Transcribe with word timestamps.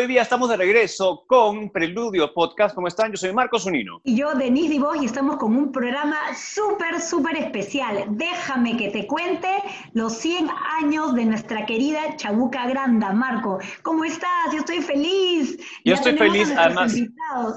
Hoy 0.00 0.06
día 0.06 0.22
estamos 0.22 0.48
de 0.48 0.56
regreso 0.56 1.24
con 1.26 1.68
Preludio 1.68 2.32
Podcast. 2.32 2.74
¿Cómo 2.74 2.88
están? 2.88 3.10
Yo 3.10 3.18
soy 3.18 3.34
Marcos 3.34 3.66
Unino. 3.66 4.00
Y 4.02 4.16
yo, 4.16 4.32
Denise 4.32 4.70
Divos, 4.70 4.96
y 4.98 5.04
estamos 5.04 5.36
con 5.36 5.54
un 5.54 5.70
programa 5.70 6.16
súper, 6.34 7.02
súper 7.02 7.36
especial. 7.36 8.06
Déjame 8.08 8.78
que 8.78 8.88
te 8.88 9.06
cuente 9.06 9.48
los 9.92 10.14
100 10.14 10.48
años 10.80 11.14
de 11.14 11.26
nuestra 11.26 11.66
querida 11.66 12.16
Chabuca 12.16 12.66
Granda. 12.66 13.12
Marco, 13.12 13.58
¿cómo 13.82 14.04
estás? 14.04 14.50
Yo 14.54 14.60
estoy 14.60 14.80
feliz. 14.80 15.58
Yo 15.84 15.92
estoy 15.92 16.16
feliz, 16.16 16.50
además. 16.56 16.96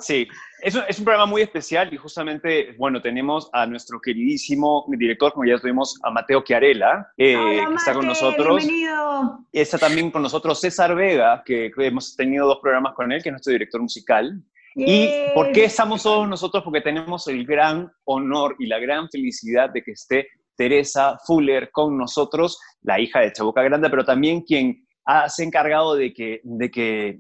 Sí, 0.02 0.28
es 0.64 0.76
un, 0.76 0.84
es 0.88 0.98
un, 0.98 1.06
programa 1.06 1.26
muy 1.26 1.42
especial 1.42 1.94
y 1.94 1.98
justamente, 1.98 2.74
bueno, 2.78 3.02
tenemos 3.02 3.50
a 3.52 3.66
nuestro 3.66 4.00
queridísimo 4.00 4.86
director, 4.88 5.34
como 5.34 5.46
ya 5.46 5.60
tuvimos, 5.60 6.00
a 6.04 6.10
Mateo 6.10 6.42
Chiarella, 6.42 7.06
eh, 7.18 7.66
que 7.68 7.76
está 7.76 7.94
con 7.94 8.08
nosotros. 8.08 8.58
Bienvenido. 8.58 9.40
Está 9.52 9.78
también 9.78 10.10
con 10.10 10.22
nosotros 10.22 10.62
César 10.62 10.96
Vega, 10.96 11.44
que 11.46 11.70
hemos 11.78 12.16
tenido 12.16 12.48
dos 12.48 12.60
programas 12.62 12.94
con 12.94 13.12
él, 13.12 13.22
que 13.22 13.30
es 13.30 13.34
nuestro 13.34 13.52
director 13.52 13.82
musical. 13.82 14.42
¿Y 14.76 15.10
por 15.36 15.52
qué 15.52 15.66
estamos 15.66 16.02
todos 16.02 16.28
nosotros? 16.28 16.64
Porque 16.64 16.82
tenemos 16.82 17.28
el 17.28 17.46
gran 17.46 17.92
honor 18.06 18.56
y 18.58 18.68
la 18.68 18.80
gran 18.80 19.10
felicidad 19.10 19.70
de 19.70 19.84
que 19.84 19.92
esté 19.92 20.28
Teresa 20.56 21.18
Fuller 21.28 21.72
con 21.72 21.98
nosotros, 21.98 22.58
la 22.82 23.00
hija 23.02 23.20
de 23.20 23.34
Chabuca 23.34 23.62
Grande, 23.64 23.90
pero 23.90 24.06
también 24.06 24.42
quien 24.42 24.88
ha, 25.06 25.28
se 25.28 25.44
ha 25.44 25.46
encargado 25.46 25.96
de 25.96 26.14
que, 26.14 26.40
de 26.44 26.72
que 26.72 27.20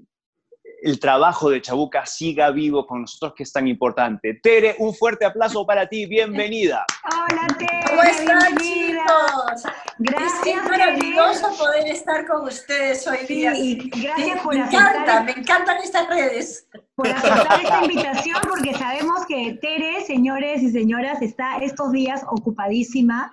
el 0.83 0.99
trabajo 0.99 1.49
de 1.49 1.61
Chabuca 1.61 2.05
siga 2.05 2.51
vivo 2.51 2.85
con 2.85 3.01
nosotros, 3.01 3.33
que 3.35 3.43
es 3.43 3.53
tan 3.53 3.67
importante. 3.69 4.33
Tere, 4.43 4.75
un 4.79 4.93
fuerte 4.93 5.23
aplauso 5.23 5.65
para 5.65 5.87
ti, 5.87 6.05
bienvenida. 6.05 6.85
Hola, 7.29 7.47
Tere. 7.57 7.85
¿Cómo 7.87 8.03
están, 8.03 8.57
chicos? 8.57 9.63
Gracias. 9.99 10.45
Es 10.45 10.63
maravilloso 10.63 11.57
poder 11.57 11.87
estar 11.87 12.27
con 12.27 12.47
ustedes 12.47 13.07
hoy 13.07 13.25
día. 13.27 13.55
Sí, 13.55 13.89
gracias 13.95 14.41
por 14.41 14.55
me 14.55 14.61
encanta, 14.65 15.21
me 15.21 15.31
encantan 15.31 15.77
estas 15.77 16.07
redes. 16.09 16.67
Por 16.95 17.07
aceptar 17.07 17.61
esta 17.61 17.81
invitación, 17.81 18.41
porque 18.49 18.73
sabemos 18.73 19.25
que 19.25 19.57
Tere, 19.61 20.01
señores 20.05 20.61
y 20.63 20.71
señoras, 20.71 21.21
está 21.21 21.59
estos 21.59 21.93
días 21.93 22.23
ocupadísima, 22.27 23.31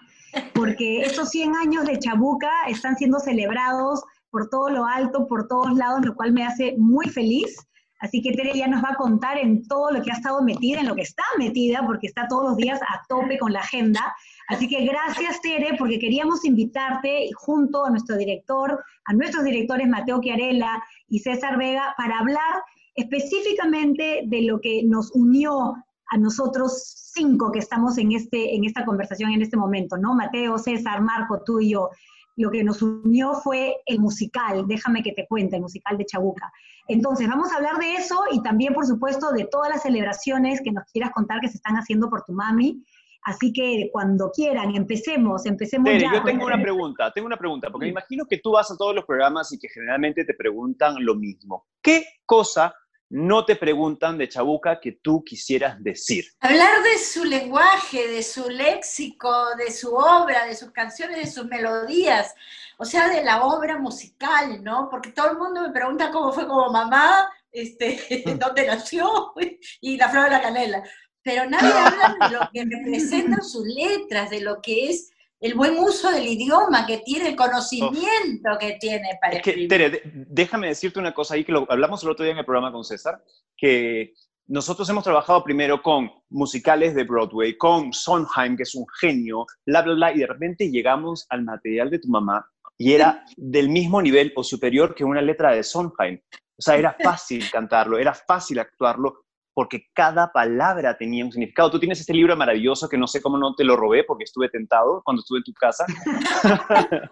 porque 0.55 1.03
estos 1.03 1.31
100 1.31 1.57
años 1.57 1.85
de 1.85 1.99
Chabuca 1.99 2.51
están 2.69 2.97
siendo 2.97 3.19
celebrados 3.19 4.05
por 4.31 4.49
todo 4.49 4.71
lo 4.71 4.87
alto, 4.87 5.27
por 5.27 5.49
todos 5.49 5.75
lados, 5.75 6.05
lo 6.05 6.15
cual 6.15 6.33
me 6.33 6.45
hace 6.45 6.75
muy 6.79 7.09
feliz. 7.09 7.67
Así 8.01 8.23
que 8.23 8.33
Tere 8.33 8.57
ya 8.57 8.67
nos 8.67 8.83
va 8.83 8.91
a 8.93 8.97
contar 8.97 9.37
en 9.37 9.67
todo 9.69 9.91
lo 9.91 10.03
que 10.03 10.11
ha 10.11 10.15
estado 10.15 10.43
metida, 10.43 10.81
en 10.81 10.89
lo 10.89 10.95
que 10.95 11.03
está 11.03 11.23
metida, 11.39 11.83
porque 11.85 12.07
está 12.07 12.27
todos 12.29 12.51
los 12.51 12.57
días 12.57 12.81
a 12.81 13.03
tope 13.09 13.39
con 13.39 13.53
la 13.53 13.61
agenda. 13.61 14.01
Así 14.49 14.69
que 14.69 14.87
gracias 14.87 15.41
Tere, 15.43 15.77
porque 15.79 15.99
queríamos 15.99 16.45
invitarte 16.45 17.29
junto 17.35 17.85
a 17.85 17.91
nuestro 17.91 18.17
director, 18.17 18.83
a 19.05 19.13
nuestros 19.13 19.45
directores 19.45 19.87
Mateo 19.87 20.21
Chiarella 20.23 20.83
y 21.09 21.19
César 21.19 21.59
Vega, 21.59 21.95
para 21.99 22.21
hablar 22.21 22.63
específicamente 22.95 24.23
de 24.27 24.43
lo 24.43 24.61
que 24.61 24.83
nos 24.85 25.11
unió 25.13 25.75
a 26.11 26.17
nosotros 26.17 27.11
cinco 27.13 27.53
que 27.53 27.59
estamos 27.59 27.99
en, 27.99 28.13
este, 28.13 28.55
en 28.55 28.65
esta 28.65 28.85
conversación 28.85 29.33
en 29.33 29.43
este 29.43 29.57
momento, 29.57 29.97
¿no? 29.97 30.15
Mateo, 30.15 30.59
César, 30.59 31.03
Marco, 31.03 31.43
tú 31.45 31.61
y 31.61 31.71
yo 31.73 31.91
lo 32.37 32.51
que 32.51 32.65
nos 32.65 32.83
unió 32.83 33.35
fue 33.35 33.77
el 33.87 33.99
musical, 34.01 34.67
déjame 34.67 35.03
que 35.03 35.13
te 35.13 35.27
cuente, 35.27 35.57
el 35.57 35.63
musical 35.63 35.99
de 35.99 36.07
Chabuca. 36.07 36.53
Entonces, 36.89 37.29
vamos 37.29 37.53
a 37.53 37.57
hablar 37.57 37.79
de 37.79 37.95
eso 37.95 38.25
y 38.33 38.43
también, 38.43 38.75
por 38.75 38.87
supuesto, 38.87 39.31
de 39.33 39.45
todas 39.45 39.71
las 39.71 39.83
celebraciones 39.83 40.61
que 40.63 40.73
nos 40.73 40.85
quieras 40.93 41.13
contar 41.13 41.41
que 41.41 41.49
se 41.49 41.57
están 41.57 41.77
haciendo 41.77 42.09
por 42.09 42.25
tu 42.25 42.33
mami. 42.33 42.85
Así 43.23 43.53
que 43.53 43.91
cuando 43.93 44.31
quieran, 44.31 44.75
empecemos, 44.75 45.45
empecemos 45.45 45.91
Tere, 45.91 46.07
Yo 46.11 46.23
tengo 46.23 46.47
una 46.47 46.61
pregunta, 46.61 47.13
tengo 47.13 47.27
una 47.27 47.37
pregunta, 47.37 47.69
porque 47.71 47.87
me 47.87 47.91
imagino 47.91 48.25
que 48.25 48.39
tú 48.39 48.53
vas 48.53 48.71
a 48.71 48.77
todos 48.77 48.95
los 48.95 49.05
programas 49.05 49.53
y 49.53 49.59
que 49.59 49.69
generalmente 49.69 50.25
te 50.25 50.33
preguntan 50.33 50.95
lo 51.05 51.15
mismo. 51.15 51.67
¿Qué 51.83 52.05
cosa 52.25 52.75
no 53.11 53.45
te 53.45 53.57
preguntan 53.57 54.17
de 54.17 54.29
Chabuca 54.29 54.81
que 54.81 54.93
tú 54.93 55.25
quisieras 55.25 55.83
decir? 55.83 56.25
Hablar 56.41 56.83
de 56.83 56.97
su 56.97 57.25
lenguaje, 57.25 58.07
de 58.09 58.23
su 58.23 58.49
léxico, 58.49 59.57
de 59.57 59.73
su 59.73 59.93
obra, 59.95 60.47
de 60.47 60.55
sus 60.55 60.71
canciones, 60.71 61.17
de 61.17 61.27
sus 61.27 61.45
melodías, 61.47 62.35
o 62.79 62.85
sea, 62.85 63.09
de 63.09 63.25
la 63.25 63.45
obra 63.45 63.79
musical, 63.79 64.63
¿no? 64.63 64.89
Porque 64.89 65.11
todo 65.11 65.33
el 65.33 65.39
mundo 65.39 65.61
me 65.61 65.71
pregunta 65.71 66.13
cómo 66.13 66.33
fue 66.33 66.47
como 66.47 66.71
mamá, 66.71 67.29
este, 67.51 68.23
dónde 68.39 68.67
nació 68.67 69.35
y 69.81 69.97
la 69.97 70.09
flor 70.09 70.25
de 70.25 70.31
la 70.31 70.43
canela. 70.43 70.83
Pero 71.23 71.51
nadie 71.51 71.73
habla 71.73 72.17
de 72.21 72.35
lo 72.35 72.49
que 72.53 72.65
representan 72.65 73.43
sus 73.43 73.67
letras, 73.67 74.31
de 74.31 74.41
lo 74.41 74.63
que 74.63 74.89
es 74.89 75.11
el 75.41 75.55
buen 75.55 75.79
uso 75.79 76.11
del 76.11 76.27
idioma 76.27 76.87
que 76.87 76.99
tiene, 76.99 77.31
el 77.31 77.37
conocimiento 77.37 78.51
que 78.61 78.77
tiene 78.79 79.19
para 79.21 79.37
es 79.37 79.43
que, 79.43 79.67
Tere, 79.67 80.03
déjame 80.05 80.69
decirte 80.69 80.99
una 80.99 81.15
cosa 81.15 81.35
ahí 81.35 81.45
que 81.45 81.53
lo 81.53 81.67
hablamos 81.71 82.03
el 82.03 82.11
otro 82.11 82.25
día 82.25 82.33
en 82.33 82.39
el 82.39 82.45
programa 82.45 82.71
con 82.71 82.85
César, 82.85 83.23
que 83.57 84.13
nosotros 84.47 84.89
hemos 84.91 85.05
trabajado 85.05 85.43
primero 85.43 85.81
con 85.81 86.11
musicales 86.29 86.95
de 86.95 87.05
Broadway, 87.05 87.57
con 87.57 87.93
Sondheim, 87.93 88.57
que 88.57 88.65
es 88.65 88.75
un 88.75 88.85
genio, 89.01 89.47
bla, 89.65 89.81
bla, 89.81 89.95
bla, 89.95 90.13
y 90.13 90.19
de 90.19 90.27
repente 90.27 90.71
llegamos 90.71 91.25
al 91.31 91.45
material 91.45 91.89
de 91.89 92.01
tu 92.01 92.09
mamá 92.09 92.45
y 92.77 92.93
era 92.93 93.25
del 93.37 93.71
mismo 93.71 94.03
nivel 94.03 94.33
o 94.37 94.45
superior 94.45 94.95
que 94.95 95.05
una 95.05 95.23
letra 95.23 95.53
de 95.53 95.63
Sondheim. 95.63 96.21
O 96.59 96.63
sea, 96.63 96.77
era 96.77 96.97
fácil 97.03 97.51
cantarlo, 97.51 97.97
era 97.97 98.13
fácil 98.13 98.59
actuarlo, 98.59 99.25
porque 99.55 99.87
cada 99.95 100.31
palabra 100.33 100.97
tenía 100.97 101.25
un 101.25 101.33
significado. 101.33 101.71
Tú 101.71 101.81
tienes 101.81 102.01
este 102.01 102.15
libro 102.15 102.37
maravilloso 102.37 102.89
que 102.89 102.97
no 102.97 103.07
sé 103.07 103.21
cómo 103.21 103.37
no 103.37 103.55
te 103.55 103.65
lo 103.65 103.77
robé 103.77 104.05
porque 104.05 104.25
estuve 104.25 104.49
tentado 104.49 105.03
cuando 105.05 105.21
estuve 105.21 105.39
en 105.39 105.45
tu 105.45 105.53
casa, 105.55 105.85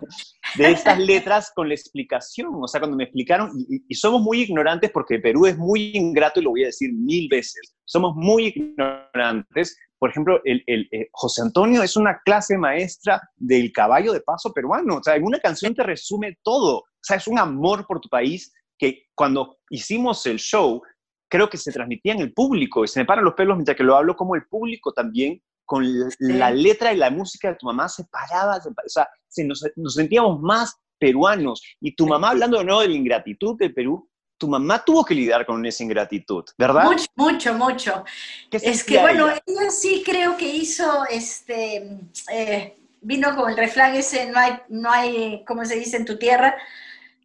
de 0.57 0.71
estas 0.71 0.99
letras 0.99 1.53
con 1.55 1.69
la 1.69 1.75
explicación. 1.75 2.51
O 2.61 2.69
sea, 2.69 2.81
cuando 2.81 2.97
me 2.97 3.05
explicaron, 3.05 3.51
y, 3.69 3.95
somos 3.95 4.23
muy 4.23 4.43
ignorantes 4.43 4.91
porque 4.91 5.19
Perú 5.19 5.47
es 5.47 5.57
muy 5.57 5.91
ingrato 5.95 6.41
y 6.41 6.45
lo 6.45 6.51
voy 6.51 6.63
a 6.63 6.67
decir 6.67 6.93
mil 6.93 7.29
veces, 7.29 7.75
somos 7.85 8.15
muy 8.15 8.47
ignorantes. 8.47 9.77
Por 9.99 10.11
ejemplo, 10.11 10.41
el, 10.45 10.63
eh, 10.67 11.09
José 11.11 11.43
Antonio 11.43 11.83
es 11.83 11.97
una 11.97 12.21
clase 12.25 12.57
maestra 12.57 13.21
del 13.37 13.73
caballo 13.73 14.13
de 14.13 14.21
paso 14.21 14.53
peruano. 14.53 14.99
O 14.99 15.03
sea, 15.03 15.17
en 15.17 15.25
una 15.25 15.41
canción 15.41 15.75
te 15.75 15.83
resume 15.83 16.39
todo. 16.45 16.79
O 16.79 17.03
sea, 17.03 17.17
es 17.17 17.27
un 17.27 17.39
amor 17.39 17.85
por 17.87 18.01
tu 18.01 18.09
país 18.09 18.53
que 18.79 19.07
cuando 19.15 19.59
hicimos 19.71 20.25
el 20.27 20.39
show, 20.39 20.81
creo 21.29 21.49
que 21.49 21.59
se 21.59 21.73
transmitía 21.73 22.15
en 22.15 22.21
el 22.21 22.33
público, 22.33 22.85
y 22.85 22.89
se 22.89 23.01
me 23.01 23.07
paran 23.07 23.25
los 23.25 23.35
pelos 23.35 23.57
mientras 23.57 23.77
que 23.77 23.85
lo 23.85 23.97
hablo, 23.97 24.17
como 24.17 24.35
el 24.35 24.47
público 24.47 24.93
también, 24.93 25.43
con 25.65 25.85
la 26.19 26.51
letra 26.51 26.95
y 26.95 26.97
la 26.97 27.11
música 27.11 27.51
de 27.51 27.57
tu 27.57 27.67
mamá 27.67 27.91
se 27.91 28.05
paraba, 28.05 28.57
o 28.57 28.89
sea, 28.89 29.07
nos, 29.45 29.95
sentíamos 29.95 30.41
más 30.41 30.75
peruanos. 30.99 31.63
Y 31.79 31.95
tu 31.95 32.07
mamá, 32.07 32.31
hablando 32.31 32.59
de 32.59 32.65
nuevo 32.65 32.81
de 32.81 32.89
la 32.89 32.95
ingratitud 32.95 33.55
del 33.59 33.75
Perú, 33.75 34.09
tu 34.39 34.49
mamá 34.49 34.83
tuvo 34.83 35.05
que 35.05 35.15
lidiar 35.15 35.45
con 35.45 35.65
esa 35.67 35.83
ingratitud, 35.83 36.45
¿verdad? 36.57 36.85
Mucho, 36.85 37.07
mucho, 37.17 37.55
mucho. 37.55 38.05
Es 38.51 38.83
que, 38.83 38.99
bueno, 38.99 39.29
ella? 39.29 39.71
sí 39.71 40.03
creo 40.07 40.39
que 40.39 40.49
hizo, 40.49 41.05
este, 41.11 41.99
eh, 42.33 42.79
vino 43.03 43.37
con 43.37 43.51
el 43.51 43.57
refrán 43.57 43.95
ese, 43.95 44.31
no 44.31 44.39
hay, 44.39 44.53
no 44.69 44.91
hay, 44.91 45.45
¿cómo 45.47 45.67
se 45.67 45.79
dice 45.79 45.99
en 45.99 46.07
tu 46.07 46.17
tierra? 46.17 46.57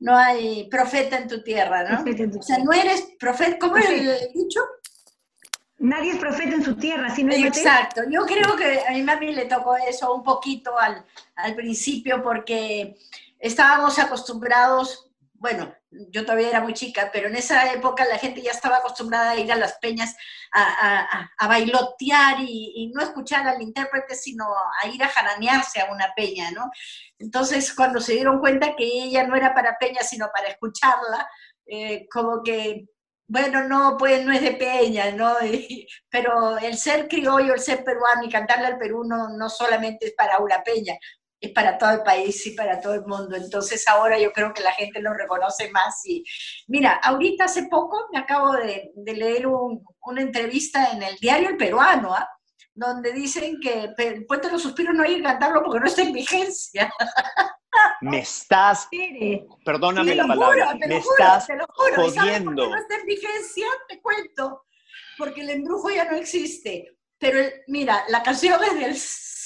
No 0.03 0.17
hay 0.17 0.67
profeta 0.69 1.17
en 1.17 1.29
tu 1.29 1.41
tierra, 1.43 1.89
¿no? 1.89 2.03
o 2.37 2.43
sea, 2.43 2.57
no 2.57 2.73
eres 2.73 3.07
profeta, 3.17 3.57
¿cómo 3.57 3.77
es 3.77 3.89
el 3.89 4.33
dicho? 4.33 4.59
Nadie 5.77 6.11
es 6.11 6.17
profeta 6.17 6.55
en 6.55 6.63
su 6.63 6.75
tierra, 6.75 7.09
¿sí 7.09 7.23
no 7.23 7.33
Exacto, 7.33 8.01
yo 8.09 8.25
creo 8.25 8.57
que 8.57 8.81
a 8.85 8.91
mi 8.91 9.01
mami 9.01 9.33
le 9.33 9.45
tocó 9.45 9.77
eso 9.77 10.13
un 10.13 10.21
poquito 10.21 10.77
al, 10.77 11.05
al 11.35 11.55
principio 11.55 12.21
porque 12.21 12.97
estábamos 13.39 13.97
acostumbrados, 13.97 15.09
bueno, 15.43 15.75
yo 15.91 16.23
todavía 16.23 16.47
era 16.47 16.61
muy 16.61 16.73
chica, 16.73 17.09
pero 17.11 17.27
en 17.27 17.35
esa 17.35 17.73
época 17.73 18.05
la 18.05 18.17
gente 18.17 18.41
ya 18.41 18.51
estaba 18.51 18.77
acostumbrada 18.77 19.31
a 19.31 19.35
ir 19.35 19.51
a 19.51 19.57
las 19.57 19.73
peñas 19.79 20.15
a, 20.53 21.47
bailotear 21.49 22.37
y, 22.39 22.89
no 22.95 23.03
escuchar 23.03 23.45
al 23.45 23.61
intérprete, 23.61 24.15
sino 24.15 24.45
a 24.81 24.87
ir 24.87 25.03
a 25.03 25.09
jaranearse 25.09 25.81
a 25.81 25.91
una 25.91 26.13
peña, 26.15 26.49
¿no? 26.51 26.71
Entonces, 27.19 27.73
cuando 27.75 27.99
se 27.99 28.13
dieron 28.13 28.39
cuenta 28.39 28.73
que 28.73 28.85
ella 28.85 29.27
no 29.27 29.35
era 29.35 29.53
para 29.53 29.77
peña, 29.77 30.01
sino 30.01 30.29
para 30.33 30.47
escucharla, 30.47 31.27
eh, 31.65 32.07
como 32.09 32.41
que, 32.41 32.85
bueno, 33.27 33.67
no, 33.67 33.97
pues 33.99 34.23
no 34.25 34.31
es 34.31 34.41
de 34.41 34.53
peña, 34.53 35.11
¿no? 35.11 35.35
pero 36.09 36.57
el 36.57 36.77
ser 36.77 37.09
criollo, 37.09 37.53
el 37.53 37.59
ser 37.59 37.83
peruano 37.83 38.23
y 38.23 38.29
cantarle 38.29 38.67
al 38.67 38.77
Perú 38.77 39.03
no, 39.03 39.27
no 39.27 39.49
solamente 39.49 40.05
es 40.05 40.13
para 40.13 40.39
una 40.39 40.63
peña, 40.63 40.97
es 41.43 41.51
para 41.51 41.77
todo 41.77 41.91
el 41.91 42.03
país 42.03 42.47
y 42.47 42.51
para 42.51 42.79
todo 42.79 42.93
el 42.93 43.05
mundo. 43.05 43.35
Entonces 43.35 43.85
ahora 43.89 44.17
yo 44.17 44.31
creo 44.31 44.53
que 44.53 44.63
la 44.63 44.71
gente 44.71 45.01
lo 45.01 45.13
reconoce 45.13 45.69
más. 45.71 46.05
Y 46.05 46.23
mira, 46.67 46.93
ahorita 47.03 47.43
hace 47.43 47.63
poco 47.63 48.07
me 48.13 48.19
acabo 48.19 48.53
de, 48.53 48.91
leer 48.95 49.47
una 49.47 50.21
entrevista 50.21 50.91
en 50.93 51.03
el 51.03 51.17
diario 51.17 51.49
El 51.49 51.57
Peruano, 51.57 52.13
¿ah? 52.13 52.29
donde 52.73 53.11
dicen 53.11 53.59
que 53.61 53.93
el 53.97 54.25
Puente 54.25 54.47
de 54.47 54.53
los 54.53 54.61
Suspiros 54.61 54.95
no 54.95 55.03
hay 55.03 55.17
que 55.17 55.23
cantarlo 55.23 55.61
porque 55.63 55.81
no 55.81 55.85
está 55.85 56.01
en 56.01 56.13
vigencia. 56.13 56.91
Me 58.01 58.19
estás, 58.19 58.87
perdóname 59.65 60.13
la 60.13 60.27
palabra, 60.27 60.75
me 60.75 60.97
estás 60.97 61.47
jodiendo. 61.69 62.51
no 62.51 62.77
está 62.77 62.97
en 62.97 63.05
vigencia? 63.07 63.65
Te 63.89 63.99
cuento, 63.99 64.65
porque 65.17 65.41
el 65.41 65.49
embrujo 65.49 65.89
ya 65.89 66.05
no 66.05 66.15
existe. 66.15 66.99
Pero 67.17 67.39
mira, 67.67 68.03
la 68.09 68.21
canción 68.21 68.63
es 68.63 68.75
del 68.75 68.95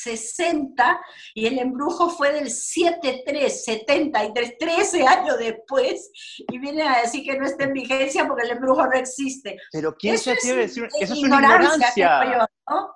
60 0.07 1.01
y 1.33 1.47
el 1.47 1.59
embrujo 1.59 2.09
fue 2.09 2.31
del 2.33 2.47
7-3, 2.47 3.49
73, 3.49 4.57
13 4.57 5.07
años 5.07 5.37
después, 5.37 6.11
y 6.49 6.57
vienen 6.59 6.87
a 6.87 7.01
decir 7.01 7.23
que 7.23 7.37
no 7.37 7.45
está 7.45 7.65
en 7.65 7.73
vigencia 7.73 8.27
porque 8.27 8.43
el 8.43 8.51
embrujo 8.51 8.85
no 8.85 8.93
existe. 8.93 9.57
Pero 9.71 9.95
¿quién 9.95 10.17
se 10.17 10.31
atreve 10.31 10.59
a 10.59 10.61
decir? 10.63 10.87
Eso 10.99 11.13
es 11.13 11.23
una 11.23 11.35
ignorancia. 11.35 12.47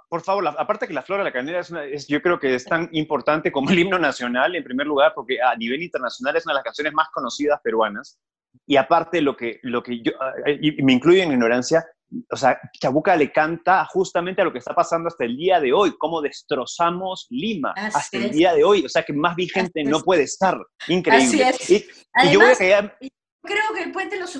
Por 0.09 0.21
favor, 0.21 0.47
aparte 0.47 0.87
que 0.87 0.93
la 0.93 1.01
flora 1.01 1.23
de 1.23 1.29
la 1.29 1.33
canela 1.33 1.59
es, 1.59 2.07
yo 2.07 2.21
creo 2.21 2.39
que 2.39 2.55
es 2.55 2.65
tan 2.65 2.89
importante 2.91 3.51
como 3.51 3.69
el 3.69 3.79
himno 3.79 3.97
nacional, 3.97 4.55
en 4.55 4.63
primer 4.63 4.85
lugar, 4.87 5.13
porque 5.15 5.41
a 5.41 5.55
nivel 5.55 5.81
internacional 5.81 6.35
es 6.35 6.45
una 6.45 6.53
de 6.53 6.57
las 6.57 6.63
canciones 6.65 6.93
más 6.93 7.07
conocidas 7.13 7.59
peruanas. 7.63 8.19
Y 8.67 8.75
aparte, 8.75 9.21
lo 9.21 9.37
que, 9.37 9.59
lo 9.63 9.81
que 9.81 10.01
yo, 10.01 10.11
y 10.45 10.81
me 10.83 10.93
incluye 10.93 11.23
en 11.23 11.31
ignorancia, 11.31 11.85
o 12.29 12.35
sea, 12.35 12.59
Chabuca 12.79 13.15
le 13.15 13.31
canta 13.31 13.85
justamente 13.85 14.41
a 14.41 14.45
lo 14.45 14.51
que 14.51 14.59
está 14.59 14.73
pasando 14.73 15.07
hasta 15.07 15.25
el 15.25 15.37
día 15.37 15.59
de 15.59 15.71
hoy, 15.73 15.95
cómo 15.97 16.21
destrozamos 16.21 17.27
Lima 17.29 17.73
hasta 17.75 18.17
el 18.17 18.31
día 18.31 18.53
de 18.53 18.63
hoy, 18.63 18.85
o 18.85 18.89
sea, 18.89 19.03
que 19.03 19.13
más 19.13 19.35
vigente 19.35 19.83
no 19.83 20.01
puede 20.01 20.23
estar. 20.23 20.57
Increíble. 20.87 21.45
Así 21.45 21.75
es. 21.75 21.89
Y, 22.23 22.31
yo 22.31 22.39
voy 22.39 22.51
a 22.51 22.97
Creo 23.43 23.73
que 23.73 23.83
el 23.83 23.91
puente 23.91 24.19
es 24.19 24.35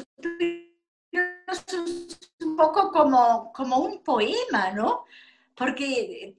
un 2.40 2.56
poco 2.56 2.92
como, 2.92 3.52
como 3.54 3.78
un 3.80 4.04
poema, 4.04 4.72
¿no? 4.72 5.06
Porque 5.56 6.36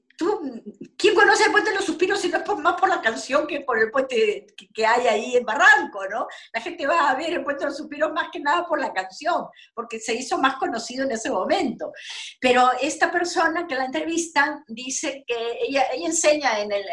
¿quién 0.97 1.15
conoce 1.15 1.45
el 1.45 1.53
puente 1.53 1.71
de 1.71 1.77
los 1.77 1.85
suspiros 1.85 2.21
si 2.21 2.29
no 2.29 2.39
es 2.39 2.59
más 2.59 2.81
por 2.81 2.89
la 2.89 3.01
canción 3.01 3.47
que 3.47 3.61
por 3.61 3.79
el 3.79 3.91
puente 3.91 4.47
que, 4.73 4.87
hay 4.87 5.07
ahí 5.07 5.37
en 5.37 5.45
Barranco, 5.45 6.07
¿no? 6.09 6.27
La 6.53 6.61
gente 6.61 6.87
va 6.87 7.11
a 7.11 7.15
ver 7.15 7.33
el 7.33 7.45
puente 7.45 7.65
de 7.65 7.71
los 7.71 7.77
suspiros 7.77 8.13
más 8.13 8.29
que 8.33 8.41
nada 8.41 8.67
por 8.67 8.81
la 8.81 8.93
canción, 8.93 9.47
porque 9.75 9.99
se 9.99 10.15
hizo 10.15 10.39
más 10.39 10.57
conocido 10.57 11.05
en 11.05 11.13
ese 11.13 11.31
momento. 11.31 11.93
Pero 12.41 12.71
esta 12.81 13.11
persona 13.11 13.67
que 13.67 13.75
la 13.75 13.87
entrevista 13.87 14.63
dice 14.69 15.25
que 15.27 15.59
ella, 15.67 15.87
ella 15.93 16.07
enseña 16.07 16.61
en, 16.61 16.73
el, 16.73 16.85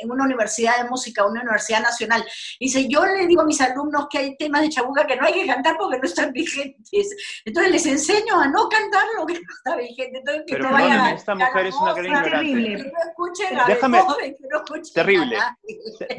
en, 0.00 0.10
una 0.10 0.24
universidad 0.24 0.82
de 0.82 0.90
música, 0.90 1.26
una 1.26 1.42
universidad 1.42 1.80
nacional, 1.80 2.24
dice, 2.60 2.86
yo 2.88 3.04
le 3.04 3.26
digo 3.26 3.42
a 3.42 3.46
mis 3.46 3.60
alumnos 3.60 4.06
que 4.10 4.18
hay 4.18 4.36
temas 4.36 4.62
de 4.62 4.68
chabuca 4.68 5.06
que 5.06 5.16
no 5.16 5.26
hay 5.26 5.32
que 5.32 5.46
cantar 5.46 5.76
porque 5.78 5.98
no 5.98 6.04
están 6.04 6.32
vigentes. 6.32 7.08
Entonces 7.44 7.72
les 7.72 7.86
enseño 7.86 8.40
a 8.40 8.48
no 8.48 8.68
cantar 8.68 9.06
lo 9.16 9.26
que 9.26 9.34
no 9.34 9.54
está 9.56 9.76
vigente. 9.76 10.18
Entonces, 10.18 10.44
que 10.46 10.56
Pero 10.56 10.70
no 10.70 11.08
esta 11.08 11.34
mujer 11.34 11.66
es 11.66 11.74
una 11.74 11.94
gran 11.94 12.46
ignorante 12.46 12.73
déjame, 13.66 14.02
terrible. 14.92 15.36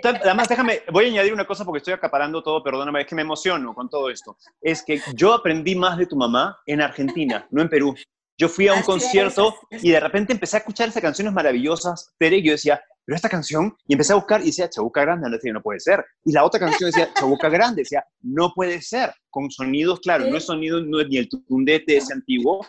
Además, 0.03 0.47
déjame, 0.47 0.81
voy 0.91 1.05
a 1.05 1.07
añadir 1.09 1.33
una 1.33 1.45
cosa 1.45 1.65
porque 1.65 1.79
estoy 1.79 1.93
acaparando 1.93 2.41
todo, 2.43 2.63
perdóname, 2.63 3.01
es 3.01 3.07
que 3.07 3.15
me 3.15 3.21
emociono 3.21 3.73
con 3.73 3.89
todo 3.89 4.09
esto. 4.09 4.37
Es 4.61 4.83
que 4.83 5.01
yo 5.13 5.33
aprendí 5.33 5.75
más 5.75 5.97
de 5.97 6.05
tu 6.05 6.15
mamá 6.15 6.57
en 6.65 6.81
Argentina, 6.81 7.47
no 7.51 7.61
en 7.61 7.69
Perú. 7.69 7.95
Yo 8.37 8.49
fui 8.49 8.67
a 8.67 8.73
un 8.73 8.81
concierto 8.81 9.55
y 9.71 9.91
de 9.91 9.99
repente 9.99 10.33
empecé 10.33 10.57
a 10.57 10.59
escuchar 10.59 10.89
esas 10.89 11.01
canciones 11.01 11.33
maravillosas, 11.33 12.13
Tere, 12.17 12.37
y 12.37 12.43
yo 12.43 12.51
decía, 12.51 12.81
pero 13.05 13.15
esta 13.15 13.29
canción, 13.29 13.75
y 13.87 13.93
empecé 13.93 14.13
a 14.13 14.17
buscar 14.17 14.41
y 14.41 14.45
decía, 14.45 14.69
Chabuca 14.69 15.01
Grande, 15.01 15.29
no, 15.29 15.35
decía, 15.35 15.53
no 15.53 15.61
puede 15.61 15.79
ser. 15.79 16.03
Y 16.25 16.31
la 16.33 16.43
otra 16.43 16.59
canción 16.59 16.89
decía, 16.89 17.13
Chabuca 17.13 17.49
Grande, 17.49 17.83
decía, 17.83 18.03
no 18.21 18.51
puede 18.53 18.81
ser, 18.81 19.13
con 19.29 19.49
sonidos, 19.51 19.99
claro, 19.99 20.25
no 20.25 20.37
es 20.37 20.45
sonido, 20.45 20.81
no 20.81 20.99
es 20.99 21.07
ni 21.07 21.17
el 21.17 21.29
tundete 21.29 21.97
ese 21.97 22.13
antiguo, 22.13 22.65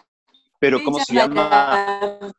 pero 0.58 0.82
¿cómo 0.84 0.98
se 0.98 1.14
llama? 1.14 2.30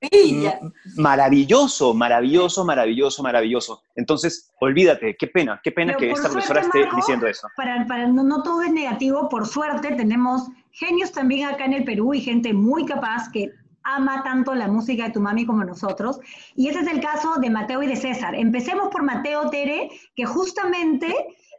Maravilloso, 0.96 1.94
maravilloso, 1.94 2.66
maravilloso, 2.66 3.24
maravilloso. 3.24 3.82
Entonces, 3.96 4.52
olvídate, 4.60 5.16
qué 5.18 5.28
pena, 5.28 5.60
qué 5.64 5.72
pena 5.72 5.96
que 5.96 6.12
esta 6.12 6.30
profesora 6.30 6.62
esté 6.62 6.88
diciendo 6.96 7.28
eso. 7.28 7.48
Para, 7.56 7.86
para 7.86 8.08
no, 8.08 8.44
todo 8.44 8.62
es 8.64 8.72
negativo, 8.72 9.30
por 9.30 9.46
suerte 9.48 9.96
tenemos 9.96 10.48
genios 10.72 11.12
también 11.12 11.48
acá 11.48 11.66
en 11.66 11.74
el 11.74 11.84
Perú 11.84 12.14
y 12.14 12.22
gente 12.22 12.54
muy 12.54 12.86
capaz 12.86 13.30
que 13.32 13.52
ama 13.84 14.22
tanto 14.24 14.54
la 14.54 14.68
música 14.68 15.06
de 15.06 15.12
tu 15.12 15.22
mami 15.22 15.46
como 15.46 15.64
nosotros. 15.64 16.20
Y 16.56 16.68
ese 16.68 16.80
es 16.82 16.88
el 16.88 17.00
caso 17.00 17.36
de 17.40 17.50
Mateo 17.50 17.82
y 17.84 17.88
de 17.88 17.96
César. 17.96 18.36
Empecemos 18.36 18.90
por 18.90 19.04
Mateo 19.04 19.50
Tere, 19.50 19.90
que 20.16 20.26
justamente 20.26 21.14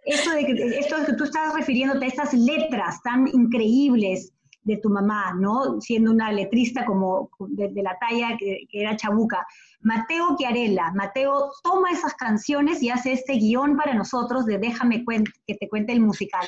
esto 0.05 0.31
de 0.31 0.45
que, 0.45 0.53
esto 0.79 0.99
de 0.99 1.07
que 1.07 1.13
tú 1.15 1.25
estás 1.25 1.55
refiriéndote 1.55 2.05
a 2.05 2.09
estas 2.09 2.35
letras 2.35 3.03
tan 3.03 3.29
increíbles, 3.29 4.33
de 4.69 4.77
tu 4.77 4.91
mamá, 4.91 5.33
¿no? 5.35 5.81
Siendo 5.81 6.11
una 6.11 6.31
letrista 6.31 6.85
como 6.85 7.31
de, 7.39 7.83
la 7.83 7.99
talla 7.99 8.37
que, 8.39 8.69
era 8.71 8.97
Chabuca. 8.97 9.47
Mateo 9.81 10.37
Chiarella, 10.37 10.93
Mateo 10.95 11.53
toma 11.63 11.91
esas 11.91 12.15
canciones 12.15 12.83
y 12.83 12.91
hace 12.91 13.13
este 13.13 13.35
guion 13.35 13.77
para 13.77 13.95
nosotros 13.95 14.45
de 14.45 14.59
Déjame 14.59 15.05
que 15.47 15.55
te 15.55 15.69
cuente 15.69 15.93
el 15.93 16.01
musical. 16.01 16.47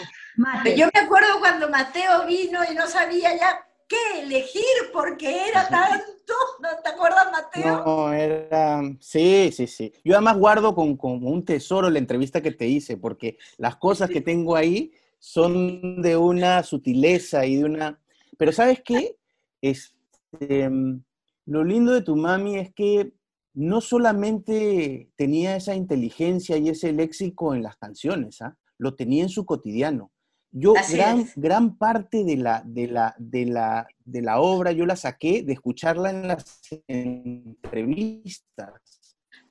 Yo 0.77 0.89
me 0.93 1.01
acuerdo 1.01 1.41
cuando 1.41 1.71
Mateo 1.71 2.27
vino 2.27 2.61
y 2.71 2.75
no 2.75 2.87
sabía 2.87 3.35
ya 3.37 3.65
qué 3.89 4.23
elegir 4.23 4.63
porque 4.93 5.49
era 5.49 5.67
tanto, 5.69 6.35
¿no 6.61 6.69
te 6.85 6.91
acuerdas, 6.91 7.27
Mateo? 7.33 7.85
No, 7.85 8.13
era, 8.13 8.83
sí, 9.01 9.51
sí, 9.53 9.67
sí. 9.67 9.93
Yo 10.05 10.15
además 10.15 10.37
guardo 10.37 10.75
con, 10.75 10.97
con 10.97 11.25
un 11.25 11.45
tesoro 11.45 11.89
la 11.89 11.99
entrevista 11.99 12.43
que 12.43 12.53
te 12.53 12.67
hice, 12.67 12.99
porque 12.99 13.39
las 13.57 13.77
cosas 13.77 14.11
que 14.11 14.21
tengo 14.21 14.57
ahí 14.57 14.93
son 15.19 16.03
de 16.03 16.17
una 16.17 16.63
sutileza 16.63 17.45
y 17.47 17.57
de 17.57 17.65
una 17.65 18.01
pero 18.41 18.53
¿sabes 18.53 18.81
qué? 18.83 19.17
Este, 19.61 20.71
lo 21.45 21.63
lindo 21.63 21.93
de 21.93 22.01
tu 22.01 22.17
mami 22.17 22.57
es 22.57 22.73
que 22.73 23.13
no 23.53 23.83
solamente 23.83 25.11
tenía 25.15 25.57
esa 25.57 25.75
inteligencia 25.75 26.57
y 26.57 26.71
ese 26.71 26.91
léxico 26.95 27.55
en 27.55 27.63
las 27.63 27.77
canciones, 27.77 28.41
¿ah? 28.41 28.57
lo 28.79 28.95
tenía 28.97 29.25
en 29.25 29.29
su 29.29 29.45
cotidiano. 29.45 30.11
Yo 30.53 30.73
gran, 30.91 31.27
gran 31.37 31.77
parte 31.77 32.25
de 32.25 32.39
la, 32.39 32.63
de, 32.65 32.87
la, 32.87 33.15
de, 33.19 33.45
la, 33.45 33.87
de 34.07 34.23
la 34.23 34.41
obra 34.41 34.73
yo 34.73 34.87
la 34.87 34.97
saqué 34.97 35.43
de 35.43 35.53
escucharla 35.53 36.09
en 36.09 36.27
las 36.27 36.63
entrevistas. 36.89 38.73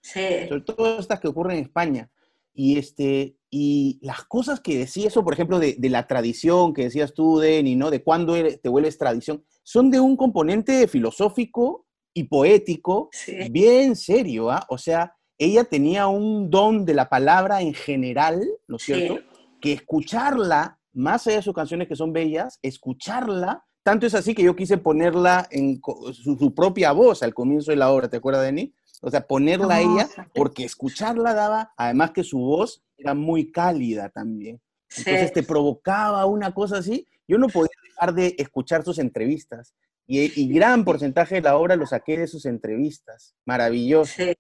Sí. 0.02 0.48
Sobre 0.48 0.62
todo 0.62 0.98
estas 0.98 1.20
que 1.20 1.28
ocurren 1.28 1.60
en 1.60 1.66
España. 1.66 2.10
Y, 2.56 2.80
este, 2.80 3.38
y 3.52 4.00
las 4.02 4.24
cosas 4.26 4.60
que 4.60 4.78
decía 4.78 5.08
eso, 5.08 5.24
por 5.24 5.34
ejemplo, 5.34 5.60
de, 5.60 5.78
la 5.90 6.06
tradición 6.08 6.74
que 6.74 6.84
decías 6.84 7.14
tú, 7.14 7.40
Denny, 7.40 7.76
¿no? 7.76 7.90
De 7.90 8.04
cuándo 8.04 8.34
te 8.34 8.70
vuelves 8.70 8.98
tradición, 8.98 9.44
son 9.64 9.90
de 9.90 10.00
un 10.00 10.16
componente 10.16 10.88
filosófico 10.88 11.88
y 12.14 12.26
poético 12.26 13.10
bien 13.50 13.96
serio, 13.96 14.52
¿ah? 14.52 14.66
O 14.70 14.78
sea, 14.78 15.16
ella 15.38 15.64
tenía 15.64 16.08
un 16.08 16.50
don 16.50 16.86
de 16.86 16.94
la 16.94 17.10
palabra 17.10 17.62
en 17.62 17.74
general, 17.74 18.48
¿no 18.68 18.76
es 18.76 18.84
cierto? 18.84 19.20
Que 19.60 19.74
escucharla, 19.74 20.80
más 20.94 21.26
allá 21.26 21.38
de 21.38 21.44
sus 21.44 21.56
canciones 21.56 21.88
que 21.88 21.96
son 21.96 22.14
bellas, 22.14 22.60
escucharla, 22.62 23.64
tanto 23.84 24.06
es 24.06 24.14
así 24.14 24.36
que 24.36 24.44
yo 24.44 24.56
quise 24.56 24.78
ponerla 24.78 25.48
en 25.50 25.82
su, 26.14 26.36
su 26.38 26.54
propia 26.54 26.92
voz 26.92 27.24
al 27.24 27.34
comienzo 27.34 27.72
de 27.72 27.78
la 27.78 27.92
obra, 27.92 28.10
¿te 28.10 28.18
acuerdas, 28.18 28.44
Denny? 28.44 28.76
O 29.02 29.10
sea, 29.10 29.26
ponerla 29.26 29.76
a 29.76 29.82
ella, 29.82 30.10
porque 30.34 30.66
escucharla 30.66 31.34
daba, 31.34 31.74
además 31.78 32.12
que 32.12 32.24
su 32.24 32.40
voz 32.40 32.84
era 32.98 33.14
muy 33.14 33.52
cálida 33.52 34.10
también. 34.10 34.60
Entonces 34.98 35.32
te 35.32 35.44
provocaba 35.44 36.26
una 36.26 36.54
cosa 36.54 36.80
así. 36.80 37.08
Yo 37.28 37.38
no 37.38 37.48
podía 37.48 37.70
dejar 37.84 38.14
de 38.14 38.36
escuchar 38.38 38.84
sus 38.84 39.00
entrevistas. 39.00 39.74
Y, 40.12 40.52
gran 40.52 40.84
porcentaje 40.84 41.36
de 41.36 41.42
la 41.42 41.56
obra 41.56 41.76
lo 41.76 41.86
saqué 41.86 42.18
de 42.18 42.28
sus 42.28 42.46
entrevistas. 42.46 43.36
Maravilloso. 43.46 44.12
Sí, 44.16 44.34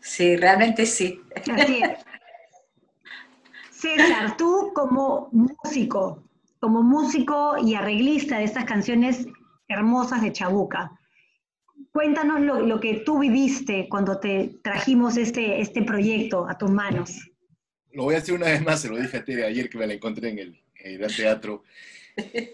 sí 0.00 0.36
realmente 0.36 0.86
sí. 0.86 1.20
César, 3.72 4.36
tú 4.36 4.70
como 4.72 5.28
músico, 5.32 6.22
como 6.60 6.84
músico 6.84 7.56
y 7.58 7.74
arreglista 7.74 8.38
de 8.38 8.44
estas 8.44 8.64
canciones 8.64 9.26
hermosas 9.66 10.22
de 10.22 10.32
Chabuca, 10.32 10.92
Cuéntanos 11.94 12.40
lo, 12.66 12.80
que 12.80 13.04
tú 13.06 13.20
viviste 13.20 13.86
cuando 13.88 14.18
te 14.18 14.58
trajimos 14.64 15.16
este, 15.16 15.60
este 15.60 15.84
proyecto 15.84 16.44
a 16.48 16.58
tus 16.58 16.68
manos. 16.68 17.30
Lo 17.92 18.02
voy 18.02 18.16
a 18.16 18.18
hacer 18.18 18.34
una 18.34 18.46
vez 18.46 18.62
más, 18.62 18.80
se 18.80 18.88
lo 18.88 18.96
dije 18.96 19.16
a 19.16 19.24
Tere 19.24 19.44
ayer 19.44 19.70
que 19.70 19.78
me 19.78 19.86
la 19.86 19.94
encontré 19.94 20.30
en 20.30 20.40
el, 20.40 20.60
en 20.74 21.04
el 21.04 21.16
teatro. 21.16 21.62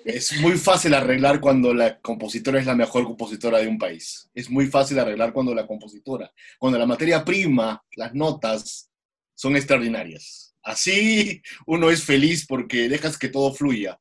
Es 0.04 0.38
muy 0.42 0.58
fácil 0.58 0.92
arreglar 0.92 1.40
cuando 1.40 1.72
la 1.72 1.98
compositora 2.00 2.60
es 2.60 2.66
la 2.66 2.74
mejor 2.74 3.04
compositora 3.04 3.56
de 3.60 3.68
un 3.68 3.78
país. 3.78 4.28
Es 4.34 4.50
muy 4.50 4.66
fácil 4.66 4.98
arreglar 4.98 5.32
cuando 5.32 5.54
la 5.54 5.66
compositora, 5.66 6.30
cuando 6.58 6.78
la 6.78 6.84
materia 6.84 7.24
prima, 7.24 7.82
las 7.96 8.12
notas, 8.12 8.90
son 9.34 9.56
extraordinarias. 9.56 10.54
Así 10.62 11.40
uno 11.64 11.88
es 11.88 12.04
feliz 12.04 12.44
porque 12.46 12.90
dejas 12.90 13.16
que 13.16 13.30
todo 13.30 13.54
fluya. 13.54 13.98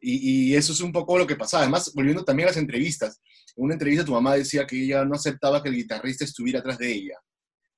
Y, 0.00 0.50
y, 0.50 0.56
eso 0.56 0.72
es 0.72 0.80
un 0.80 0.90
poco 0.90 1.16
lo 1.16 1.28
que 1.28 1.36
pasaba. 1.36 1.62
Además, 1.62 1.92
volviendo 1.94 2.24
también 2.24 2.48
a 2.48 2.50
las 2.50 2.58
entrevistas, 2.58 3.20
en 3.56 3.64
una 3.64 3.74
entrevista 3.74 4.04
tu 4.04 4.12
mamá 4.12 4.34
decía 4.34 4.66
que 4.66 4.82
ella 4.82 5.04
no 5.04 5.14
aceptaba 5.14 5.62
que 5.62 5.68
el 5.68 5.76
guitarrista 5.76 6.24
estuviera 6.24 6.60
atrás 6.60 6.78
de 6.78 6.92
ella, 6.92 7.18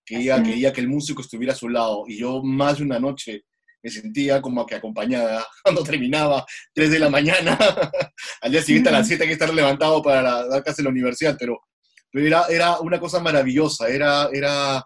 que 0.05 0.19
ella 0.19 0.43
quería 0.43 0.73
que 0.73 0.81
el 0.81 0.89
músico 0.89 1.21
estuviera 1.21 1.53
a 1.53 1.57
su 1.57 1.69
lado. 1.69 2.05
Y 2.07 2.19
yo 2.19 2.43
más 2.43 2.79
de 2.79 2.85
una 2.85 2.99
noche 2.99 3.45
me 3.83 3.91
sentía 3.91 4.41
como 4.41 4.67
que 4.67 4.75
acompañada 4.75 5.47
cuando 5.63 5.83
terminaba 5.83 6.45
3 6.75 6.91
de 6.91 6.99
la 6.99 7.11
mañana. 7.11 7.59
Al 8.41 8.53
día 8.53 8.63
siguiente 8.63 8.89
a 8.89 8.93
las 8.93 9.07
7 9.07 9.23
hay 9.23 9.29
que 9.29 9.33
estar 9.35 9.53
levantado 9.53 10.03
para 10.03 10.47
dar 10.47 10.63
clase 10.63 10.81
en 10.81 10.87
la 10.87 10.91
universidad, 10.91 11.37
pero, 11.39 11.61
pero 12.11 12.27
era, 12.27 12.47
era 12.49 12.81
una 12.81 12.99
cosa 12.99 13.21
maravillosa, 13.21 13.89
era, 13.89 14.29
era, 14.33 14.85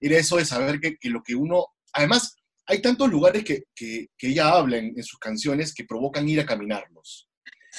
era 0.00 0.16
eso 0.18 0.36
de 0.36 0.44
saber 0.44 0.80
que, 0.80 0.96
que 0.96 1.08
lo 1.08 1.22
que 1.22 1.34
uno... 1.34 1.66
Además, 1.92 2.36
hay 2.66 2.82
tantos 2.82 3.10
lugares 3.10 3.44
que, 3.44 3.64
que, 3.74 4.08
que 4.16 4.28
ella 4.28 4.50
habla 4.50 4.78
en, 4.78 4.86
en, 4.96 5.02
sus 5.02 5.18
canciones 5.18 5.74
que 5.74 5.84
provocan 5.84 6.28
ir 6.28 6.40
a 6.40 6.46
caminarlos. 6.46 7.28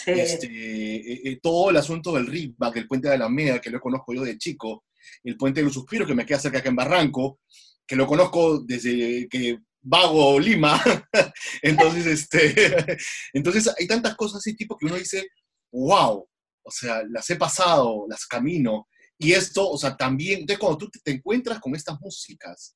Este, 0.05 0.47
eh, 0.47 1.21
eh, 1.23 1.39
todo 1.41 1.69
el 1.69 1.77
asunto 1.77 2.13
del 2.13 2.27
Rickback, 2.27 2.77
el 2.77 2.87
puente 2.87 3.09
de 3.09 3.17
la 3.17 3.25
Alameda, 3.25 3.61
que 3.61 3.69
lo 3.69 3.79
conozco 3.79 4.13
yo 4.13 4.23
de 4.23 4.37
chico, 4.37 4.85
el 5.23 5.37
Puente 5.37 5.59
de 5.59 5.65
los 5.65 5.73
Suspiros, 5.73 6.07
que 6.07 6.15
me 6.15 6.25
queda 6.25 6.39
cerca 6.39 6.59
acá 6.59 6.69
en 6.69 6.75
Barranco, 6.75 7.39
que 7.85 7.95
lo 7.95 8.07
conozco 8.07 8.59
desde 8.59 9.27
que 9.29 9.59
vago 9.81 10.39
Lima. 10.39 10.81
entonces, 11.61 12.05
este, 12.07 12.97
entonces 13.33 13.69
hay 13.77 13.87
tantas 13.87 14.15
cosas 14.15 14.37
así, 14.37 14.55
tipo 14.55 14.77
que 14.77 14.85
uno 14.85 14.95
dice, 14.95 15.27
wow, 15.71 16.27
o 16.63 16.71
sea, 16.71 17.03
las 17.09 17.29
he 17.29 17.35
pasado, 17.35 18.05
las 18.09 18.25
camino. 18.25 18.87
Y 19.17 19.33
esto, 19.33 19.69
o 19.69 19.77
sea, 19.77 19.95
también, 19.95 20.41
entonces 20.41 20.59
cuando 20.59 20.77
tú 20.79 20.89
te 21.03 21.11
encuentras 21.11 21.59
con 21.59 21.75
estas 21.75 21.99
músicas, 22.01 22.75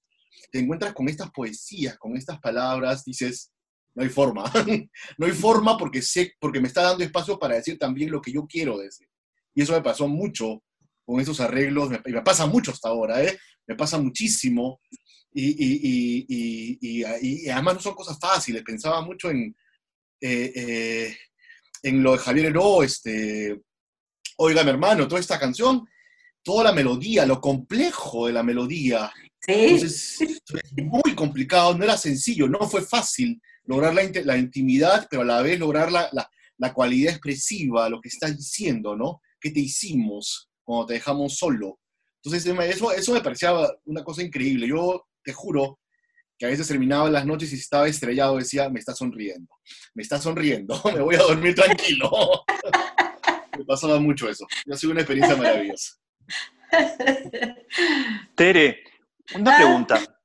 te 0.52 0.60
encuentras 0.60 0.94
con 0.94 1.10
estas 1.10 1.32
poesías, 1.32 1.98
con 1.98 2.16
estas 2.16 2.40
palabras, 2.40 3.04
dices, 3.04 3.52
no 3.98 4.04
hay 4.04 4.10
forma. 4.10 4.44
no 5.18 5.26
hay 5.26 5.32
forma 5.32 5.76
porque 5.76 6.04
sé, 6.04 6.36
porque 6.40 6.62
me 6.62 6.68
está 6.68 6.84
dando 6.84 7.04
espacio 7.04 7.40
para 7.40 7.56
decir 7.56 7.80
también 7.80 8.12
lo 8.12 8.22
que 8.22 8.32
yo 8.32 8.46
quiero 8.46 8.78
decir. 8.78 9.10
Y 9.56 9.64
eso 9.64 9.74
me 9.74 9.82
pasó 9.82 10.08
mucho 10.08 10.64
con 11.04 11.20
esos 11.20 11.40
arreglos, 11.40 11.90
me, 11.90 12.00
me 12.06 12.22
pasa 12.22 12.46
mucho 12.46 12.70
hasta 12.70 12.90
ahora, 12.90 13.24
¿eh? 13.24 13.40
Me 13.66 13.76
pasa 13.76 13.98
muchísimo. 13.98 14.82
Y, 15.34 15.48
y, 15.48 16.28
y, 16.30 16.78
y, 16.80 17.50
además 17.50 17.76
no 17.76 17.80
son 17.82 17.96
cosas 17.96 18.20
fáciles. 18.20 18.62
Pensaba 18.62 19.02
mucho 19.02 19.32
en, 19.32 19.56
eh, 20.22 20.54
eh, 20.56 21.18
en 21.82 22.04
lo 22.04 22.12
de 22.12 22.20
Javier 22.20 22.46
Heró, 22.48 22.84
este, 22.84 23.60
Oiga, 24.38 24.64
mi 24.64 24.70
hermano, 24.70 25.08
toda 25.08 25.20
esta 25.20 25.40
canción, 25.40 25.88
toda 26.44 26.66
la 26.66 26.72
melodía, 26.72 27.26
lo 27.26 27.42
complejo 27.42 28.28
de 28.28 28.34
la 28.34 28.44
melodía. 28.44 29.12
Sí. 29.42 29.54
Entonces, 29.54 30.22
es 30.22 30.84
muy 30.84 31.16
complicado, 31.16 31.76
no 31.76 31.84
era 31.84 31.98
sencillo, 31.98 32.48
no 32.48 32.60
fue 32.70 32.84
fácil 32.84 33.42
lograr 33.68 33.94
la, 33.94 34.04
la 34.24 34.38
intimidad, 34.38 35.08
pero 35.10 35.22
a 35.22 35.26
la 35.26 35.42
vez 35.42 35.60
lograr 35.60 35.92
la, 35.92 36.10
la, 36.12 36.30
la, 36.58 36.74
cualidad 36.74 37.12
expresiva, 37.14 37.90
lo 37.90 38.02
que 38.02 38.10
estás 38.10 38.36
diciendo, 38.36 38.96
¿no? 38.96 39.22
¿Qué 39.40 39.52
te 39.52 39.60
hicimos 39.60 40.50
cuando 40.64 40.88
te 40.88 40.94
dejamos 40.96 41.38
solo? 41.38 41.80
Entonces, 42.24 42.46
eso, 42.46 42.92
eso 42.92 43.14
me 43.14 43.22
parecía 43.22 43.54
una 43.86 44.04
cosa 44.04 44.24
increíble. 44.24 44.68
Yo 44.68 45.06
te 45.24 45.34
juro 45.34 45.80
que 46.38 46.46
a 46.46 46.50
veces 46.50 46.68
terminaba 46.68 47.10
las 47.10 47.26
noches 47.26 47.52
y 47.52 47.56
estaba 47.56 47.88
estrellado, 47.88 48.38
decía, 48.38 48.70
me 48.70 48.80
está 48.80 48.94
sonriendo, 48.94 49.54
me 49.94 50.04
está 50.04 50.20
sonriendo, 50.20 50.82
me 50.94 51.02
voy 51.02 51.16
a 51.16 51.20
dormir 51.20 51.56
tranquilo. 51.56 52.10
me 53.58 53.66
pasaba 53.66 54.00
mucho 54.00 54.30
eso. 54.30 54.46
Ha 54.72 54.78
sido 54.78 54.92
una 54.92 55.02
experiencia 55.02 55.36
maravillosa. 55.36 55.96
Tere, 58.36 58.84
una 59.36 59.58
pregunta. 59.58 60.17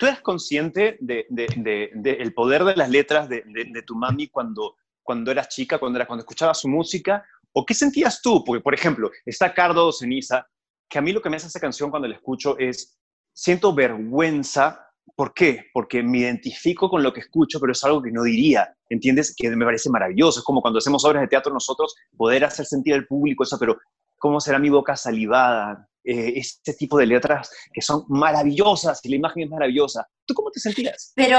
¿Tú 0.00 0.06
eres 0.06 0.22
consciente 0.22 0.96
del 0.98 1.26
de, 1.28 1.90
de, 1.94 2.30
poder 2.30 2.64
de 2.64 2.74
las 2.74 2.88
letras 2.88 3.28
de, 3.28 3.44
tu 3.86 3.94
mami 3.94 4.28
cuando, 4.28 4.76
cuando 5.02 5.30
eras 5.30 5.50
chica, 5.50 5.78
cuando, 5.78 5.98
era, 5.98 6.06
cuando 6.06 6.22
escuchabas 6.22 6.58
su 6.58 6.68
música? 6.68 7.22
¿O 7.52 7.66
qué 7.66 7.74
sentías 7.74 8.22
tú? 8.22 8.42
Porque, 8.42 8.62
por 8.62 8.72
ejemplo, 8.72 9.10
está 9.26 9.52
Cardo 9.52 9.92
Ceniza, 9.92 10.46
que 10.88 10.98
a 10.98 11.02
mí 11.02 11.12
lo 11.12 11.20
que 11.20 11.28
me 11.28 11.36
hace 11.36 11.48
esa 11.48 11.60
canción 11.60 11.90
cuando 11.90 12.08
la 12.08 12.14
escucho 12.14 12.56
es, 12.58 12.98
siento 13.34 13.74
vergüenza. 13.74 14.86
¿Por 15.14 15.34
qué? 15.34 15.66
Porque 15.74 16.02
me 16.02 16.20
identifico 16.20 16.88
con 16.88 17.02
lo 17.02 17.12
que 17.12 17.20
escucho, 17.20 17.60
pero 17.60 17.72
es 17.72 17.84
algo 17.84 18.00
que 18.00 18.10
no 18.10 18.22
diría, 18.22 18.74
¿entiendes? 18.88 19.34
Que 19.36 19.50
me 19.50 19.66
parece 19.66 19.90
maravilloso. 19.90 20.38
Es 20.38 20.44
como 20.46 20.62
cuando 20.62 20.78
hacemos 20.78 21.04
obras 21.04 21.20
de 21.20 21.28
teatro 21.28 21.52
nosotros, 21.52 21.94
poder 22.16 22.42
hacer 22.46 22.64
sentir 22.64 22.94
al 22.94 23.06
público 23.06 23.44
eso, 23.44 23.58
pero 23.58 23.76
¿cómo 24.16 24.40
será 24.40 24.58
mi 24.58 24.70
boca 24.70 24.96
salivada? 24.96 25.89
Eh, 26.02 26.32
este 26.36 26.72
tipo 26.72 26.96
de 26.96 27.04
letras 27.04 27.50
que 27.72 27.82
son 27.82 28.04
maravillosas 28.08 29.04
y 29.04 29.10
la 29.10 29.16
imagen 29.16 29.42
es 29.42 29.50
maravillosa. 29.50 30.08
¿Tú 30.24 30.32
cómo 30.32 30.50
te 30.50 30.58
sentías? 30.58 31.12
Pero 31.14 31.38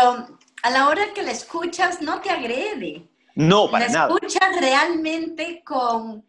a 0.62 0.70
la 0.70 0.88
hora 0.88 1.14
que 1.16 1.24
la 1.24 1.32
escuchas 1.32 2.02
no 2.02 2.22
te 2.22 2.30
agrede. 2.30 3.10
No, 3.34 3.72
para 3.72 3.88
nada. 3.88 4.08
La 4.08 4.14
escuchas 4.14 4.60
realmente 4.60 5.64
con, 5.66 6.24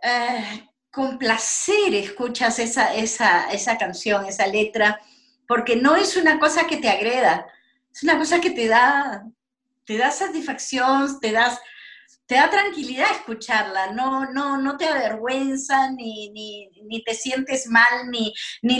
eh, 0.00 0.68
con 0.92 1.18
placer, 1.18 1.92
escuchas 1.94 2.60
esa, 2.60 2.94
esa, 2.94 3.50
esa 3.50 3.76
canción, 3.78 4.26
esa 4.26 4.46
letra, 4.46 5.00
porque 5.48 5.74
no 5.74 5.96
es 5.96 6.16
una 6.16 6.38
cosa 6.38 6.68
que 6.68 6.76
te 6.76 6.88
agreda, 6.88 7.46
es 7.92 8.02
una 8.04 8.16
cosa 8.16 8.40
que 8.40 8.50
te 8.50 8.68
da, 8.68 9.26
te 9.84 9.98
da 9.98 10.12
satisfacción, 10.12 11.18
te 11.18 11.32
das 11.32 11.58
te 12.26 12.36
da 12.36 12.48
tranquilidad 12.48 13.10
escucharla, 13.10 13.92
no, 13.92 14.30
no, 14.32 14.56
no 14.56 14.76
te 14.76 14.86
avergüenza, 14.86 15.90
ni, 15.90 16.30
ni, 16.30 16.70
ni 16.84 17.02
te 17.04 17.14
sientes 17.14 17.66
mal, 17.68 18.10
ni, 18.10 18.32
ni 18.62 18.78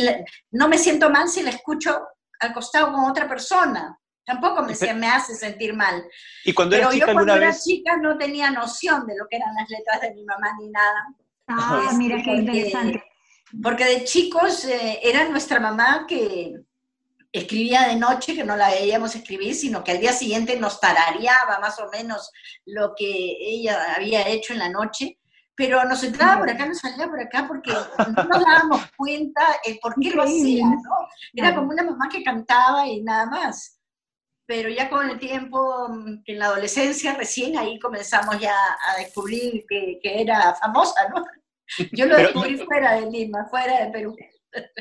no 0.51 0.69
me 0.69 0.79
siento 0.79 1.11
mal 1.11 1.29
si 1.29 1.43
la 1.43 1.51
escucho 1.51 2.01
al 2.41 2.55
costado 2.55 2.93
con 2.93 3.05
otra 3.05 3.29
persona. 3.29 3.99
Tampoco 4.25 4.63
me, 4.63 4.95
me 4.95 5.07
hace 5.07 5.35
sentir 5.35 5.75
mal. 5.75 6.03
¿Y 6.45 6.55
cuando 6.55 6.77
Pero 6.77 6.91
chica, 6.91 7.07
yo 7.07 7.13
cuando 7.13 7.35
era 7.35 7.55
chica 7.55 7.99
no 7.99 8.17
tenía 8.17 8.51
noción 8.51 9.07
de 9.07 9.17
lo 9.19 9.27
que 9.29 9.37
eran 9.37 9.55
las 9.55 9.69
letras 9.69 10.01
de 10.01 10.15
mi 10.15 10.25
mamá 10.25 10.49
ni 10.59 10.71
nada. 10.71 11.07
Ah, 11.47 11.93
mira 11.99 12.17
qué 12.25 12.31
interesante. 12.31 13.05
Porque 13.63 13.85
de 13.85 14.05
chicos 14.05 14.65
eh, 14.65 15.01
era 15.03 15.29
nuestra 15.29 15.61
mamá 15.61 16.07
que, 16.09 16.55
escribía 17.35 17.89
de 17.89 17.97
noche, 17.97 18.35
que 18.35 18.45
no 18.45 18.57
la 18.57 18.71
veíamos 18.71 19.15
escribir, 19.17 19.57
sino 19.57 19.83
que 19.83 19.91
al 19.91 20.01
día 20.01 20.13
siguiente 20.13 20.57
nos 20.57 20.81
tarareaba 20.81 21.59
más 21.59 21.81
o 21.81 21.91
menos 21.91 22.31
lo 22.65 22.95
que 22.97 23.37
ella 23.41 23.95
había 23.97 24.29
hecho 24.29 24.53
en 24.53 24.61
la 24.61 24.69
noche, 24.69 25.19
pero 25.57 25.85
nos 25.85 26.05
entraba 26.05 26.39
por 26.39 26.51
acá, 26.51 26.67
nos 26.67 26.79
salía 26.79 27.09
por 27.09 27.21
acá, 27.21 27.47
porque 27.49 27.73
no 27.73 28.25
nos 28.25 28.45
dábamos 28.45 28.83
cuenta 28.97 29.43
el 29.65 29.81
por 29.81 29.97
qué 30.01 30.11
lo 30.11 30.23
hacía, 30.23 30.65
¿no? 30.65 31.09
Era 31.35 31.57
como 31.57 31.71
una 31.71 31.83
mamá 31.83 32.09
que 32.09 32.23
cantaba 32.23 32.87
y 32.87 33.03
nada 33.03 33.27
más. 33.27 33.81
Pero 34.47 34.69
ya 34.69 34.89
con 34.89 35.11
el 35.11 35.19
tiempo, 35.19 35.89
en 36.27 36.39
la 36.39 36.47
adolescencia, 36.47 37.15
recién 37.15 37.59
ahí 37.59 37.81
comenzamos 37.81 38.39
ya 38.39 38.55
a 38.55 38.99
descubrir 38.99 39.65
que, 39.69 39.99
que 40.01 40.21
era 40.23 40.55
famosa, 40.55 41.09
¿no? 41.09 41.25
Yo 41.93 42.07
lo 42.07 42.17
descubrí 42.17 42.59
fuera 42.59 42.95
de 43.01 43.11
Lima, 43.11 43.45
fuera 43.51 43.85
de 43.85 43.91
Perú. 43.91 44.15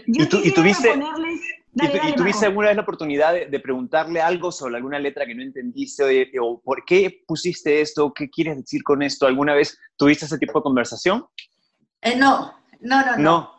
¿Y, 0.06 0.26
tú, 0.28 0.40
¿Y 0.44 0.54
tuviste, 0.54 0.90
ponerles 0.90 1.40
¿Y, 1.76 2.14
tuviste 2.14 2.46
alguna 2.46 2.68
vez 2.68 2.76
la 2.76 2.84
oportunidad 2.84 3.34
de, 3.34 3.60
preguntarle 3.60 4.22
algo 4.22 4.52
sobre 4.52 4.76
alguna 4.76 5.00
letra 5.00 5.26
que 5.26 5.34
no 5.34 5.42
entendiste 5.42 6.30
o, 6.40 6.62
por 6.62 6.86
qué 6.86 7.24
pusiste 7.28 7.82
esto? 7.82 8.14
¿Qué 8.14 8.30
quieres 8.30 8.58
decir 8.58 8.84
con 8.84 9.02
esto? 9.02 9.26
¿Alguna 9.26 9.56
vez 9.56 9.80
tuviste 9.98 10.26
ese 10.26 10.38
tipo 10.38 10.60
de 10.60 10.64
conversación? 10.64 11.26
Eh, 12.02 12.16
no, 12.16 12.54
no, 12.82 13.04
no, 13.04 13.18
no. 13.18 13.52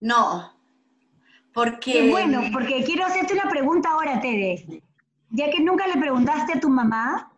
No. 0.00 0.52
Porque... 1.52 2.08
bueno, 2.10 2.42
porque 2.52 2.84
quiero 2.84 3.04
hacerte 3.04 3.34
una 3.34 3.50
pregunta 3.50 3.90
ahora, 3.90 4.20
Tere. 4.20 4.82
Ya 5.30 5.50
que 5.50 5.60
nunca 5.60 5.86
le 5.86 6.00
preguntaste 6.00 6.54
a 6.54 6.60
tu 6.60 6.70
mamá, 6.70 7.30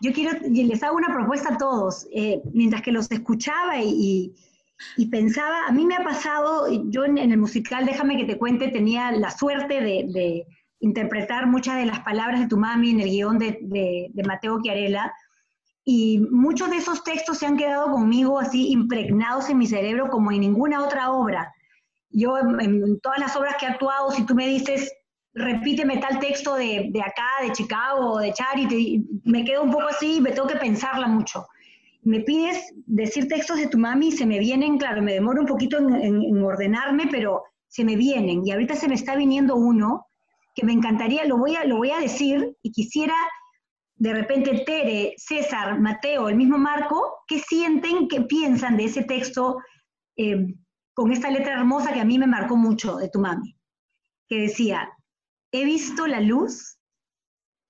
yo 0.00 0.12
quiero, 0.12 0.38
les 0.48 0.82
hago 0.82 0.96
una 0.96 1.12
propuesta 1.12 1.54
a 1.54 1.58
todos. 1.58 2.06
Eh, 2.14 2.40
mientras 2.54 2.80
que 2.80 2.92
los 2.92 3.10
escuchaba 3.10 3.78
y 3.80 3.90
y 3.90 4.34
pensaba, 5.10 5.66
a 5.66 5.72
mí 5.72 5.84
me 5.84 5.96
ha 5.96 6.04
pasado, 6.04 6.66
yo 6.90 7.04
en, 7.04 7.18
el 7.18 7.38
musical, 7.38 7.86
déjame 7.86 8.16
que 8.16 8.24
te 8.24 8.38
cuente, 8.38 8.68
tenía 8.68 9.10
la 9.12 9.30
suerte 9.30 9.80
de, 9.80 10.46
interpretar 10.80 11.46
muchas 11.46 11.76
de 11.76 11.86
las 11.86 12.00
palabras 12.00 12.40
de 12.40 12.48
tu 12.48 12.58
mami 12.58 12.90
en 12.90 13.00
el 13.00 13.08
guion 13.08 13.38
de, 13.38 13.58
de, 13.62 14.22
Mateo 14.26 14.60
Chiarella, 14.60 15.12
y 15.84 16.20
muchos 16.30 16.70
de 16.70 16.76
esos 16.76 17.04
textos 17.04 17.38
se 17.38 17.46
han 17.46 17.56
quedado 17.56 17.90
conmigo 17.90 18.38
así 18.38 18.70
impregnados 18.70 19.48
en 19.48 19.58
mi 19.58 19.66
cerebro 19.66 20.08
como 20.08 20.32
en 20.32 20.40
ninguna 20.40 20.82
otra 20.82 21.10
obra. 21.10 21.52
Yo 22.10 22.38
en, 22.38 23.00
todas 23.00 23.18
las 23.18 23.36
obras 23.36 23.56
que 23.58 23.66
he 23.66 23.68
actuado, 23.68 24.10
si 24.10 24.24
tú 24.24 24.34
me 24.34 24.46
dices, 24.46 24.92
repíteme 25.34 25.98
tal 25.98 26.18
texto 26.20 26.54
de, 26.54 26.88
de 26.90 27.02
acá, 27.02 27.28
de 27.42 27.52
Chicago, 27.52 28.18
de 28.18 28.32
Charity, 28.32 29.04
me 29.24 29.44
quedo 29.44 29.62
un 29.62 29.70
poco 29.70 29.88
así 29.88 30.16
y 30.16 30.20
me 30.20 30.32
tengo 30.32 30.48
que 30.48 30.56
pensarla 30.56 31.06
mucho 31.06 31.46
me 32.04 32.20
pides 32.20 32.72
decir 32.86 33.28
textos 33.28 33.58
de 33.58 33.66
tu 33.66 33.78
mami 33.78 34.08
y 34.08 34.12
se 34.12 34.26
me 34.26 34.38
vienen, 34.38 34.78
claro, 34.78 35.02
me 35.02 35.14
demoro 35.14 35.40
un 35.40 35.46
poquito 35.46 35.78
en, 35.78 36.42
ordenarme, 36.42 37.08
pero 37.10 37.42
se 37.66 37.84
me 37.84 37.96
vienen. 37.96 38.46
Y 38.46 38.52
ahorita 38.52 38.74
se 38.76 38.88
me 38.88 38.94
está 38.94 39.16
viniendo 39.16 39.56
uno 39.56 40.06
que 40.54 40.66
me 40.66 40.72
encantaría, 40.72 41.24
lo 41.24 41.38
voy 41.38 41.56
a, 41.56 41.64
lo 41.64 41.78
voy 41.78 41.90
a 41.90 41.98
decir 41.98 42.56
y 42.62 42.70
quisiera 42.70 43.14
de 43.96 44.12
repente 44.12 44.64
Tere, 44.66 45.14
César, 45.16 45.80
Mateo, 45.80 46.28
el 46.28 46.36
mismo 46.36 46.58
Marco, 46.58 47.22
¿qué 47.26 47.38
sienten, 47.38 48.06
qué 48.06 48.20
piensan 48.22 48.76
de 48.76 48.84
ese 48.84 49.04
texto 49.04 49.56
eh, 50.16 50.54
con 50.92 51.10
esta 51.10 51.30
letra 51.30 51.54
hermosa 51.54 51.92
que 51.92 52.00
a 52.00 52.04
mí 52.04 52.18
me 52.18 52.26
marcó 52.26 52.56
mucho 52.56 52.96
de 52.96 53.08
tu 53.08 53.18
mami? 53.18 53.56
Que 54.28 54.42
decía, 54.42 54.90
he 55.52 55.64
visto 55.64 56.06
la 56.06 56.20
luz 56.20 56.78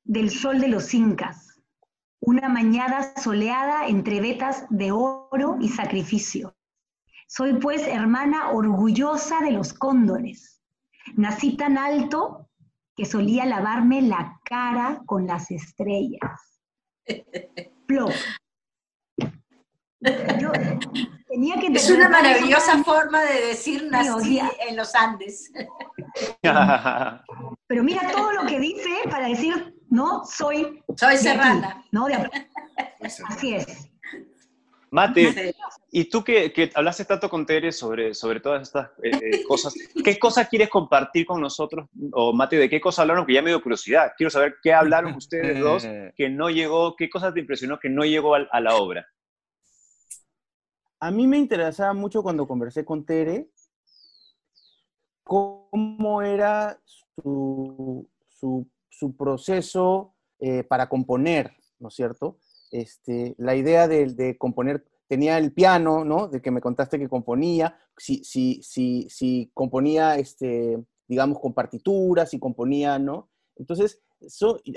del 0.02 0.30
sol 0.30 0.60
de 0.60 0.68
los 0.68 0.92
incas 0.92 1.43
una 2.26 2.48
mañana 2.48 3.14
soleada 3.16 3.86
entre 3.86 4.20
vetas 4.20 4.66
de 4.70 4.92
oro 4.92 5.58
y 5.60 5.68
sacrificio. 5.68 6.56
Soy 7.26 7.54
pues 7.54 7.86
hermana 7.86 8.50
orgullosa 8.50 9.40
de 9.40 9.52
los 9.52 9.74
cóndores. 9.74 10.62
Nací 11.16 11.56
tan 11.56 11.76
alto 11.76 12.48
que 12.96 13.04
solía 13.04 13.44
lavarme 13.44 14.02
la 14.02 14.40
cara 14.44 15.02
con 15.06 15.26
las 15.26 15.50
estrellas. 15.50 16.60
Plop. 17.86 18.12
es 20.00 21.90
una 21.90 22.08
maravillosa 22.08 22.82
forma 22.84 23.22
de 23.22 23.48
decir 23.48 23.86
nací 23.90 24.40
en 24.66 24.76
los 24.76 24.94
Andes. 24.94 25.52
Pero 27.66 27.82
mira 27.82 28.10
todo 28.12 28.32
lo 28.32 28.46
que 28.46 28.60
dice 28.60 28.90
para 29.10 29.28
decir 29.28 29.73
¿no? 29.94 30.24
Soy... 30.24 30.82
Soy 30.96 31.16
serrana. 31.16 31.84
¿no? 31.92 32.06
Así 33.28 33.54
es. 33.54 33.90
Mate, 34.90 35.54
y 35.90 36.04
tú 36.04 36.22
que, 36.22 36.52
que, 36.52 36.70
hablaste 36.72 37.04
tanto 37.04 37.28
con 37.28 37.44
Tere 37.44 37.72
sobre, 37.72 38.14
sobre 38.14 38.38
todas 38.38 38.62
estas 38.62 38.90
eh, 39.02 39.10
eh, 39.10 39.44
cosas, 39.44 39.74
¿qué 40.04 40.16
cosa 40.20 40.48
quieres 40.48 40.68
compartir 40.68 41.26
con 41.26 41.40
nosotros? 41.40 41.88
O 42.12 42.32
Mate, 42.32 42.56
¿de 42.56 42.70
qué 42.70 42.80
cosa 42.80 43.02
hablaron? 43.02 43.26
Que 43.26 43.34
ya 43.34 43.42
me 43.42 43.50
dio 43.50 43.60
curiosidad. 43.60 44.12
Quiero 44.16 44.30
saber 44.30 44.56
qué 44.62 44.72
hablaron 44.72 45.14
ustedes 45.16 45.58
dos 45.58 45.84
que 46.16 46.28
no 46.28 46.48
llegó, 46.48 46.94
qué 46.94 47.10
cosas 47.10 47.34
te 47.34 47.40
impresionó 47.40 47.80
que 47.80 47.88
no 47.88 48.04
llegó 48.04 48.36
a, 48.36 48.60
la 48.60 48.76
obra. 48.76 49.04
A 51.00 51.10
mí 51.10 51.26
me 51.26 51.38
interesaba 51.38 51.92
mucho 51.92 52.22
cuando 52.22 52.46
conversé 52.46 52.84
con 52.84 53.04
Tere 53.04 53.48
cómo 55.24 56.22
era 56.22 56.78
su, 56.84 58.08
su, 58.28 58.68
su 58.98 59.16
proceso 59.16 60.14
eh, 60.40 60.64
para 60.64 60.88
componer, 60.88 61.52
¿no 61.78 61.88
es 61.88 61.94
cierto? 61.94 62.38
Este, 62.70 63.34
la 63.38 63.54
idea 63.54 63.86
de, 63.88 64.36
componer, 64.38 64.84
tenía 65.06 65.38
el 65.38 65.52
piano, 65.52 66.04
¿no? 66.04 66.28
De 66.28 66.42
que 66.42 66.50
me 66.50 66.60
contaste 66.60 66.98
que 66.98 67.08
componía, 67.08 67.78
si, 67.96 68.24
si, 68.24 68.60
si, 68.62 69.08
si 69.08 69.50
componía, 69.54 70.16
este, 70.16 70.82
digamos, 71.06 71.38
con 71.40 71.54
partituras, 71.54 72.30
si 72.30 72.38
componía, 72.38 72.98
¿no? 72.98 73.30
Entonces, 73.56 74.00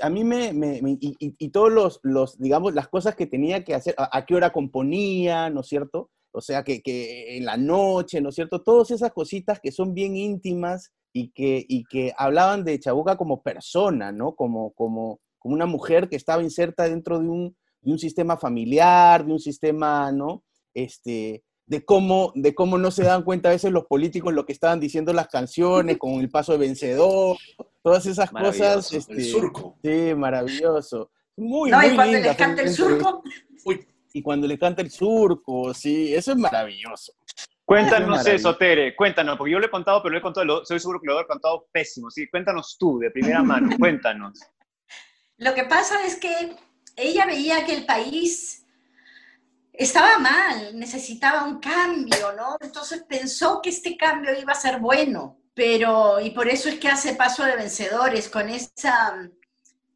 a 0.02 0.10
mí 0.10 0.24
me, 0.24 0.52
y, 1.00 1.48
todos 1.48 1.72
los, 1.72 2.00
los, 2.02 2.38
digamos, 2.38 2.74
las 2.74 2.88
cosas 2.88 3.16
que 3.16 3.26
tenía 3.26 3.64
que 3.64 3.74
hacer, 3.74 3.94
a, 3.98 4.24
qué 4.26 4.34
hora 4.34 4.52
componía, 4.52 5.50
¿no 5.50 5.60
es 5.60 5.66
cierto? 5.68 6.10
O 6.30 6.40
sea, 6.40 6.62
que, 6.62 6.82
que, 6.82 7.36
en 7.36 7.46
la 7.46 7.56
noche, 7.56 8.20
¿no 8.20 8.28
es 8.28 8.34
cierto? 8.34 8.62
Todas 8.62 8.90
esas 8.90 9.12
cositas 9.12 9.60
que 9.60 9.72
son 9.72 9.94
bien 9.94 10.16
íntimas 10.16 10.92
y 11.18 11.30
que, 11.30 11.66
y 11.68 11.82
que 11.84 12.12
hablaban 12.16 12.62
de 12.62 12.78
Chabuca 12.78 13.16
como 13.16 13.42
persona, 13.42 14.12
¿no? 14.12 14.36
Como, 14.36 14.72
como, 14.74 15.20
como 15.40 15.54
una 15.54 15.66
mujer 15.66 16.08
que 16.08 16.14
estaba 16.14 16.44
inserta 16.44 16.84
dentro 16.84 17.18
de 17.18 17.28
un, 17.28 17.56
de 17.80 17.90
un 17.90 17.98
sistema 17.98 18.36
familiar, 18.36 19.26
de 19.26 19.32
un 19.32 19.40
sistema, 19.40 20.12
¿no? 20.12 20.44
Este, 20.72 21.42
de 21.66 21.84
cómo, 21.84 22.30
de 22.36 22.54
cómo 22.54 22.78
no 22.78 22.92
se 22.92 23.02
dan 23.02 23.24
cuenta 23.24 23.48
a 23.48 23.52
veces 23.52 23.72
los 23.72 23.86
políticos 23.86 24.32
lo 24.32 24.46
que 24.46 24.52
estaban 24.52 24.78
diciendo 24.78 25.12
las 25.12 25.26
canciones, 25.26 25.98
con 25.98 26.12
el 26.20 26.30
paso 26.30 26.52
de 26.52 26.58
vencedor, 26.58 27.36
todas 27.82 28.06
esas 28.06 28.30
cosas. 28.30 28.92
Este, 28.92 29.14
el 29.14 29.24
surco. 29.24 29.76
Sí, 29.82 30.14
maravilloso. 30.16 31.10
Muy, 31.36 31.72
no, 31.72 31.84
y 31.84 31.96
cuando 31.96 32.18
les 32.18 32.36
canta 32.36 32.62
el 32.62 32.70
surco. 32.70 33.24
Y 34.12 34.22
cuando 34.22 34.46
le 34.46 34.56
canta 34.56 34.82
el 34.82 34.90
surco, 34.90 35.74
sí, 35.74 36.14
eso 36.14 36.30
es 36.30 36.38
maravilloso. 36.38 37.12
Cuéntanos 37.68 38.26
eso, 38.26 38.56
Tere, 38.56 38.96
cuéntanos, 38.96 39.36
porque 39.36 39.52
yo 39.52 39.58
lo 39.58 39.66
he 39.66 39.70
contado, 39.70 40.02
pero 40.02 40.12
lo 40.12 40.18
he 40.18 40.22
contado, 40.22 40.64
soy 40.64 40.80
seguro 40.80 40.98
que 41.02 41.06
lo 41.06 41.20
he 41.20 41.26
contado 41.26 41.68
pésimo. 41.70 42.10
Sí, 42.10 42.26
cuéntanos 42.26 42.78
tú, 42.78 42.98
de 42.98 43.10
primera 43.10 43.42
mano, 43.42 43.68
cuéntanos. 43.78 44.40
Lo 45.36 45.52
que 45.52 45.64
pasa 45.64 46.02
es 46.06 46.16
que 46.16 46.56
ella 46.96 47.26
veía 47.26 47.66
que 47.66 47.74
el 47.74 47.84
país 47.84 48.64
estaba 49.74 50.18
mal, 50.18 50.78
necesitaba 50.78 51.44
un 51.44 51.60
cambio, 51.60 52.32
¿no? 52.34 52.56
Entonces 52.58 53.04
pensó 53.06 53.60
que 53.62 53.68
este 53.68 53.98
cambio 53.98 54.30
iba 54.40 54.52
a 54.52 54.56
ser 54.56 54.78
bueno, 54.78 55.38
pero, 55.52 56.20
y 56.20 56.30
por 56.30 56.48
eso 56.48 56.70
es 56.70 56.76
que 56.76 56.88
hace 56.88 57.16
paso 57.16 57.44
de 57.44 57.56
vencedores, 57.56 58.30
con 58.30 58.48
esa 58.48 59.28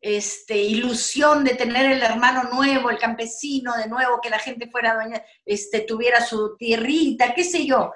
este, 0.02 0.56
ilusión 0.56 1.44
de 1.44 1.54
tener 1.54 1.90
el 1.90 2.02
hermano 2.02 2.50
nuevo, 2.52 2.90
el 2.90 2.98
campesino 2.98 3.76
de 3.76 3.86
nuevo, 3.86 4.20
que 4.20 4.30
la 4.30 4.40
gente 4.40 4.68
fuera 4.68 4.94
dueña, 4.94 5.22
este, 5.46 5.82
tuviera 5.82 6.20
su 6.20 6.56
tierrita, 6.56 7.32
qué 7.32 7.44
sé 7.44 7.64
yo. 7.64 7.92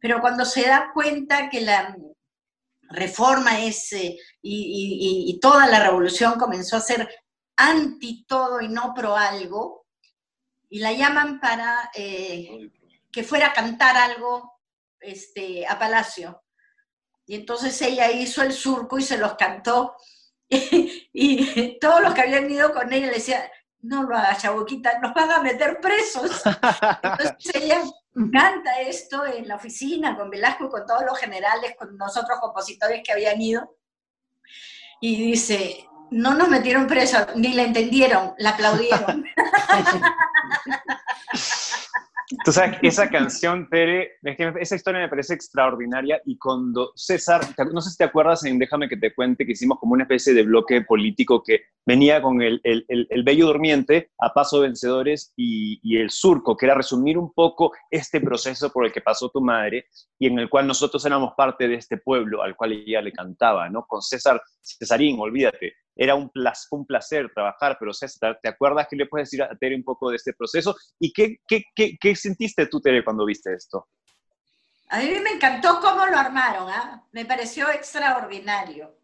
Pero 0.00 0.20
cuando 0.20 0.44
se 0.44 0.62
da 0.66 0.90
cuenta 0.92 1.48
que 1.48 1.60
la 1.60 1.96
reforma 2.90 3.60
es, 3.60 3.92
eh, 3.92 4.18
y, 4.42 5.38
toda 5.40 5.68
la 5.68 5.78
revolución 5.78 6.38
comenzó 6.38 6.76
a 6.76 6.80
ser 6.80 7.08
anti 7.56 8.24
todo 8.26 8.60
y 8.60 8.68
no 8.68 8.92
pro 8.92 9.16
algo, 9.16 9.86
y 10.68 10.80
la 10.80 10.92
llaman 10.92 11.38
para 11.38 11.88
eh, 11.94 12.68
que 13.12 13.22
fuera 13.22 13.48
a 13.48 13.52
cantar 13.52 13.96
algo 13.96 14.58
este, 14.98 15.64
a 15.68 15.78
Palacio. 15.78 16.42
Y 17.26 17.36
entonces 17.36 17.80
ella 17.80 18.10
hizo 18.10 18.42
el 18.42 18.52
surco 18.52 18.98
y 18.98 19.02
se 19.02 19.18
los 19.18 19.34
cantó. 19.34 19.94
y 21.12 21.78
todos 21.78 22.00
los 22.02 22.14
que 22.14 22.22
habían 22.22 22.50
ido 22.50 22.72
con 22.72 22.92
ella 22.92 23.06
le 23.06 23.14
decían, 23.14 23.42
no 23.84 24.02
lo 24.04 24.16
hagas, 24.16 24.42
Chabuquita, 24.42 24.98
nos 24.98 25.14
van 25.14 25.30
a 25.30 25.42
meter 25.42 25.78
presos. 25.80 26.42
Entonces 27.02 27.54
ella 27.54 27.82
canta 28.32 28.80
esto 28.80 29.26
en 29.26 29.46
la 29.46 29.56
oficina 29.56 30.16
con 30.16 30.30
Velasco 30.30 30.66
y 30.66 30.68
con 30.70 30.86
todos 30.86 31.04
los 31.04 31.18
generales, 31.18 31.74
con 31.78 31.96
nosotros 31.96 32.38
compositores 32.40 33.02
que 33.04 33.12
habían 33.12 33.40
ido. 33.40 33.76
Y 35.00 35.16
dice, 35.16 35.86
no 36.14 36.34
nos 36.34 36.48
metieron 36.48 36.86
preso, 36.86 37.18
ni 37.34 37.52
la 37.54 37.64
entendieron, 37.64 38.34
la 38.38 38.50
aplaudieron. 38.50 39.24
Tú 42.44 42.52
sabes, 42.52 42.78
esa 42.82 43.10
canción, 43.10 43.68
Tere, 43.68 44.12
esa 44.22 44.76
historia 44.76 45.00
me 45.00 45.08
parece 45.08 45.34
extraordinaria 45.34 46.20
y 46.24 46.38
cuando 46.38 46.92
César, 46.94 47.42
no 47.72 47.80
sé 47.80 47.90
si 47.90 47.98
te 47.98 48.04
acuerdas 48.04 48.44
en 48.44 48.58
Déjame 48.58 48.88
que 48.88 48.96
te 48.96 49.14
cuente 49.14 49.44
que 49.44 49.52
hicimos 49.52 49.78
como 49.78 49.92
una 49.92 50.04
especie 50.04 50.32
de 50.32 50.42
bloque 50.42 50.80
político 50.82 51.42
que 51.42 51.60
venía 51.84 52.22
con 52.22 52.40
el, 52.40 52.60
el, 52.64 52.86
el, 52.88 53.22
Bello 53.24 53.46
Durmiente, 53.46 54.10
A 54.18 54.32
Paso 54.32 54.60
Vencedores 54.60 55.32
y, 55.36 55.80
y, 55.82 55.98
El 55.98 56.10
Surco, 56.10 56.56
que 56.56 56.66
era 56.66 56.74
resumir 56.74 57.18
un 57.18 57.32
poco 57.32 57.72
este 57.90 58.20
proceso 58.20 58.72
por 58.72 58.86
el 58.86 58.92
que 58.92 59.02
pasó 59.02 59.28
tu 59.28 59.40
madre 59.42 59.86
y 60.18 60.26
en 60.26 60.38
el 60.38 60.48
cual 60.48 60.66
nosotros 60.66 61.04
éramos 61.04 61.34
parte 61.36 61.68
de 61.68 61.74
este 61.74 61.98
pueblo 61.98 62.42
al 62.42 62.56
cual 62.56 62.72
ella 62.72 63.02
le 63.02 63.12
cantaba, 63.12 63.68
¿no? 63.68 63.84
Con 63.86 64.00
César, 64.00 64.40
Cesarín, 64.62 65.18
olvídate, 65.20 65.74
era 65.96 66.14
un, 66.14 66.30
un 66.70 66.86
placer 66.86 67.30
trabajar, 67.34 67.76
pero 67.78 67.92
César, 67.92 68.38
¿te 68.42 68.48
acuerdas 68.48 68.86
que 68.88 68.96
le 68.96 69.06
puedes 69.06 69.30
decir 69.30 69.42
a 69.42 69.56
Tere 69.56 69.76
un 69.76 69.84
poco 69.84 70.10
de 70.10 70.16
este 70.16 70.32
proceso? 70.32 70.74
¿Y 70.98 71.12
qué, 71.12 71.36
qué, 71.46 71.64
qué, 71.74 71.96
qué 72.00 72.16
sentiste 72.16 72.66
tú, 72.66 72.80
Tere, 72.80 73.04
cuando 73.04 73.24
viste 73.24 73.54
esto? 73.54 73.88
A 74.88 74.98
mí 74.98 75.10
me 75.22 75.30
encantó 75.30 75.80
cómo 75.80 76.06
lo 76.06 76.16
armaron, 76.16 76.68
¿ah? 76.68 77.04
me 77.12 77.24
pareció 77.24 77.70
extraordinario, 77.70 78.96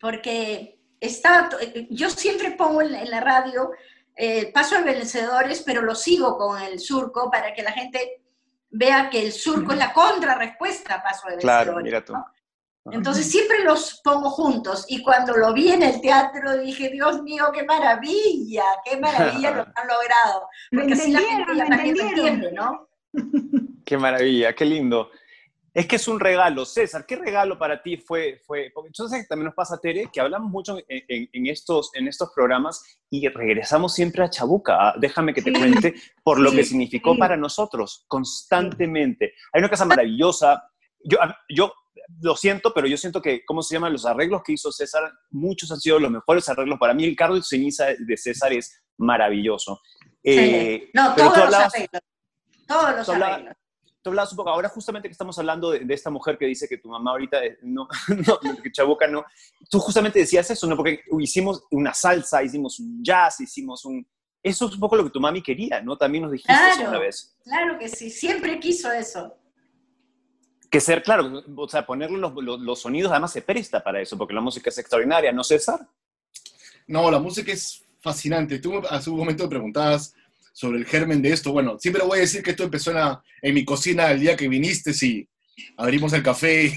porque 0.00 0.80
estaba, 1.00 1.48
yo 1.90 2.10
siempre 2.10 2.52
pongo 2.52 2.82
en, 2.82 3.10
la 3.10 3.20
radio 3.20 3.70
eh, 4.16 4.52
paso 4.52 4.76
de 4.76 4.82
vencedores, 4.82 5.62
pero 5.64 5.82
lo 5.82 5.94
sigo 5.94 6.36
con 6.36 6.60
el 6.60 6.78
surco 6.80 7.30
para 7.30 7.54
que 7.54 7.62
la 7.62 7.72
gente 7.72 8.22
vea 8.70 9.08
que 9.08 9.24
el 9.24 9.32
surco 9.32 9.72
es 9.72 9.78
la 9.78 9.92
contrarrespuesta 9.92 10.96
a 10.96 11.02
paso 11.02 11.28
de 11.28 11.36
vencedores. 11.36 11.64
Claro, 11.64 11.80
mira 11.80 12.04
tú. 12.04 12.12
Entonces 12.92 13.30
siempre 13.30 13.64
los 13.64 14.00
pongo 14.02 14.30
juntos 14.30 14.84
y 14.88 15.02
cuando 15.02 15.36
lo 15.36 15.52
vi 15.52 15.72
en 15.72 15.82
el 15.82 16.00
teatro 16.00 16.58
dije, 16.58 16.90
Dios 16.90 17.22
mío, 17.22 17.46
qué 17.52 17.64
maravilla, 17.64 18.64
qué 18.84 18.98
maravilla 18.98 19.50
lo 19.50 19.64
que 19.64 19.72
han 19.76 19.88
logrado. 19.88 20.48
Porque 20.70 20.92
así 20.94 21.12
la 21.12 21.20
gente 21.20 21.56
también 21.56 22.00
entiende, 22.00 22.52
¿no? 22.52 22.88
Qué 23.84 23.96
maravilla, 23.96 24.54
qué 24.54 24.66
lindo. 24.66 25.08
Es 25.78 25.86
que 25.86 25.96
es 25.96 26.08
un 26.08 26.18
regalo. 26.18 26.64
César, 26.64 27.06
¿qué 27.06 27.16
regalo 27.16 27.58
para 27.58 27.82
ti 27.82 27.96
fue? 27.96 28.40
fue 28.44 28.70
porque 28.74 28.90
yo 28.92 29.06
sé 29.06 29.20
que 29.20 29.26
también 29.26 29.46
nos 29.46 29.54
pasa, 29.54 29.78
Tere, 29.78 30.10
que 30.12 30.20
hablamos 30.20 30.50
mucho 30.50 30.76
en, 30.88 31.46
estos, 31.46 31.90
en 31.94 32.08
estos 32.08 32.32
programas 32.34 33.00
y 33.10 33.28
regresamos 33.28 33.94
siempre 33.94 34.24
a 34.24 34.28
Chabuca. 34.28 34.94
Déjame 34.98 35.32
que 35.32 35.40
te 35.40 35.52
cuente 35.52 35.94
por 36.22 36.40
lo 36.40 36.50
que 36.50 36.64
significó 36.64 37.16
para 37.16 37.36
nosotros 37.36 38.04
constantemente. 38.08 39.34
Hay 39.52 39.60
una 39.60 39.70
casa 39.70 39.84
maravillosa. 39.84 40.64
Yo, 41.04 41.18
yo 41.48 41.72
lo 42.20 42.36
siento, 42.36 42.72
pero 42.74 42.86
yo 42.86 42.96
siento 42.96 43.20
que, 43.20 43.44
¿cómo 43.44 43.62
se 43.62 43.74
llaman? 43.74 43.92
Los 43.92 44.06
arreglos 44.06 44.42
que 44.44 44.52
hizo 44.52 44.72
César, 44.72 45.12
muchos 45.30 45.70
han 45.70 45.80
sido 45.80 45.98
los 45.98 46.10
mejores 46.10 46.48
arreglos. 46.48 46.78
Para 46.78 46.94
mí, 46.94 47.04
el 47.04 47.16
carro 47.16 47.34
de 47.34 47.42
ceniza 47.42 47.86
de 47.98 48.16
César 48.16 48.52
es 48.52 48.82
maravilloso. 48.96 49.80
Eh, 50.22 50.90
no, 50.92 51.14
todos 51.14 51.36
los 51.36 51.54
arreglos. 51.54 52.02
Todos 52.66 52.96
los 52.96 53.08
arreglos. 53.08 53.54
Tú 54.02 54.10
hablabas 54.10 54.32
un 54.32 54.36
poco, 54.36 54.50
ahora 54.50 54.68
justamente 54.68 55.08
que 55.08 55.12
estamos 55.12 55.38
hablando 55.38 55.70
de, 55.70 55.92
esta 55.92 56.08
mujer 56.08 56.38
que 56.38 56.46
dice 56.46 56.68
que 56.68 56.78
tu 56.78 56.88
mamá 56.88 57.10
ahorita 57.10 57.40
no, 57.62 57.88
no, 58.26 58.56
que 58.62 58.70
Chabuca 58.70 59.08
no, 59.08 59.24
tú 59.68 59.80
justamente 59.80 60.20
decías 60.20 60.48
eso, 60.50 60.66
¿no? 60.68 60.76
Porque 60.76 61.00
hicimos 61.18 61.64
una 61.72 61.92
salsa, 61.92 62.42
hicimos 62.42 62.78
un 62.78 63.02
jazz, 63.02 63.40
hicimos 63.40 63.84
un... 63.84 64.06
Eso 64.40 64.66
es 64.66 64.74
un 64.74 64.80
poco 64.80 64.94
lo 64.94 65.04
que 65.04 65.10
tu 65.10 65.20
mami 65.20 65.42
quería, 65.42 65.80
¿no? 65.82 65.96
También 65.96 66.22
nos 66.22 66.32
dijiste 66.32 66.54
eso 66.70 66.88
una 66.88 67.00
vez. 67.00 67.36
Claro 67.42 67.76
que 67.76 67.88
sí, 67.88 68.08
siempre 68.08 68.60
quiso 68.60 68.92
eso 68.92 69.37
que 70.70 70.80
ser, 70.80 71.02
claro, 71.02 71.42
o 71.56 71.68
sea, 71.68 71.86
ponerle 71.86 72.18
los, 72.18 72.32
los, 72.42 72.80
sonidos 72.80 73.10
además 73.10 73.32
se 73.32 73.42
presta 73.42 73.82
para 73.82 74.00
eso, 74.00 74.18
porque 74.18 74.34
la 74.34 74.40
música 74.40 74.70
es 74.70 74.78
extraordinaria, 74.78 75.32
¿no, 75.32 75.42
César? 75.42 75.88
No, 76.86 77.10
la 77.10 77.18
música 77.18 77.52
es 77.52 77.84
fascinante. 78.00 78.58
Tú 78.58 78.82
hace 78.88 79.10
un 79.10 79.16
momento 79.16 79.44
me 79.44 79.50
preguntabas 79.50 80.14
sobre 80.52 80.78
el 80.78 80.86
germen 80.86 81.22
de 81.22 81.32
esto. 81.32 81.52
Bueno, 81.52 81.78
siempre 81.78 82.02
voy 82.02 82.18
a 82.18 82.22
decir 82.22 82.42
que 82.42 82.50
esto 82.50 82.64
empezó 82.64 82.90
en, 82.90 82.98
en 83.42 83.54
mi 83.54 83.64
cocina 83.64 84.10
el 84.10 84.20
día 84.20 84.36
que 84.36 84.48
viniste, 84.48 84.92
sí. 84.92 85.28
Abrimos 85.76 86.12
el 86.12 86.22
café 86.22 86.72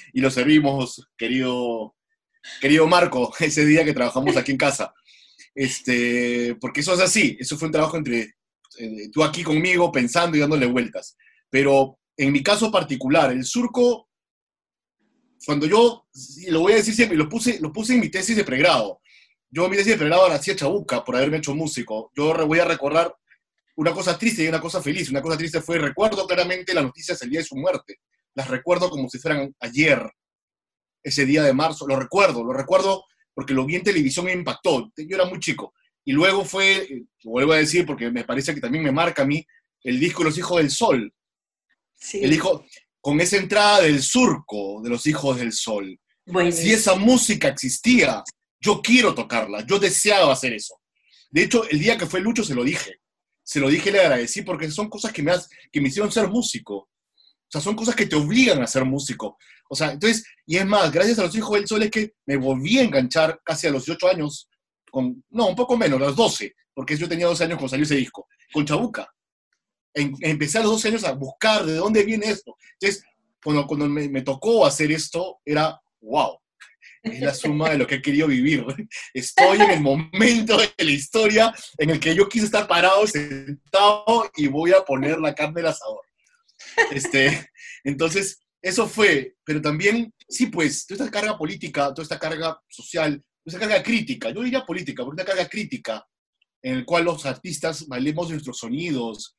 y 0.12 0.20
lo 0.20 0.30
servimos, 0.30 1.08
querido, 1.16 1.94
querido 2.60 2.86
Marco, 2.86 3.32
ese 3.40 3.64
día 3.64 3.84
que 3.84 3.94
trabajamos 3.94 4.36
aquí 4.36 4.52
en 4.52 4.58
casa. 4.58 4.92
Este, 5.54 6.56
porque 6.60 6.80
eso 6.80 6.94
es 6.94 7.00
así, 7.00 7.36
eso 7.40 7.58
fue 7.58 7.66
un 7.66 7.72
trabajo 7.72 7.96
entre 7.96 8.34
eh, 8.78 9.10
tú 9.12 9.22
aquí 9.22 9.42
conmigo 9.42 9.90
pensando 9.92 10.36
y 10.36 10.40
dándole 10.40 10.66
vueltas. 10.66 11.16
Pero 11.50 11.98
en 12.20 12.32
mi 12.32 12.42
caso 12.42 12.70
particular, 12.70 13.32
el 13.32 13.44
surco, 13.44 14.08
cuando 15.46 15.66
yo, 15.66 16.06
lo 16.48 16.60
voy 16.60 16.74
a 16.74 16.76
decir 16.76 16.94
siempre, 16.94 17.16
lo 17.16 17.30
puse, 17.30 17.58
lo 17.60 17.72
puse 17.72 17.94
en 17.94 18.00
mi 18.00 18.10
tesis 18.10 18.36
de 18.36 18.44
pregrado. 18.44 19.00
Yo 19.48 19.68
mi 19.70 19.76
tesis 19.76 19.92
de 19.92 19.98
pregrado 19.98 20.28
la 20.28 20.34
hacía 20.34 20.54
Chabuca 20.54 21.02
por 21.02 21.16
haberme 21.16 21.38
hecho 21.38 21.54
músico. 21.54 22.12
Yo 22.14 22.34
voy 22.46 22.58
a 22.58 22.66
recordar 22.66 23.14
una 23.76 23.92
cosa 23.92 24.18
triste 24.18 24.44
y 24.44 24.48
una 24.48 24.60
cosa 24.60 24.82
feliz. 24.82 25.08
Una 25.10 25.22
cosa 25.22 25.38
triste 25.38 25.62
fue, 25.62 25.78
recuerdo 25.78 26.26
claramente 26.26 26.74
las 26.74 26.84
noticias 26.84 27.22
el 27.22 27.30
día 27.30 27.40
de 27.40 27.46
su 27.46 27.56
muerte. 27.56 28.00
Las 28.34 28.48
recuerdo 28.48 28.90
como 28.90 29.08
si 29.08 29.18
fueran 29.18 29.54
ayer, 29.58 30.06
ese 31.02 31.24
día 31.24 31.42
de 31.42 31.54
marzo. 31.54 31.86
Lo 31.86 31.98
recuerdo, 31.98 32.44
lo 32.44 32.52
recuerdo 32.52 33.04
porque 33.32 33.54
lo 33.54 33.64
vi 33.64 33.76
en 33.76 33.82
televisión 33.82 34.26
me 34.26 34.32
impactó. 34.32 34.92
Yo 34.94 35.16
era 35.16 35.24
muy 35.24 35.40
chico. 35.40 35.72
Y 36.04 36.12
luego 36.12 36.44
fue, 36.44 36.82
eh, 36.82 37.04
vuelvo 37.24 37.54
a 37.54 37.56
decir 37.56 37.86
porque 37.86 38.10
me 38.10 38.24
parece 38.24 38.54
que 38.54 38.60
también 38.60 38.84
me 38.84 38.92
marca 38.92 39.22
a 39.22 39.26
mí, 39.26 39.42
el 39.84 39.98
disco 39.98 40.22
Los 40.22 40.36
Hijos 40.36 40.58
del 40.58 40.70
Sol. 40.70 41.14
Sí. 42.00 42.20
El 42.22 42.32
hijo, 42.32 42.64
con 43.00 43.20
esa 43.20 43.36
entrada 43.36 43.82
del 43.82 44.02
surco 44.02 44.80
de 44.82 44.90
Los 44.90 45.06
Hijos 45.06 45.38
del 45.38 45.52
Sol. 45.52 45.98
Si 46.50 46.72
esa 46.72 46.94
música 46.94 47.48
existía, 47.48 48.24
yo 48.60 48.80
quiero 48.82 49.14
tocarla, 49.14 49.64
yo 49.66 49.78
deseaba 49.78 50.32
hacer 50.32 50.54
eso. 50.54 50.80
De 51.30 51.42
hecho, 51.42 51.68
el 51.68 51.78
día 51.78 51.98
que 51.98 52.06
fue 52.06 52.20
Lucho 52.20 52.44
se 52.44 52.54
lo 52.54 52.64
dije 52.64 53.00
se 53.50 53.58
lo 53.58 53.68
dije 53.68 53.90
y 53.90 53.92
le 53.92 54.00
agradecí 54.00 54.42
porque 54.42 54.70
son 54.70 54.88
cosas 54.88 55.12
que 55.12 55.24
me, 55.24 55.32
que 55.72 55.80
me 55.80 55.88
hicieron 55.88 56.12
ser 56.12 56.28
músico. 56.28 56.76
O 56.76 57.50
sea, 57.50 57.60
son 57.60 57.74
cosas 57.74 57.96
que 57.96 58.06
te 58.06 58.14
obligan 58.14 58.62
a 58.62 58.66
ser 58.68 58.84
músico. 58.84 59.38
O 59.68 59.74
sea, 59.74 59.90
entonces, 59.90 60.24
y 60.46 60.56
es 60.56 60.64
más, 60.64 60.92
gracias 60.92 61.18
a 61.18 61.24
los 61.24 61.34
hijos 61.34 61.56
del 61.56 61.66
sol 61.66 61.82
es 61.82 61.90
que 61.90 62.12
me 62.26 62.36
volví 62.36 62.78
a 62.78 62.84
enganchar 62.84 63.40
casi 63.44 63.66
a 63.66 63.72
los 63.72 63.86
18 63.86 64.08
años, 64.08 64.48
con, 64.88 65.24
no, 65.30 65.48
un 65.48 65.56
poco 65.56 65.76
menos, 65.76 66.00
a 66.00 66.04
los 66.04 66.14
12, 66.14 66.54
porque 66.72 66.96
yo 66.96 67.08
tenía 67.08 67.26
12 67.26 67.42
años 67.42 67.58
cuando 67.58 67.70
salió 67.70 67.84
ese 67.84 67.96
disco, 67.96 68.28
con 68.52 68.64
Chabuca. 68.64 69.12
Empecé 69.94 70.58
a 70.58 70.62
los 70.62 70.72
12 70.72 70.88
años 70.88 71.04
a 71.04 71.12
buscar 71.12 71.64
de 71.64 71.74
dónde 71.74 72.04
viene 72.04 72.30
esto. 72.30 72.56
Entonces, 72.80 73.04
cuando, 73.42 73.66
cuando 73.66 73.88
me, 73.88 74.08
me 74.08 74.22
tocó 74.22 74.66
hacer 74.66 74.92
esto, 74.92 75.40
era, 75.44 75.80
wow, 76.00 76.38
es 77.02 77.20
la 77.20 77.34
suma 77.34 77.70
de 77.70 77.78
lo 77.78 77.86
que 77.86 77.96
he 77.96 78.02
querido 78.02 78.26
vivir. 78.26 78.64
Estoy 79.14 79.60
en 79.60 79.70
el 79.70 79.80
momento 79.80 80.58
de 80.58 80.72
la 80.78 80.90
historia 80.90 81.54
en 81.78 81.90
el 81.90 82.00
que 82.00 82.14
yo 82.14 82.28
quise 82.28 82.44
estar 82.46 82.66
parado, 82.66 83.06
sentado 83.06 84.30
y 84.36 84.46
voy 84.46 84.72
a 84.72 84.84
poner 84.84 85.18
la 85.18 85.34
carne 85.34 85.60
al 85.60 85.68
asador. 85.68 86.02
Este, 86.90 87.50
entonces, 87.84 88.40
eso 88.62 88.86
fue, 88.86 89.34
pero 89.44 89.60
también, 89.60 90.12
sí, 90.28 90.46
pues, 90.46 90.86
toda 90.86 91.04
esta 91.04 91.18
carga 91.18 91.38
política, 91.38 91.88
toda 91.94 92.02
esta 92.02 92.18
carga 92.18 92.60
social, 92.68 93.18
toda 93.44 93.56
esta 93.56 93.58
carga 93.58 93.82
crítica, 93.82 94.30
yo 94.30 94.42
diría 94.42 94.66
política, 94.66 95.04
porque 95.04 95.22
una 95.22 95.30
carga 95.30 95.48
crítica 95.48 96.06
en 96.62 96.76
el 96.76 96.84
cual 96.84 97.04
los 97.04 97.24
artistas 97.24 97.86
valemos 97.88 98.30
nuestros 98.30 98.58
sonidos 98.58 99.38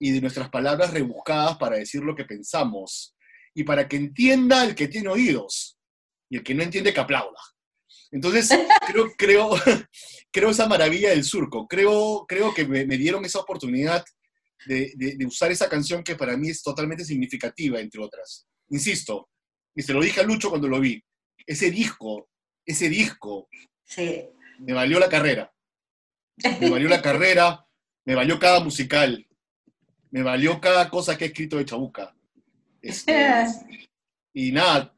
y 0.00 0.10
de 0.12 0.20
nuestras 0.20 0.48
palabras 0.48 0.92
rebuscadas 0.92 1.58
para 1.58 1.76
decir 1.76 2.02
lo 2.02 2.16
que 2.16 2.24
pensamos 2.24 3.14
y 3.54 3.64
para 3.64 3.86
que 3.86 3.96
entienda 3.96 4.64
el 4.64 4.74
que 4.74 4.88
tiene 4.88 5.08
oídos 5.08 5.78
y 6.28 6.38
el 6.38 6.42
que 6.42 6.54
no 6.54 6.62
entiende 6.62 6.94
que 6.94 7.00
aplauda. 7.00 7.38
Entonces, 8.10 8.48
creo, 8.86 9.12
creo, 9.16 9.50
creo 10.32 10.50
esa 10.50 10.66
maravilla 10.66 11.10
del 11.10 11.22
surco. 11.22 11.68
Creo, 11.68 12.24
creo 12.26 12.54
que 12.54 12.66
me, 12.66 12.84
dieron 12.96 13.24
esa 13.24 13.40
oportunidad 13.40 14.02
de, 14.66 14.92
de, 14.96 15.26
usar 15.26 15.50
esa 15.52 15.68
canción 15.68 16.02
que 16.02 16.16
para 16.16 16.36
mí 16.36 16.48
es 16.48 16.62
totalmente 16.62 17.04
significativa, 17.04 17.78
entre 17.78 18.00
otras. 18.00 18.46
Insisto, 18.70 19.28
y 19.74 19.82
se 19.82 19.92
lo 19.92 20.00
dije 20.00 20.20
a 20.20 20.24
Lucho 20.24 20.48
cuando 20.48 20.68
lo 20.68 20.80
vi, 20.80 21.02
ese 21.46 21.70
disco, 21.70 22.28
ese 22.64 22.88
disco, 22.88 23.48
sí. 23.84 24.24
me 24.60 24.72
valió 24.72 24.98
la 24.98 25.08
carrera. 25.08 25.52
Me 26.60 26.70
valió 26.70 26.88
la 26.88 27.02
carrera, 27.02 27.66
me 28.04 28.14
valió 28.14 28.38
cada 28.38 28.60
musical, 28.60 29.26
me 30.10 30.22
valió 30.22 30.60
cada 30.60 30.88
cosa 30.88 31.16
que 31.16 31.24
he 31.24 31.28
escrito 31.28 31.56
de 31.56 31.64
Chabuca. 31.64 32.14
Este, 32.82 33.44
y 34.32 34.52
nada, 34.52 34.92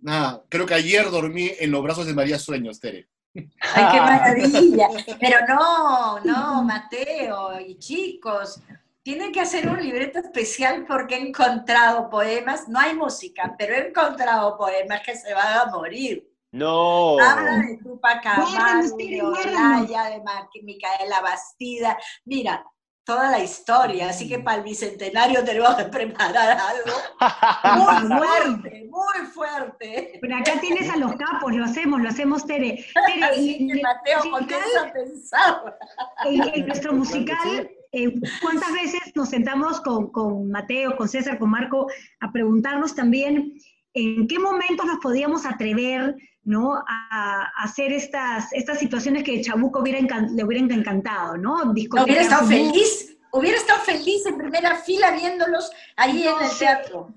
Nada, 0.00 0.44
creo 0.48 0.66
que 0.66 0.74
ayer 0.74 1.10
dormí 1.10 1.50
en 1.58 1.70
los 1.70 1.82
brazos 1.82 2.06
de 2.06 2.14
María 2.14 2.38
Sueños, 2.38 2.78
Tere. 2.78 3.08
¡Ay, 3.34 3.86
qué 3.92 4.00
maravilla! 4.00 4.88
Pero 5.18 5.38
no, 5.48 6.20
no, 6.20 6.62
Mateo 6.62 7.60
y 7.60 7.76
chicos, 7.78 8.60
tienen 9.02 9.32
que 9.32 9.40
hacer 9.40 9.68
un 9.68 9.82
libreto 9.82 10.20
especial 10.20 10.84
porque 10.86 11.16
he 11.16 11.28
encontrado 11.28 12.08
poemas, 12.08 12.68
no 12.68 12.78
hay 12.78 12.94
música, 12.94 13.54
pero 13.58 13.74
he 13.74 13.88
encontrado 13.88 14.56
poemas 14.56 15.00
que 15.04 15.16
se 15.16 15.34
van 15.34 15.58
a 15.58 15.70
morir. 15.72 16.30
No. 16.52 17.18
Habla 17.18 17.58
de 17.58 17.78
Tupac 17.78 18.24
Amaru, 18.24 18.96
de 18.96 19.22
Olaya, 19.22 20.04
de 20.04 20.62
Micaela 20.62 21.20
Bastida. 21.20 21.98
Mira, 22.24 22.64
toda 23.06 23.30
la 23.30 23.38
historia, 23.38 24.08
así 24.08 24.28
que 24.28 24.40
para 24.40 24.58
el 24.58 24.64
bicentenario 24.64 25.44
tenemos 25.44 25.76
que 25.76 25.84
preparar 25.84 26.58
algo 26.58 28.02
muy 28.02 28.18
fuerte, 28.18 28.88
muy 28.90 29.26
fuerte. 29.32 30.18
Pero 30.20 30.36
acá 30.36 30.60
tienes 30.60 30.90
a 30.90 30.96
los 30.96 31.12
capos, 31.12 31.54
lo 31.54 31.64
hacemos, 31.64 32.02
lo 32.02 32.08
hacemos, 32.08 32.44
Tere. 32.44 32.84
Tere 33.06 33.24
así 33.24 33.68
que 33.68 33.80
Mateo, 33.80 34.28
¿con 34.28 34.46
qué 34.48 34.56
pensar? 34.92 35.78
En, 36.24 36.66
nuestro 36.66 36.92
musical, 36.94 37.70
eh, 37.92 38.12
¿cuántas 38.42 38.72
veces 38.72 39.14
nos 39.14 39.28
sentamos 39.28 39.80
con, 39.82 40.10
con 40.10 40.50
Mateo, 40.50 40.96
con 40.96 41.08
César, 41.08 41.38
con 41.38 41.50
Marco, 41.50 41.86
a 42.18 42.32
preguntarnos 42.32 42.96
también 42.96 43.56
en 43.96 44.28
qué 44.28 44.38
momentos 44.38 44.86
nos 44.86 44.98
podíamos 44.98 45.46
atrever 45.46 46.14
¿no? 46.44 46.74
A, 46.86 47.50
hacer 47.56 47.92
estas, 47.92 48.52
estas 48.52 48.78
situaciones 48.78 49.24
que 49.24 49.40
Chabuco 49.40 49.80
hubiera 49.80 49.98
le 49.98 50.44
hubieran 50.44 50.70
encantado, 50.70 51.36
¿no? 51.36 51.56
hubiera 51.72 52.20
estado 52.20 52.46
feliz, 52.46 53.16
hubiera 53.32 53.56
estado 53.58 53.80
feliz 53.80 54.24
en 54.26 54.38
primera 54.38 54.76
fila 54.76 55.10
viéndolos 55.10 55.70
ahí 55.96 56.22
en 56.22 56.44
el 56.44 56.56
teatro. 56.56 57.12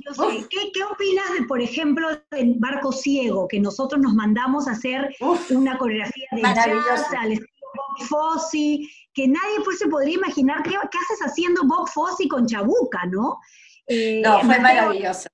¿Qué, 0.49 0.83
opinas 0.83 1.25
de, 1.37 1.45
por 1.45 1.61
ejemplo, 1.61 2.07
del 2.31 2.55
Barco 2.57 2.91
Ciego, 2.91 3.47
que 3.47 3.59
nosotros 3.59 4.01
nos 4.01 4.15
mandamos 4.15 4.67
a 4.67 4.71
hacer 4.71 5.15
una 5.51 5.77
coreografía 5.77 6.27
de 6.31 6.41
jazz 6.41 7.05
al 7.15 7.33
estilo 7.33 7.49
Bob 7.75 8.07
Fosse, 8.07 8.79
que 9.13 9.27
nadie 9.27 9.63
pues 9.63 9.77
se 9.77 9.87
podría 9.87 10.15
imaginar 10.15 10.63
qué, 10.63 10.75
haces 10.75 11.19
haciendo 11.23 11.61
Bob 11.65 11.87
Fosse 11.87 12.27
con 12.27 12.47
Chabuca, 12.47 13.05
¿no? 13.05 13.37
Eh, 13.85 14.21
no, 14.23 14.39
fue 14.39 14.59
maravilloso. 14.59 15.29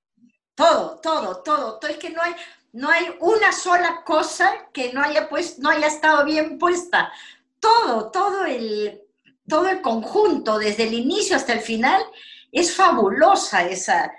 Todo, 0.56 0.98
todo, 1.02 1.42
todo. 1.42 1.78
Es 1.88 1.98
que 1.98 2.10
no 2.10 2.22
hay, 2.22 2.34
no 2.72 2.88
hay 2.88 3.14
una 3.20 3.52
sola 3.52 4.02
cosa 4.04 4.50
que 4.72 4.92
no 4.92 5.02
haya, 5.02 5.28
pues, 5.28 5.58
no 5.58 5.68
haya 5.68 5.86
estado 5.86 6.24
bien 6.24 6.58
puesta. 6.58 7.12
Todo, 7.60 8.10
todo 8.10 8.46
el, 8.46 9.02
todo 9.46 9.68
el 9.68 9.82
conjunto, 9.82 10.58
desde 10.58 10.84
el 10.84 10.94
inicio 10.94 11.36
hasta 11.36 11.52
el 11.52 11.60
final, 11.60 12.02
es 12.50 12.74
fabulosa 12.74 13.68
esa. 13.68 14.10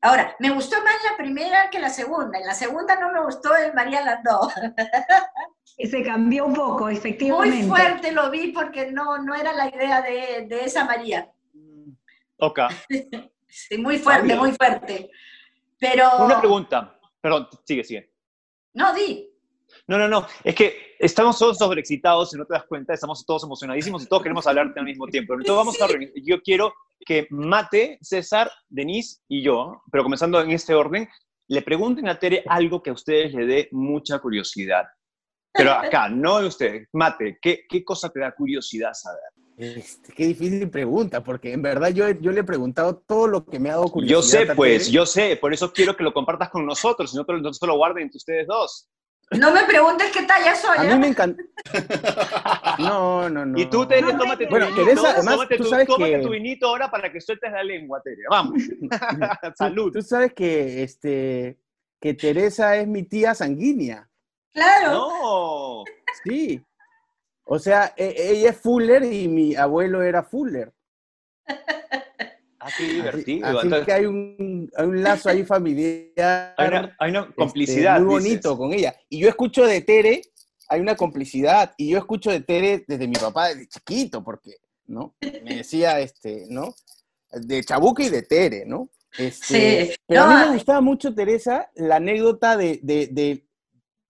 Ahora, 0.00 0.34
me 0.40 0.50
gustó 0.50 0.76
más 0.82 0.96
la 1.08 1.16
primera 1.16 1.70
que 1.70 1.78
la 1.78 1.88
segunda. 1.88 2.38
En 2.38 2.46
la 2.46 2.54
segunda 2.54 2.98
no 2.98 3.12
me 3.12 3.24
gustó 3.24 3.54
el 3.54 3.72
María 3.72 4.04
Landó. 4.04 4.50
Se 5.78 6.02
cambió 6.02 6.44
un 6.46 6.54
poco, 6.54 6.88
efectivamente. 6.88 7.56
Muy 7.56 7.68
fuerte 7.68 8.12
lo 8.12 8.30
vi 8.30 8.52
porque 8.52 8.90
no, 8.90 9.18
no 9.18 9.34
era 9.34 9.52
la 9.52 9.68
idea 9.68 10.02
de, 10.02 10.64
esa 10.64 10.84
María. 10.84 11.30
Ok. 12.38 12.60
Sí, 13.56 13.78
muy 13.78 14.00
fuerte, 14.00 14.34
muy 14.34 14.50
fuerte. 14.50 15.12
Pero... 15.78 16.24
Una 16.24 16.40
pregunta. 16.40 16.98
Perdón, 17.20 17.48
sigue, 17.64 17.84
sigue. 17.84 18.12
No, 18.74 18.92
di. 18.94 19.30
No, 19.86 19.98
no, 19.98 20.08
no. 20.08 20.26
Es 20.42 20.54
que 20.54 20.96
estamos 20.98 21.38
todos 21.38 21.58
sobreexcitados, 21.58 22.30
si 22.30 22.36
no 22.36 22.44
te 22.44 22.54
das 22.54 22.64
cuenta, 22.66 22.94
estamos 22.94 23.24
todos 23.26 23.44
emocionadísimos 23.44 24.04
y 24.04 24.06
todos 24.06 24.22
queremos 24.22 24.46
hablarte 24.46 24.80
al 24.80 24.86
mismo 24.86 25.06
tiempo. 25.06 25.34
Entonces 25.34 25.54
vamos 25.54 25.80
a 25.80 25.86
reunir. 25.86 26.12
Yo 26.22 26.40
quiero 26.42 26.74
que 27.04 27.26
Mate, 27.30 27.98
César, 28.00 28.50
Denise 28.68 29.20
y 29.28 29.42
yo, 29.42 29.82
pero 29.90 30.02
comenzando 30.02 30.40
en 30.40 30.50
este 30.50 30.74
orden, 30.74 31.08
le 31.48 31.62
pregunten 31.62 32.08
a 32.08 32.18
Tere 32.18 32.42
algo 32.48 32.82
que 32.82 32.90
a 32.90 32.94
ustedes 32.94 33.34
le 33.34 33.46
dé 33.46 33.68
mucha 33.72 34.18
curiosidad. 34.18 34.84
Pero 35.52 35.72
acá, 35.72 36.08
no 36.08 36.40
de 36.40 36.48
ustedes. 36.48 36.88
Mate, 36.92 37.38
¿qué, 37.40 37.64
¿qué 37.68 37.84
cosa 37.84 38.10
te 38.10 38.20
da 38.20 38.32
curiosidad 38.32 38.92
saber? 38.92 39.20
Este, 39.56 40.12
qué 40.12 40.26
difícil 40.26 40.68
pregunta, 40.68 41.22
porque 41.22 41.52
en 41.52 41.62
verdad 41.62 41.90
yo, 41.90 42.10
yo 42.10 42.32
le 42.32 42.40
he 42.40 42.44
preguntado 42.44 42.96
todo 42.96 43.28
lo 43.28 43.44
que 43.44 43.60
me 43.60 43.70
ha 43.70 43.74
dado 43.74 43.88
curiosidad. 43.88 44.40
Yo 44.40 44.46
sé, 44.46 44.54
pues, 44.54 44.90
yo 44.90 45.06
sé, 45.06 45.36
por 45.36 45.54
eso 45.54 45.72
quiero 45.72 45.96
que 45.96 46.02
lo 46.02 46.12
compartas 46.12 46.50
con 46.50 46.66
nosotros, 46.66 47.12
si 47.12 47.16
no, 47.16 47.24
no 47.24 47.52
se 47.52 47.66
lo 47.66 47.76
guarden 47.76 48.04
entre 48.04 48.16
ustedes 48.16 48.46
dos. 48.48 48.88
No 49.30 49.52
me 49.52 49.64
preguntes 49.64 50.10
qué 50.12 50.22
talla 50.22 50.54
soy. 50.54 50.78
A 50.78 50.82
mí 50.82 50.92
¿eh? 50.92 50.96
me 50.96 51.08
encanta. 51.08 51.42
No, 52.78 53.30
no, 53.30 53.46
no. 53.46 53.58
Y 53.58 53.66
tú, 53.66 53.86
Tere, 53.86 54.12
tómate 54.14 54.46
tu 54.46 54.50
bueno, 54.50 54.66
vinito. 54.66 54.84
Teresa, 54.84 55.10
además, 55.10 55.34
tómate, 55.34 55.56
tú 55.56 55.62
tu, 55.62 55.70
sabes 55.70 55.86
tómate 55.86 56.12
que... 56.12 56.18
tu 56.18 56.30
vinito 56.30 56.66
ahora 56.66 56.90
para 56.90 57.12
que 57.12 57.20
sueltes 57.20 57.52
la 57.52 57.62
lengua, 57.62 58.02
Tere. 58.02 58.22
Vamos. 58.28 58.62
Salud. 59.56 59.92
Tú, 59.92 60.00
tú, 60.00 60.02
sabes 60.02 60.34
que, 60.34 60.82
este, 60.82 61.58
que 62.00 62.14
Teresa 62.14 62.76
es 62.76 62.88
mi 62.88 63.04
tía 63.04 63.34
sanguínea. 63.34 64.08
Claro. 64.52 64.92
No. 64.92 65.84
Sí. 66.24 66.60
O 67.44 67.58
sea, 67.58 67.92
e, 67.96 68.14
ella 68.16 68.50
es 68.50 68.56
Fuller 68.56 69.04
y 69.04 69.28
mi 69.28 69.54
abuelo 69.54 70.02
era 70.02 70.22
Fuller. 70.22 70.72
Ah, 72.66 72.70
qué 72.78 72.84
divertido. 72.84 73.46
Así, 73.46 73.68
que 73.84 73.92
hay 73.92 74.06
un, 74.06 74.70
hay 74.74 74.86
un, 74.86 75.02
lazo 75.02 75.28
ahí 75.28 75.44
familiar. 75.44 76.54
Hay 76.56 76.68
una, 76.68 76.96
hay 76.98 77.10
una 77.10 77.20
este, 77.20 77.34
complicidad. 77.34 78.00
muy 78.00 78.14
bonito 78.14 78.48
dices. 78.48 78.56
con 78.56 78.72
ella. 78.72 78.96
Y 79.10 79.18
yo 79.18 79.28
escucho 79.28 79.66
de 79.66 79.82
Tere, 79.82 80.22
hay 80.70 80.80
una 80.80 80.96
complicidad. 80.96 81.74
Y 81.76 81.90
yo 81.90 81.98
escucho 81.98 82.30
de 82.30 82.40
Tere 82.40 82.82
desde 82.88 83.06
mi 83.06 83.16
papá, 83.16 83.48
desde 83.48 83.68
chiquito, 83.68 84.24
porque, 84.24 84.56
¿no? 84.86 85.14
Me 85.20 85.56
decía, 85.56 86.00
este, 86.00 86.46
¿no? 86.48 86.74
De 87.32 87.62
Chabuca 87.62 88.02
y 88.02 88.08
de 88.08 88.22
Tere, 88.22 88.64
¿no? 88.64 88.88
Este, 89.18 89.86
sí. 89.86 89.96
Pero 90.06 90.24
no, 90.24 90.30
a 90.30 90.34
mí 90.34 90.46
me 90.46 90.54
gustaba 90.54 90.80
mucho, 90.80 91.14
Teresa, 91.14 91.70
la 91.74 91.96
anécdota 91.96 92.56
de, 92.56 92.80
de, 92.82 93.08
de 93.08 93.46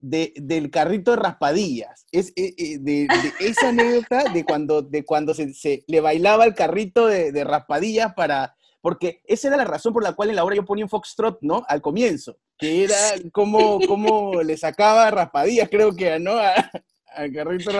del 0.04 0.70
carrito 0.70 1.12
de 1.12 1.16
raspadillas. 1.16 2.06
Es, 2.12 2.28
eh, 2.36 2.54
eh, 2.58 2.78
de, 2.80 3.08
esa 3.40 3.68
anécdota 3.68 4.24
de 4.32 4.44
cuando, 4.44 4.82
de 4.82 5.04
cuando 5.04 5.34
se, 5.34 5.84
le 5.86 6.00
bailaba 6.00 6.44
el 6.44 6.54
carrito 6.54 7.06
de, 7.06 7.44
raspadillas 7.44 8.14
para... 8.14 8.56
Porque 8.80 9.22
esa 9.24 9.48
era 9.48 9.56
la 9.56 9.64
razón 9.64 9.94
por 9.94 10.02
la 10.02 10.12
cual 10.12 10.28
en 10.28 10.36
la 10.36 10.44
obra 10.44 10.56
yo 10.56 10.64
ponía 10.66 10.84
un 10.84 10.90
foxtrot, 10.90 11.38
¿no? 11.40 11.64
Al 11.68 11.80
comienzo, 11.80 12.36
que 12.58 12.84
era 12.84 12.96
como, 13.32 13.80
como 13.86 14.42
le 14.42 14.58
sacaba 14.58 15.10
raspadillas, 15.10 15.70
creo 15.70 15.96
que, 15.96 16.18
¿no? 16.20 16.34
al 17.14 17.32
carrito 17.32 17.70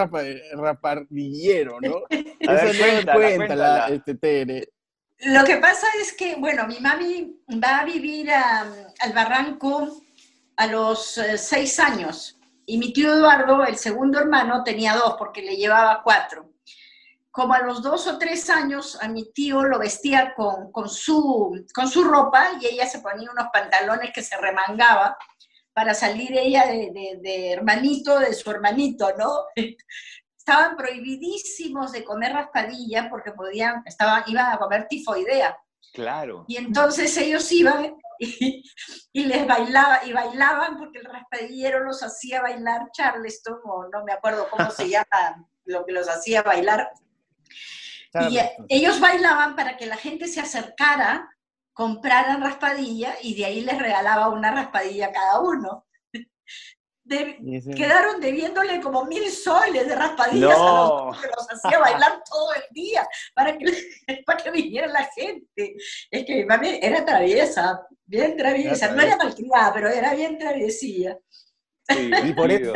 rapadillero, 0.54 1.78
¿no? 1.80 2.04
Eso 2.08 3.04
no 3.04 3.12
cuenta 3.12 3.54
la, 3.54 3.88
este, 3.88 4.14
Tere. 4.14 4.68
Lo 5.18 5.44
que 5.44 5.58
pasa 5.58 5.86
es 6.00 6.12
que, 6.14 6.36
bueno, 6.36 6.66
mi 6.66 6.80
mami 6.80 7.38
va 7.62 7.80
a 7.80 7.84
vivir 7.84 8.30
al 8.30 9.12
barranco 9.14 10.03
a 10.56 10.66
los 10.66 11.18
eh, 11.18 11.38
seis 11.38 11.78
años 11.78 12.38
y 12.66 12.78
mi 12.78 12.92
tío 12.92 13.12
Eduardo, 13.12 13.64
el 13.64 13.76
segundo 13.76 14.18
hermano, 14.18 14.64
tenía 14.64 14.94
dos 14.94 15.16
porque 15.18 15.42
le 15.42 15.56
llevaba 15.56 16.02
cuatro. 16.02 16.50
Como 17.30 17.52
a 17.52 17.62
los 17.62 17.82
dos 17.82 18.06
o 18.06 18.16
tres 18.16 18.48
años, 18.48 18.96
a 19.02 19.08
mi 19.08 19.32
tío 19.32 19.64
lo 19.64 19.78
vestía 19.78 20.34
con, 20.34 20.70
con, 20.70 20.88
su, 20.88 21.64
con 21.74 21.88
su 21.88 22.04
ropa 22.04 22.52
y 22.60 22.66
ella 22.66 22.86
se 22.86 23.00
ponía 23.00 23.30
unos 23.30 23.48
pantalones 23.52 24.12
que 24.14 24.22
se 24.22 24.36
remangaba 24.36 25.16
para 25.72 25.92
salir 25.94 26.32
ella 26.38 26.66
de, 26.66 27.18
de 27.20 27.52
hermanito 27.52 28.20
de 28.20 28.32
su 28.32 28.50
hermanito, 28.50 29.12
¿no? 29.18 29.30
estaban 30.44 30.76
prohibidísimos 30.76 31.92
de 31.92 32.04
comer 32.04 32.34
raspadilla 32.34 33.08
porque 33.08 33.32
podían, 33.32 33.82
estaban, 33.86 34.24
iban 34.26 34.52
a 34.52 34.58
comer 34.58 34.86
tifoidea. 34.88 35.56
Claro. 35.94 36.44
Y 36.48 36.56
entonces 36.56 37.16
ellos 37.16 37.50
iban 37.52 37.96
y, 38.18 39.24
les 39.24 39.46
bailaba, 39.46 40.04
y 40.04 40.12
bailaban 40.12 40.76
porque 40.76 40.98
el 40.98 41.04
raspadillero 41.04 41.84
los 41.84 42.02
hacía 42.02 42.42
bailar 42.42 42.90
Charleston, 42.92 43.60
o 43.64 43.88
no 43.88 44.04
me 44.04 44.12
acuerdo 44.12 44.48
cómo 44.50 44.70
se 44.72 44.88
llama 44.90 45.46
lo 45.64 45.86
que 45.86 45.92
los 45.92 46.08
hacía 46.08 46.42
bailar. 46.42 46.90
Y 48.28 48.38
ellos 48.68 49.00
bailaban 49.00 49.56
para 49.56 49.76
que 49.76 49.86
la 49.86 49.96
gente 49.96 50.28
se 50.28 50.40
acercara, 50.40 51.28
compraran 51.72 52.42
raspadilla 52.42 53.16
y 53.22 53.34
de 53.34 53.44
ahí 53.44 53.60
les 53.62 53.78
regalaba 53.78 54.28
una 54.28 54.52
raspadilla 54.52 55.06
a 55.06 55.12
cada 55.12 55.40
uno 55.40 55.84
quedaron 57.08 58.20
debiéndole 58.20 58.80
como 58.80 59.04
mil 59.04 59.30
soles 59.30 59.86
de 59.86 59.94
raspadillas 59.94 60.58
a 60.58 61.08
los 61.08 61.20
que 61.20 61.28
los 61.28 61.50
hacía 61.50 61.78
bailar 61.78 62.22
todo 62.30 62.54
el 62.54 62.62
día 62.70 63.06
para 63.34 63.56
que, 63.56 63.66
para 64.26 64.42
que 64.42 64.50
viniera 64.50 64.86
la 64.86 65.08
gente. 65.14 65.76
Es 66.10 66.24
que 66.24 66.34
mi 66.36 66.44
mami 66.44 66.78
era 66.80 67.04
traviesa, 67.04 67.86
bien 68.04 68.36
traviesa, 68.36 68.92
no 68.92 69.02
era 69.02 69.16
malcriada, 69.16 69.72
pero 69.72 69.88
era 69.88 70.14
bien 70.14 70.38
traviesilla. 70.38 71.18
y 72.24 72.32
por 72.32 72.50
eso 72.50 72.72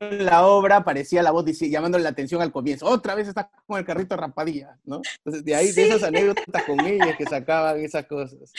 en 0.00 0.26
la 0.26 0.46
obra 0.46 0.84
parecía 0.84 1.22
la 1.22 1.30
voz 1.30 1.46
llamando 1.46 1.98
la 1.98 2.10
atención 2.10 2.42
al 2.42 2.52
comienzo. 2.52 2.86
Otra 2.86 3.14
vez 3.14 3.28
está 3.28 3.50
con 3.66 3.78
el 3.78 3.86
carrito 3.86 4.16
raspadilla, 4.16 4.78
¿no? 4.84 5.00
Entonces, 5.18 5.44
de 5.44 5.54
ahí, 5.54 5.72
de 5.72 5.88
esas 5.88 6.02
anécdotas 6.02 6.64
con 6.64 6.78
ella 6.80 7.16
que 7.16 7.24
sacaban 7.24 7.80
esas 7.80 8.04
cosas. 8.06 8.52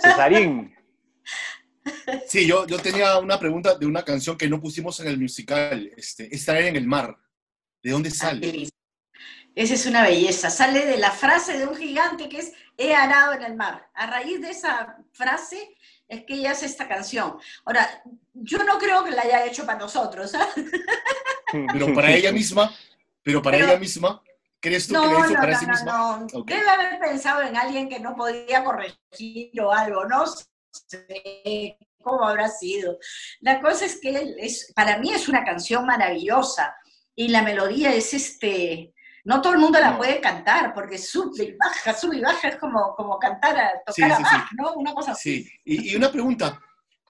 Cesarín, 0.00 0.74
Sí, 2.28 2.46
yo, 2.46 2.66
yo 2.66 2.78
tenía 2.78 3.18
una 3.18 3.38
pregunta 3.38 3.74
de 3.74 3.86
una 3.86 4.04
canción 4.04 4.36
que 4.36 4.48
no 4.48 4.60
pusimos 4.60 4.98
en 5.00 5.08
el 5.08 5.18
musical, 5.18 5.90
este, 5.96 6.34
Estar 6.34 6.56
en 6.56 6.76
el 6.76 6.86
mar. 6.86 7.16
¿De 7.82 7.90
dónde 7.90 8.10
sale? 8.10 8.68
Esa 9.54 9.74
es 9.74 9.86
una 9.86 10.02
belleza. 10.02 10.50
Sale 10.50 10.84
de 10.84 10.98
la 10.98 11.10
frase 11.10 11.58
de 11.58 11.66
un 11.66 11.76
gigante 11.76 12.28
que 12.28 12.38
es 12.38 12.52
he 12.76 12.94
arado 12.94 13.32
en 13.32 13.42
el 13.42 13.54
mar. 13.54 13.88
A 13.94 14.06
raíz 14.06 14.40
de 14.40 14.50
esa 14.50 14.98
frase 15.12 15.76
es 16.08 16.24
que 16.24 16.34
ella 16.34 16.52
hace 16.52 16.66
esta 16.66 16.86
canción. 16.86 17.38
Ahora, 17.64 18.02
yo 18.34 18.58
no 18.58 18.78
creo 18.78 19.04
que 19.04 19.12
la 19.12 19.22
haya 19.22 19.46
hecho 19.46 19.64
para 19.64 19.78
nosotros. 19.78 20.34
¿ah? 20.34 20.48
Pero 21.72 21.94
para 21.94 22.12
ella 22.12 22.32
misma, 22.32 22.74
pero 23.22 23.40
para 23.40 23.56
ella 23.56 23.78
misma, 23.78 24.20
¿crees 24.60 24.88
tú 24.88 24.94
que 24.94 25.06
la 25.06 25.20
hizo 25.20 25.34
para 25.34 25.58
sí 25.58 25.66
misma? 25.66 25.92
No, 25.92 26.18
no. 26.18 26.42
Debe 26.44 26.68
haber 26.68 26.98
pensado 26.98 27.42
en 27.42 27.56
alguien 27.56 27.88
que 27.88 28.00
no 28.00 28.14
podía 28.14 28.62
corregir 28.64 29.60
o 29.60 29.72
algo, 29.72 30.04
no 30.06 30.26
sé 30.26 30.44
cómo 32.02 32.24
habrá 32.24 32.48
sido. 32.48 32.98
La 33.40 33.60
cosa 33.60 33.84
es 33.84 34.00
que 34.00 34.34
es, 34.38 34.72
para 34.74 34.98
mí 34.98 35.12
es 35.12 35.28
una 35.28 35.44
canción 35.44 35.86
maravillosa 35.86 36.74
y 37.14 37.28
la 37.28 37.42
melodía 37.42 37.94
es 37.94 38.14
este, 38.14 38.94
no 39.24 39.42
todo 39.42 39.54
el 39.54 39.58
mundo 39.58 39.80
la 39.80 39.96
puede 39.96 40.20
cantar 40.20 40.72
porque 40.72 40.98
sube 40.98 41.44
y 41.44 41.56
baja, 41.56 41.92
sube 41.94 42.18
y 42.18 42.20
baja, 42.20 42.48
es 42.48 42.56
como, 42.56 42.94
como 42.94 43.18
cantar, 43.18 43.58
a, 43.58 43.70
tocar 43.84 44.12
a 44.12 44.18
Bach, 44.20 44.50
¿no? 44.56 44.74
Una 44.74 44.94
cosa 44.94 45.12
así. 45.12 45.42
Sí, 45.42 45.50
y, 45.64 45.96
una 45.96 46.12
pregunta, 46.12 46.60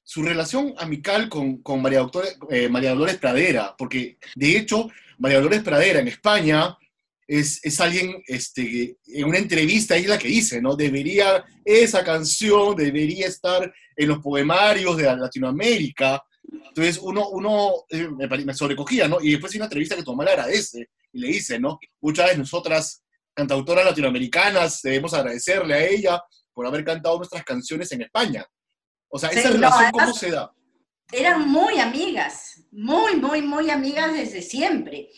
su 0.03 0.23
relación 0.23 0.75
amical 0.79 1.29
con, 1.29 1.63
con 1.63 1.83
María, 1.83 2.07
eh, 2.49 2.69
María 2.71 2.91
Dolores 2.91 3.19
Pradera, 3.19 3.75
porque 3.77 4.19
de 4.35 4.57
hecho 4.57 4.89
María 5.19 5.39
Dolores 5.39 5.63
Pradera 5.63 6.01
en 6.01 6.09
España 6.09 6.79
es, 7.29 7.81
alguien, 7.81 8.23
este, 8.27 8.97
en 9.07 9.25
una 9.25 9.39
entrevista 9.39 9.97
es 9.97 10.07
la 10.07 10.19
que 10.19 10.29
dice, 10.29 10.63
¿no? 10.63 10.77
Debería, 10.77 11.45
esa 11.65 12.05
canción 12.05 12.77
debería 12.77 13.27
estar 13.27 13.73
en 13.97 14.09
los 14.09 14.21
poemarios 14.21 14.97
de 14.97 15.05
Latinoamérica. 15.17 16.23
Entonces 16.69 16.99
uno, 17.03 17.29
uno 17.31 17.73
eh, 17.89 18.09
me, 18.09 18.55
sobrecogía, 18.55 19.09
¿no? 19.09 19.21
Y 19.21 19.33
después 19.33 19.53
hay 19.53 19.59
una 19.59 19.67
entrevista 19.67 19.97
que 19.97 20.05
tu 20.05 20.13
mamá 20.13 20.25
le 20.25 20.31
agradece 20.33 20.89
y 21.13 21.19
le 21.19 21.29
dice, 21.29 21.59
¿no? 21.59 21.79
Muchas 22.01 22.31
de 22.31 22.39
nosotras, 22.39 23.03
cantautoras 23.35 23.85
latinoamericanas, 23.85 24.83
debemos 24.83 25.13
agradecerle 25.13 25.75
a 25.75 25.85
ella 25.85 26.23
por 26.55 26.67
haber 26.67 26.85
cantado 26.85 27.17
nuestras 27.17 27.45
canciones 27.45 27.91
en 27.93 28.03
España. 28.03 28.47
O 29.09 29.19
sea, 29.19 29.31
esa 29.31 29.51
relación, 29.51 29.91
¿cómo 29.91 30.13
se 30.13 30.31
da? 30.31 30.53
Eran 31.13 31.49
muy 31.49 31.79
amigas, 31.79 32.65
muy, 32.71 33.17
muy, 33.17 33.43
muy 33.43 33.71
amigas 33.71 34.13
desde 34.13 34.43
siempre. 34.43 35.09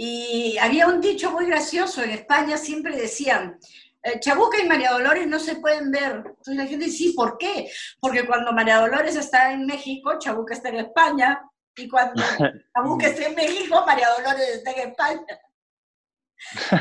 Y 0.00 0.56
había 0.58 0.86
un 0.86 1.00
dicho 1.00 1.32
muy 1.32 1.46
gracioso, 1.46 2.04
en 2.04 2.10
España 2.10 2.56
siempre 2.56 2.96
decían, 2.96 3.58
eh, 4.00 4.20
Chabuca 4.20 4.62
y 4.62 4.68
María 4.68 4.92
Dolores 4.92 5.26
no 5.26 5.40
se 5.40 5.56
pueden 5.56 5.90
ver. 5.90 6.22
Entonces 6.24 6.54
la 6.54 6.66
gente 6.66 6.84
dice, 6.84 6.98
sí, 6.98 7.12
¿por 7.14 7.36
qué? 7.36 7.68
Porque 7.98 8.24
cuando 8.24 8.52
María 8.52 8.78
Dolores 8.78 9.16
está 9.16 9.52
en 9.52 9.66
México, 9.66 10.16
Chabuca 10.20 10.54
está 10.54 10.68
en 10.68 10.76
España, 10.76 11.42
y 11.76 11.88
cuando 11.88 12.22
Chabuca 12.76 13.08
está 13.08 13.26
en 13.26 13.34
México, 13.34 13.82
María 13.84 14.06
Dolores 14.16 14.48
está 14.48 14.70
en 14.70 14.88
España. 14.90 15.40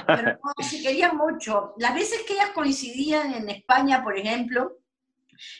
Pero 0.06 0.34
no, 0.34 0.64
se 0.64 0.84
querían 0.84 1.18
mucho. 1.18 1.74
Las 1.80 1.96
veces 1.96 2.22
que 2.22 2.34
ellas 2.34 2.52
coincidían 2.54 3.34
en 3.34 3.50
España, 3.50 4.04
por 4.04 4.16
ejemplo, 4.16 4.78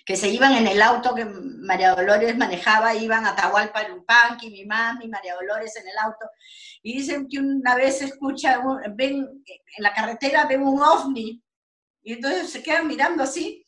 que 0.06 0.16
se 0.16 0.30
iban 0.30 0.54
en 0.54 0.68
el 0.68 0.82
auto 0.82 1.16
que 1.16 1.26
María 1.26 1.96
Dolores 1.96 2.38
manejaba, 2.38 2.96
iban 2.96 3.26
a 3.26 3.36
Tahualpa, 3.36 3.86
y 4.42 4.50
mi 4.50 4.66
mami, 4.66 5.08
María 5.08 5.36
Dolores 5.36 5.76
en 5.76 5.88
el 5.88 5.98
auto, 5.98 6.30
y 6.82 6.98
dicen 6.98 7.28
que 7.28 7.40
una 7.40 7.76
vez 7.76 8.02
escucha, 8.02 8.62
ven, 8.96 9.44
en 9.46 9.84
la 9.84 9.94
carretera 9.94 10.46
ven 10.46 10.64
un 10.64 10.82
ovni, 10.82 11.44
y 12.02 12.14
entonces 12.14 12.50
se 12.50 12.64
quedan 12.64 12.88
mirando 12.88 13.24
así, 13.24 13.66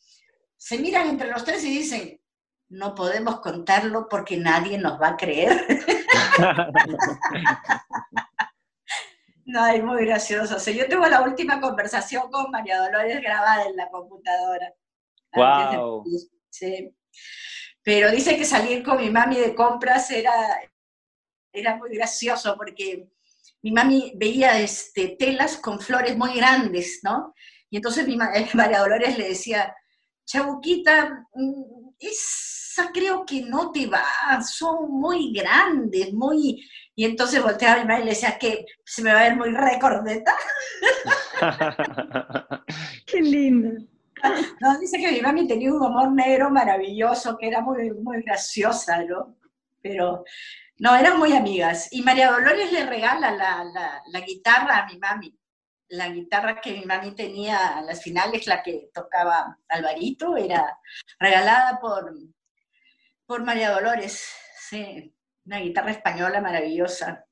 se 0.56 0.78
miran 0.78 1.08
entre 1.08 1.30
los 1.30 1.44
tres 1.44 1.64
y 1.64 1.70
dicen, 1.70 2.20
no 2.70 2.94
podemos 2.94 3.40
contarlo 3.40 4.08
porque 4.08 4.36
nadie 4.36 4.78
nos 4.78 5.00
va 5.00 5.08
a 5.08 5.16
creer. 5.16 5.66
no, 9.44 9.66
es 9.66 9.82
muy 9.82 10.06
gracioso. 10.06 10.56
yo 10.70 10.88
tengo 10.88 11.06
la 11.06 11.22
última 11.22 11.60
conversación 11.60 12.30
con 12.30 12.50
María 12.50 12.78
Dolores 12.78 13.20
grabada 13.20 13.64
en 13.64 13.76
la 13.76 13.88
computadora. 13.88 14.72
Wow. 15.34 16.04
Sí. 16.48 16.94
Pero 17.82 18.10
dice 18.10 18.36
que 18.36 18.44
salir 18.44 18.82
con 18.82 18.98
mi 18.98 19.10
mami 19.10 19.36
de 19.36 19.54
compras 19.54 20.10
era, 20.10 20.32
era 21.52 21.76
muy 21.76 21.96
gracioso 21.96 22.56
porque 22.56 23.08
mi 23.62 23.72
mami 23.72 24.12
veía 24.16 24.58
este, 24.60 25.16
telas 25.18 25.56
con 25.56 25.80
flores 25.80 26.16
muy 26.16 26.34
grandes, 26.34 27.00
¿no? 27.02 27.34
Y 27.70 27.76
entonces 27.76 28.06
mi 28.06 28.16
María 28.54 28.80
Dolores 28.80 29.16
le 29.16 29.28
decía, 29.28 29.74
Chabuquita, 30.26 31.26
mm, 31.34 31.90
esa 31.98 32.90
creo 32.92 33.24
que 33.26 33.42
no 33.42 33.70
te 33.72 33.86
va, 33.86 34.04
son 34.42 34.90
muy 34.90 35.32
grandes, 35.32 36.12
muy... 36.12 36.64
Y 36.94 37.04
entonces 37.04 37.42
volteaba 37.42 37.80
mi 37.80 37.86
madre 37.86 38.02
y 38.02 38.04
le 38.04 38.10
decía 38.10 38.38
que 38.38 38.64
se 38.84 39.02
me 39.02 39.12
va 39.12 39.20
a 39.20 39.22
ver 39.24 39.36
muy 39.36 39.50
recordeta. 39.50 40.34
Qué 43.06 43.20
linda. 43.20 43.59
No, 44.60 44.78
dice 44.78 44.98
que 44.98 45.10
mi 45.10 45.22
mami 45.22 45.48
tenía 45.48 45.72
un 45.72 45.82
humor 45.82 46.12
negro 46.12 46.50
maravilloso, 46.50 47.36
que 47.38 47.48
era 47.48 47.62
muy, 47.62 47.92
muy 47.92 48.22
graciosa, 48.22 49.02
¿no? 49.04 49.38
Pero 49.80 50.22
no, 50.78 50.96
eran 50.96 51.18
muy 51.18 51.32
amigas. 51.32 51.88
Y 51.90 52.02
María 52.02 52.30
Dolores 52.30 52.70
le 52.70 52.84
regala 52.84 53.32
la, 53.32 54.20
guitarra 54.20 54.78
a 54.78 54.86
mi 54.86 54.98
mami. 54.98 55.34
La 55.88 56.10
guitarra 56.10 56.60
que 56.60 56.72
mi 56.72 56.84
mami 56.84 57.14
tenía 57.14 57.78
a 57.78 57.82
las 57.82 58.02
finales, 58.02 58.46
la 58.46 58.62
que 58.62 58.90
tocaba 58.92 59.58
Alvarito, 59.68 60.36
era 60.36 60.78
regalada 61.18 61.80
por, 61.80 62.14
por 63.26 63.42
María 63.42 63.70
Dolores. 63.70 64.28
Sí, 64.68 65.14
una 65.46 65.58
guitarra 65.58 65.92
española 65.92 66.40
maravillosa. 66.42 67.24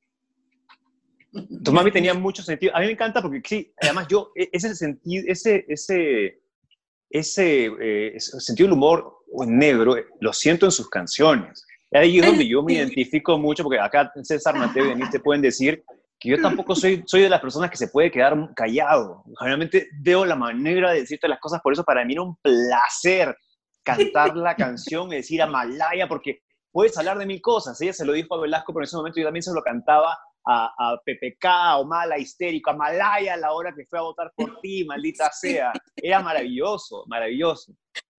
Tu 1.62 1.72
mami 1.72 1.92
tenía 1.92 2.14
mucho 2.14 2.42
sentido. 2.42 2.74
A 2.74 2.80
mí 2.80 2.86
me 2.86 2.92
encanta 2.92 3.20
porque 3.20 3.42
sí, 3.44 3.72
además 3.82 4.08
yo, 4.08 4.32
e, 4.34 4.48
ese 4.50 4.74
sentido, 4.74 5.24
ese, 5.28 5.66
ese, 5.68 6.40
ese, 7.10 7.70
eh, 7.80 8.14
sentido 8.18 8.68
del 8.68 8.76
humor 8.76 9.18
negro 9.46 9.96
lo 10.20 10.32
siento 10.32 10.66
en 10.66 10.72
sus 10.72 10.88
canciones. 10.88 11.64
Ahí 11.92 12.18
es 12.18 12.26
donde 12.26 12.46
yo 12.46 12.62
me 12.62 12.74
identifico 12.74 13.38
mucho, 13.38 13.62
porque 13.62 13.80
acá 13.80 14.12
César, 14.22 14.56
Mateo 14.56 14.84
y 14.84 14.88
Denise 14.88 15.12
te 15.12 15.20
pueden 15.20 15.40
decir 15.40 15.82
que 16.20 16.30
yo 16.30 16.40
tampoco 16.40 16.74
soy, 16.74 17.02
soy 17.06 17.22
de 17.22 17.28
las 17.28 17.40
personas 17.40 17.70
que 17.70 17.76
se 17.76 17.88
puede 17.88 18.10
quedar 18.10 18.36
callado. 18.54 19.24
Generalmente 19.38 19.88
veo 20.00 20.24
la 20.24 20.34
manera 20.34 20.92
de 20.92 21.00
decirte 21.00 21.28
las 21.28 21.40
cosas, 21.40 21.60
por 21.62 21.72
eso 21.72 21.84
para 21.84 22.04
mí 22.04 22.14
era 22.14 22.22
un 22.22 22.36
placer 22.36 23.34
cantar 23.82 24.36
la 24.36 24.54
canción 24.54 25.10
y 25.12 25.16
decir 25.16 25.40
a 25.40 25.46
Malaya, 25.46 26.08
porque 26.08 26.42
puedes 26.70 26.96
hablar 26.98 27.18
de 27.18 27.26
mil 27.26 27.40
cosas. 27.40 27.80
Ella 27.80 27.92
se 27.92 28.04
lo 28.04 28.12
dijo 28.12 28.34
a 28.34 28.40
Velasco, 28.40 28.72
pero 28.72 28.82
en 28.82 28.88
ese 28.88 28.96
momento 28.96 29.20
yo 29.20 29.26
también 29.26 29.42
se 29.42 29.54
lo 29.54 29.62
cantaba 29.62 30.18
a, 30.48 30.72
a 30.78 31.00
PPK 31.04 31.76
o 31.78 31.84
Mala 31.84 32.16
Histérico, 32.16 32.70
a 32.70 32.74
Malaya 32.74 33.34
a 33.34 33.37
la 33.37 33.52
hora 33.52 33.74
que 33.74 33.84
fue 33.84 33.98
a 33.98 34.02
votar 34.02 34.32
por 34.34 34.61
ti, 34.61 34.84
maldita 34.88 35.30
sea. 35.30 35.72
Era 35.94 36.20
maravilloso, 36.20 37.04
maravilloso. 37.06 37.72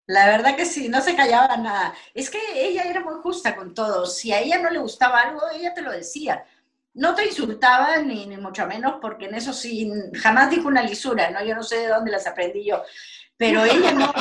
La 0.05 0.27
verdad 0.27 0.55
que 0.55 0.65
sí, 0.65 0.89
no 0.89 1.01
se 1.01 1.15
callaba 1.15 1.57
nada. 1.57 1.93
Es 2.13 2.29
que 2.29 2.39
ella 2.55 2.83
era 2.83 3.01
muy 3.01 3.15
justa 3.21 3.55
con 3.55 3.73
todo. 3.73 4.05
Si 4.05 4.31
a 4.31 4.39
ella 4.39 4.59
no 4.59 4.69
le 4.69 4.79
gustaba 4.79 5.21
algo, 5.21 5.41
ella 5.53 5.73
te 5.73 5.81
lo 5.81 5.91
decía. 5.91 6.43
No 6.93 7.13
te 7.13 7.27
insultaba, 7.27 7.97
ni, 7.97 8.25
ni 8.25 8.37
mucho 8.37 8.65
menos, 8.65 8.95
porque 9.01 9.25
en 9.25 9.35
eso 9.35 9.53
sí, 9.53 9.91
jamás 10.15 10.49
dijo 10.49 10.67
una 10.67 10.81
lisura, 10.81 11.29
¿no? 11.29 11.43
Yo 11.43 11.55
no 11.55 11.63
sé 11.63 11.77
de 11.77 11.87
dónde 11.87 12.11
las 12.11 12.25
aprendí 12.25 12.65
yo. 12.65 12.83
Pero 13.37 13.63
ella 13.63 13.91
no. 13.91 14.11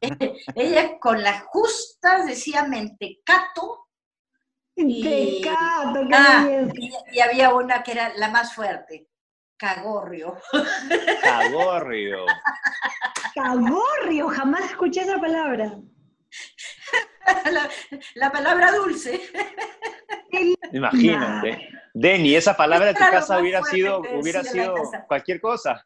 ella 0.54 0.98
con 0.98 1.22
las 1.22 1.42
justas 1.44 2.26
decía 2.26 2.64
mentecato. 2.64 3.85
Mentecato, 4.76 6.06
ah, 6.12 6.46
y, 6.74 6.92
y 7.12 7.20
había 7.20 7.54
una 7.54 7.82
que 7.82 7.92
era 7.92 8.12
la 8.16 8.28
más 8.28 8.54
fuerte, 8.54 9.08
cagorrio. 9.56 10.36
Cagorrio. 11.22 12.26
Cagorrio, 13.34 14.28
jamás 14.28 14.64
escuché 14.70 15.00
esa 15.00 15.18
palabra. 15.18 15.78
La, 18.14 18.30
palabra 18.30 18.72
dulce. 18.72 19.20
Imagínate. 20.72 21.68
Denny, 21.94 22.36
esa 22.36 22.54
palabra 22.54 22.88
de 22.88 22.94
tu 22.94 23.00
casa 23.00 23.40
hubiera 23.40 23.62
sido, 23.62 24.02
hubiera 24.14 24.44
sido 24.44 24.74
cualquier 25.08 25.40
cosa. 25.40 25.84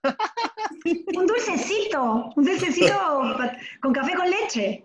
Un 1.14 1.26
dulcecito, 1.26 2.32
un 2.34 2.44
dulcecito 2.44 2.94
con 3.80 3.92
café 3.92 4.14
con 4.14 4.28
leche. 4.28 4.84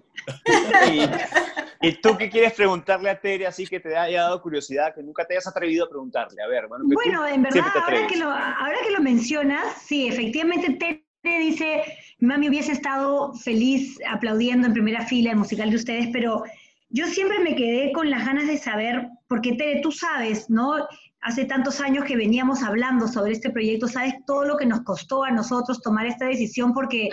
Y, 1.81 1.93
tú 2.01 2.17
qué 2.17 2.29
quieres 2.29 2.53
preguntarle 2.53 3.09
a 3.09 3.19
Tere 3.19 3.47
así 3.47 3.65
que 3.65 3.79
te 3.79 3.95
haya 3.95 4.23
dado 4.23 4.41
curiosidad, 4.41 4.93
que 4.93 5.03
nunca 5.03 5.25
te 5.25 5.33
hayas 5.33 5.47
atrevido 5.47 5.85
a 5.85 5.89
preguntarle? 5.89 6.41
A 6.41 6.47
ver, 6.47 6.67
bueno, 6.67 6.85
bueno 6.87 7.27
en 7.27 7.43
verdad, 7.43 7.63
ahora 7.75 8.07
que, 8.07 8.17
lo, 8.17 8.29
ahora 8.29 8.77
que 8.83 8.91
lo 8.91 9.01
mencionas, 9.01 9.81
sí, 9.81 10.07
efectivamente 10.07 10.73
Tere 10.73 11.39
dice, 11.39 11.83
mami 12.19 12.49
hubiese 12.49 12.71
estado 12.71 13.33
feliz 13.33 13.97
aplaudiendo 14.07 14.67
en 14.67 14.73
primera 14.73 15.05
fila 15.05 15.31
el 15.31 15.37
musical 15.37 15.69
de 15.69 15.75
ustedes, 15.75 16.09
pero 16.13 16.43
yo 16.89 17.07
siempre 17.07 17.39
me 17.39 17.55
quedé 17.55 17.91
con 17.91 18.09
las 18.09 18.25
ganas 18.25 18.47
de 18.47 18.57
saber, 18.57 19.07
porque 19.27 19.53
Tere, 19.53 19.81
tú 19.81 19.91
sabes, 19.91 20.49
¿no? 20.49 20.87
Hace 21.21 21.45
tantos 21.45 21.81
años 21.81 22.05
que 22.05 22.15
veníamos 22.15 22.61
hablando 22.61 23.07
sobre 23.07 23.33
este 23.33 23.49
proyecto, 23.49 23.87
sabes 23.87 24.13
todo 24.27 24.45
lo 24.45 24.57
que 24.57 24.67
nos 24.67 24.81
costó 24.81 25.23
a 25.23 25.31
nosotros 25.31 25.81
tomar 25.81 26.05
esta 26.05 26.25
decisión, 26.25 26.73
porque 26.73 27.09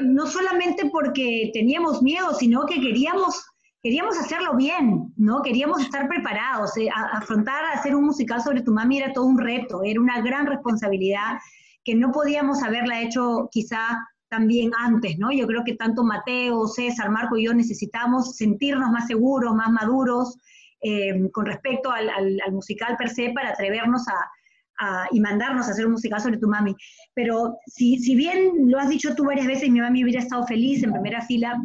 no 0.00 0.26
solamente 0.26 0.88
porque 0.90 1.50
teníamos 1.52 2.02
miedo, 2.02 2.34
sino 2.34 2.64
que 2.66 2.80
queríamos 2.80 3.44
queríamos 3.82 4.16
hacerlo 4.18 4.54
bien, 4.56 5.12
¿no? 5.16 5.42
Queríamos 5.42 5.82
estar 5.82 6.08
preparados. 6.08 6.76
Eh, 6.76 6.88
afrontar 7.12 7.64
a 7.64 7.72
hacer 7.72 7.94
un 7.94 8.04
musical 8.04 8.42
sobre 8.42 8.62
tu 8.62 8.72
mami 8.72 8.98
era 8.98 9.12
todo 9.12 9.26
un 9.26 9.38
reto, 9.38 9.82
era 9.84 10.00
una 10.00 10.20
gran 10.20 10.46
responsabilidad 10.46 11.38
que 11.84 11.94
no 11.94 12.12
podíamos 12.12 12.62
haberla 12.62 13.02
hecho 13.02 13.48
quizá 13.50 14.08
también 14.28 14.70
antes, 14.78 15.18
¿no? 15.18 15.32
Yo 15.32 15.46
creo 15.46 15.64
que 15.64 15.74
tanto 15.74 16.04
Mateo, 16.04 16.66
César, 16.68 17.10
Marco 17.10 17.36
y 17.36 17.44
yo 17.44 17.52
necesitamos 17.52 18.36
sentirnos 18.36 18.90
más 18.90 19.08
seguros, 19.08 19.54
más 19.54 19.70
maduros 19.70 20.38
eh, 20.80 21.28
con 21.32 21.44
respecto 21.44 21.90
al, 21.90 22.10
musical 22.52 22.96
per 22.96 23.10
se 23.10 23.30
para 23.34 23.50
atrevernos 23.50 24.06
a, 24.08 25.08
y 25.12 25.20
mandarnos 25.20 25.68
a 25.68 25.72
hacer 25.72 25.86
un 25.86 25.92
musical 25.92 26.20
sobre 26.20 26.38
tu 26.38 26.48
mami. 26.48 26.74
Pero 27.14 27.56
si, 27.66 27.98
si 27.98 28.14
bien 28.16 28.70
lo 28.70 28.78
has 28.78 28.88
dicho 28.88 29.14
tú 29.14 29.24
varias 29.24 29.46
veces, 29.46 29.70
mi 29.70 29.80
mami 29.80 30.02
hubiera 30.02 30.20
estado 30.20 30.46
feliz 30.46 30.82
en 30.82 30.92
primera 30.92 31.20
fila, 31.20 31.60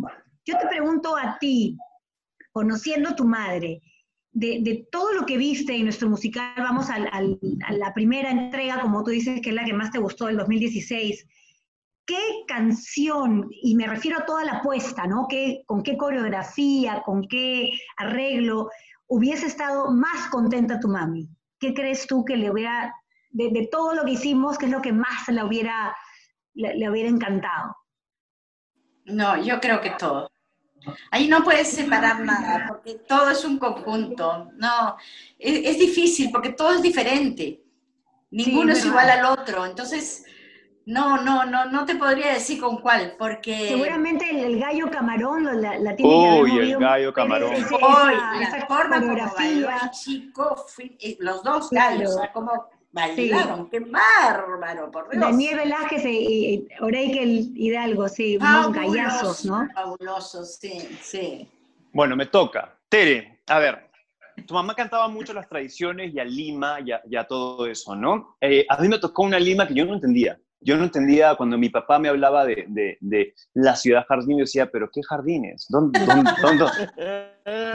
yo 0.45 0.57
te 0.57 0.67
pregunto 0.67 1.15
a 1.15 1.37
ti, 1.39 1.77
conociendo 2.57 3.09
a 3.09 3.15
tu 3.15 3.23
madre, 3.23 3.83
de, 4.31 4.87
todo 4.91 5.13
lo 5.13 5.27
que 5.27 5.37
viste 5.37 5.75
en 5.75 5.83
nuestro 5.83 6.09
musical, 6.09 6.55
vamos 6.57 6.89
a 6.89 6.97
la 6.97 7.93
primera 7.93 8.31
entrega, 8.31 8.81
como 8.81 9.03
tú 9.03 9.11
dices, 9.11 9.41
que 9.41 9.49
es 9.49 9.55
la 9.55 9.63
que 9.63 9.73
más 9.73 9.91
te 9.91 9.99
gustó 9.99 10.25
del 10.25 10.37
2016. 10.37 11.27
¿Qué 12.07 12.17
canción, 12.47 13.47
y 13.51 13.75
me 13.75 13.85
refiero 13.85 14.17
a 14.17 14.25
toda 14.25 14.43
la 14.43 14.53
apuesta, 14.53 15.05
¿no? 15.05 15.27
¿Qué, 15.29 15.61
¿Con 15.67 15.83
qué 15.83 15.97
coreografía, 15.97 17.03
con 17.05 17.27
qué 17.27 17.73
arreglo 17.97 18.71
hubiese 19.05 19.45
estado 19.45 19.91
más 19.91 20.27
contenta 20.31 20.79
tu 20.79 20.87
mami? 20.87 21.29
¿Qué 21.59 21.75
crees 21.75 22.07
tú 22.07 22.25
que 22.25 22.37
le 22.37 22.49
hubiera, 22.49 22.91
de, 23.29 23.69
todo 23.71 23.93
lo 23.93 24.03
que 24.03 24.13
hicimos, 24.13 24.57
qué 24.57 24.65
es 24.65 24.71
lo 24.71 24.81
que 24.81 24.93
más 24.93 25.27
hubiera, 25.45 25.95
le 26.55 26.89
hubiera 26.89 27.09
encantado? 27.09 27.75
No, 29.05 29.39
yo 29.43 29.59
creo 29.59 29.79
que 29.79 29.91
todo. 29.91 30.27
Ahí 31.11 31.27
no 31.27 31.43
puedes 31.43 31.69
separar 31.69 32.21
nada, 32.21 32.65
porque 32.67 32.95
todo 33.07 33.29
es 33.29 33.43
un 33.45 33.57
conjunto. 33.57 34.51
No, 34.55 34.95
es, 35.37 35.77
difícil 35.77 36.29
porque 36.31 36.49
todo 36.49 36.73
es 36.73 36.81
diferente. 36.81 37.61
Ninguno 38.31 38.73
es, 38.73 38.85
igual 38.85 39.09
al 39.09 39.25
otro. 39.25 39.65
Entonces, 39.65 40.25
no, 40.85 41.21
no, 41.21 41.45
no, 41.45 41.65
no 41.65 41.85
te 41.85 41.95
podría 41.95 42.33
decir 42.33 42.61
con 42.61 42.77
cuál, 42.77 43.15
porque... 43.17 43.67
Seguramente 43.67 44.29
el, 44.29 44.57
gallo 44.59 44.89
camarón 44.89 45.61
la, 45.61 45.77
la 45.79 45.95
tiene 45.95 46.41
Uy, 46.41 46.59
el 46.59 46.77
gallo 46.77 47.11
camarón. 47.11 47.51
la 47.51 48.65
forma 48.67 49.01
como 49.01 49.17
chico, 49.91 50.65
eh, 50.99 51.17
los 51.19 51.43
dos 51.43 51.69
gallos, 51.71 52.15
o 52.15 52.19
sea, 52.19 52.31
como 52.31 52.69
bailaron, 52.97 53.69
qué 53.69 53.79
bárbaro, 53.79 54.91
por 54.91 55.09
Dios. 55.09 55.21
Daniel 55.21 55.57
Velázquez 55.57 56.05
y 56.05 56.67
Oreikel 56.81 57.51
Hidalgo, 57.55 58.07
sí, 58.09 58.37
unos 58.37 58.73
gallazos, 58.73 59.45
¿no? 59.45 59.67
Fabulosos, 59.73 60.55
sí, 60.55 60.79
sí. 61.01 61.47
Bueno, 61.93 62.15
me 62.15 62.25
toca. 62.25 62.77
Tere, 62.89 63.41
a 63.47 63.59
ver, 63.59 63.89
tu 64.45 64.53
mamá 64.53 64.75
cantaba 64.75 65.07
mucho 65.07 65.33
las 65.33 65.47
tradiciones 65.47 66.13
y 66.13 66.19
a 66.19 66.25
Lima 66.25 66.77
y 66.81 67.15
a, 67.15 67.23
todo 67.25 67.65
eso, 67.67 67.95
¿no? 67.95 68.37
Eh, 68.41 68.65
a 68.69 68.77
mí 68.77 68.87
me 68.87 68.99
tocó 68.99 69.23
una 69.23 69.39
Lima 69.39 69.67
que 69.67 69.73
yo 69.73 69.85
no 69.85 69.93
entendía. 69.93 70.39
Yo 70.59 70.75
no 70.75 70.85
entendía 70.85 71.35
cuando 71.35 71.57
mi 71.57 71.69
papá 71.69 71.99
me 71.99 72.09
hablaba 72.09 72.43
de, 72.45 72.65
de, 72.99 73.33
la 73.53 73.75
ciudad 73.75 74.05
jardín, 74.07 74.39
yo 74.39 74.43
decía, 74.43 74.69
pero 74.71 74.89
¿qué 74.91 75.01
jardines? 75.03 75.67
¿Dónde, 75.69 75.99
dónde, 75.99 76.31
dónde, 76.41 76.65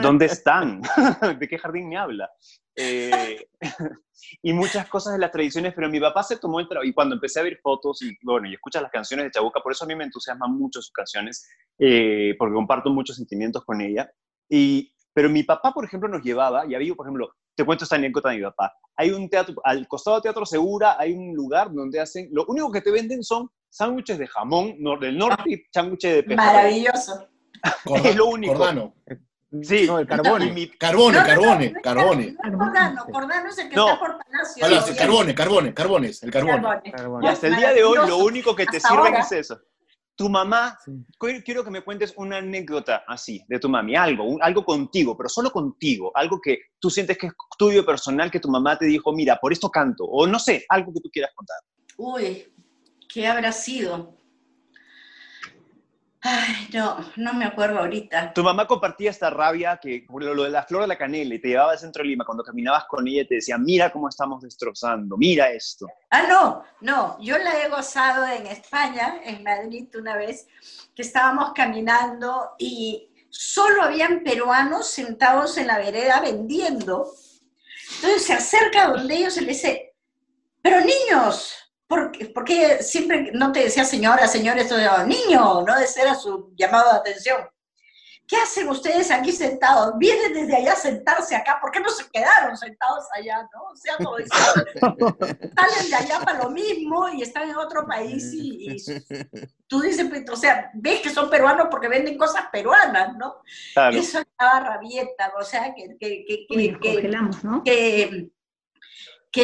dónde 0.01 0.25
están? 0.25 0.81
¿De 1.39 1.47
qué 1.47 1.57
jardín 1.57 1.87
me 1.87 1.97
habla? 1.97 2.29
Eh, 2.75 3.47
y 4.41 4.53
muchas 4.53 4.87
cosas 4.87 5.13
de 5.13 5.19
las 5.19 5.31
tradiciones, 5.31 5.73
pero 5.75 5.89
mi 5.89 5.99
papá 5.99 6.23
se 6.23 6.37
tomó 6.37 6.59
el 6.59 6.67
trabajo, 6.67 6.87
y 6.87 6.93
cuando 6.93 7.15
empecé 7.15 7.39
a 7.39 7.43
ver 7.43 7.59
fotos 7.61 8.01
y, 8.01 8.17
bueno, 8.23 8.47
y 8.47 8.53
escuchas 8.53 8.81
las 8.81 8.91
canciones 8.91 9.25
de 9.25 9.31
Chabuca, 9.31 9.61
por 9.61 9.71
eso 9.71 9.85
a 9.85 9.87
mí 9.87 9.95
me 9.95 10.03
entusiasman 10.03 10.51
mucho 10.51 10.81
sus 10.81 10.91
canciones, 10.91 11.47
eh, 11.79 12.35
porque 12.37 12.53
comparto 12.53 12.89
muchos 12.89 13.15
sentimientos 13.15 13.63
con 13.65 13.81
ella, 13.81 14.11
y, 14.49 14.93
pero 15.13 15.29
mi 15.29 15.43
papá, 15.43 15.71
por 15.73 15.85
ejemplo, 15.85 16.09
nos 16.09 16.23
llevaba, 16.23 16.65
y 16.65 16.75
había, 16.75 16.93
por 16.95 17.05
ejemplo, 17.05 17.33
te 17.55 17.63
cuento 17.63 17.83
esta 17.83 17.95
anécdota 17.95 18.29
de 18.29 18.37
mi 18.37 18.43
papá, 18.43 18.73
hay 18.95 19.11
un 19.11 19.29
teatro, 19.29 19.55
al 19.63 19.87
costado 19.87 20.17
del 20.17 20.23
Teatro 20.23 20.45
Segura 20.45 20.95
hay 20.99 21.13
un 21.13 21.33
lugar 21.35 21.71
donde 21.71 21.99
hacen, 21.99 22.29
lo 22.31 22.45
único 22.47 22.71
que 22.71 22.81
te 22.81 22.91
venden 22.91 23.23
son 23.23 23.49
sándwiches 23.69 24.19
de 24.19 24.27
jamón 24.27 24.77
del 24.99 25.17
norte 25.17 25.43
y 25.47 25.63
sándwiches 25.73 26.15
de 26.15 26.23
pescado. 26.23 26.53
Maravilloso. 26.53 27.27
es 28.03 28.15
lo 28.15 28.27
único. 28.27 28.53
Cordano. 28.53 28.93
Sí, 29.61 29.85
no, 29.85 29.99
el 29.99 30.07
carbone. 30.07 30.51
Mi... 30.51 30.67
Carbone, 30.69 31.19
no, 31.19 31.25
carbone, 31.25 31.71
no, 31.71 31.81
carbone. 31.81 32.35
Cordano, 32.35 33.05
Cordano 33.11 33.49
es 33.49 33.57
el 33.59 33.69
que 33.69 33.75
está 33.75 33.99
por 33.99 34.17
Palacio. 34.17 34.61
Palacio 34.61 34.95
carbone, 34.95 35.35
carbone, 35.35 35.73
carbones, 35.73 36.23
el 36.23 36.31
carbone. 36.31 36.81
Y 37.21 37.27
hasta 37.27 37.47
el 37.47 37.55
día 37.57 37.73
de 37.73 37.83
hoy 37.83 37.99
lo 38.07 38.17
único 38.17 38.55
que 38.55 38.65
te 38.65 38.79
sirven 38.79 39.15
es 39.15 39.31
eso. 39.31 39.59
Tu 40.15 40.29
mamá, 40.29 40.77
quiero 41.43 41.63
que 41.63 41.71
me 41.71 41.81
cuentes 41.81 42.13
una 42.17 42.37
anécdota 42.37 43.03
así 43.07 43.43
de 43.47 43.59
tu 43.59 43.67
mami, 43.67 43.95
algo, 43.95 44.37
algo 44.41 44.63
contigo, 44.63 45.17
pero 45.17 45.27
solo 45.27 45.51
contigo, 45.51 46.11
algo 46.13 46.39
que 46.39 46.59
tú 46.79 46.91
sientes 46.91 47.17
que 47.17 47.27
es 47.27 47.33
tuyo 47.57 47.83
personal, 47.83 48.29
que 48.29 48.39
tu 48.39 48.47
mamá 48.47 48.77
te 48.77 48.85
dijo, 48.85 49.11
mira, 49.11 49.37
por 49.37 49.51
esto 49.51 49.69
canto, 49.71 50.03
o 50.05 50.27
no 50.27 50.37
sé, 50.37 50.65
algo 50.69 50.93
que 50.93 51.01
tú 51.01 51.09
quieras 51.11 51.31
contar. 51.35 51.57
Uy, 51.97 52.53
¿qué 53.11 53.25
habrá 53.25 53.51
sido? 53.51 54.15
Ay, 56.25 56.69
no, 56.73 56.97
no 57.17 57.33
me 57.33 57.43
acuerdo 57.43 57.79
ahorita. 57.79 58.33
Tu 58.33 58.41
mamá 58.43 58.65
compartía 58.65 59.09
esta 59.09 59.29
rabia 59.29 59.77
que 59.81 60.05
lo 60.09 60.43
de 60.43 60.49
la 60.49 60.63
flor 60.63 60.83
de 60.83 60.87
la 60.87 60.97
canela 60.97 61.35
y 61.35 61.39
te 61.39 61.49
llevaba 61.49 61.73
al 61.73 61.79
centro 61.79 62.01
de 62.01 62.07
Lima. 62.07 62.23
Cuando 62.23 62.45
caminabas 62.45 62.85
con 62.85 63.05
ella 63.05 63.27
te 63.27 63.35
decía, 63.35 63.57
mira 63.57 63.91
cómo 63.91 64.07
estamos 64.07 64.41
destrozando, 64.41 65.17
mira 65.17 65.49
esto. 65.51 65.85
Ah, 66.11 66.25
no, 66.29 66.63
no, 66.79 67.17
yo 67.19 67.37
la 67.37 67.61
he 67.61 67.67
gozado 67.67 68.25
en 68.25 68.47
España, 68.47 69.19
en 69.25 69.43
Madrid 69.43 69.89
una 69.99 70.15
vez, 70.15 70.47
que 70.95 71.01
estábamos 71.01 71.51
caminando 71.53 72.51
y 72.57 73.09
solo 73.29 73.83
habían 73.83 74.23
peruanos 74.23 74.87
sentados 74.87 75.57
en 75.57 75.67
la 75.67 75.77
vereda 75.77 76.21
vendiendo. 76.21 77.11
Entonces 77.95 78.25
se 78.25 78.33
acerca 78.33 78.87
donde 78.87 79.13
ellos 79.13 79.35
y 79.35 79.41
le 79.41 79.47
dice, 79.47 79.95
pero 80.61 80.79
niños, 80.79 81.62
¿Por 82.33 82.45
qué, 82.45 82.81
siempre 82.81 83.31
no 83.33 83.51
te 83.51 83.63
decía 83.63 83.85
señora, 83.85 84.27
señor, 84.27 84.57
esto 84.57 84.75
de 84.75 84.89
niño, 85.05 85.61
¿no? 85.61 85.77
Ese 85.77 86.01
era 86.01 86.15
su 86.15 86.53
llamado 86.55 86.91
de 86.91 86.97
atención. 86.99 87.37
¿qué 88.27 88.37
hacen 88.37 88.67
ustedes 88.69 89.11
aquí 89.11 89.31
sentados? 89.31 89.93
Vienen 89.97 90.33
desde 90.33 90.55
allá 90.55 90.73
a 90.73 90.75
sentarse 90.75 91.35
acá, 91.35 91.59
¿por 91.61 91.71
qué 91.71 91.79
no 91.79 91.89
se 91.89 92.09
quedaron 92.09 92.57
sentados 92.57 93.05
allá? 93.13 93.47
¿no? 93.53 93.63
O 93.71 93.75
sea, 93.75 93.97
como 93.97 94.17
salen 94.77 95.89
de 95.89 95.95
allá 95.95 96.19
para 96.21 96.43
lo 96.43 96.49
mismo 96.49 97.09
y 97.09 97.21
están 97.21 97.49
en 97.49 97.57
otro 97.57 97.85
país 97.85 98.31
y, 98.33 98.75
tú 99.67 99.81
dices, 99.81 100.07
pues, 100.09 100.27
o 100.29 100.35
sea, 100.35 100.71
ves 100.73 101.01
que 101.01 101.09
son 101.09 101.29
peruanos 101.29 101.67
porque 101.69 101.87
venden 101.87 102.17
cosas 102.17 102.45
peruanas, 102.51 103.15
¿no? 103.17 103.35
Eso 103.91 104.19
estaba 104.19 104.59
rabieta, 104.61 105.31
o 105.39 105.43
sea, 105.43 105.73
que, 105.75 105.95
que, 105.99 106.25
que, 106.25 106.77
que, 106.79 107.09
¿no? 107.43 107.63
que 107.63 107.63
que 107.63 108.32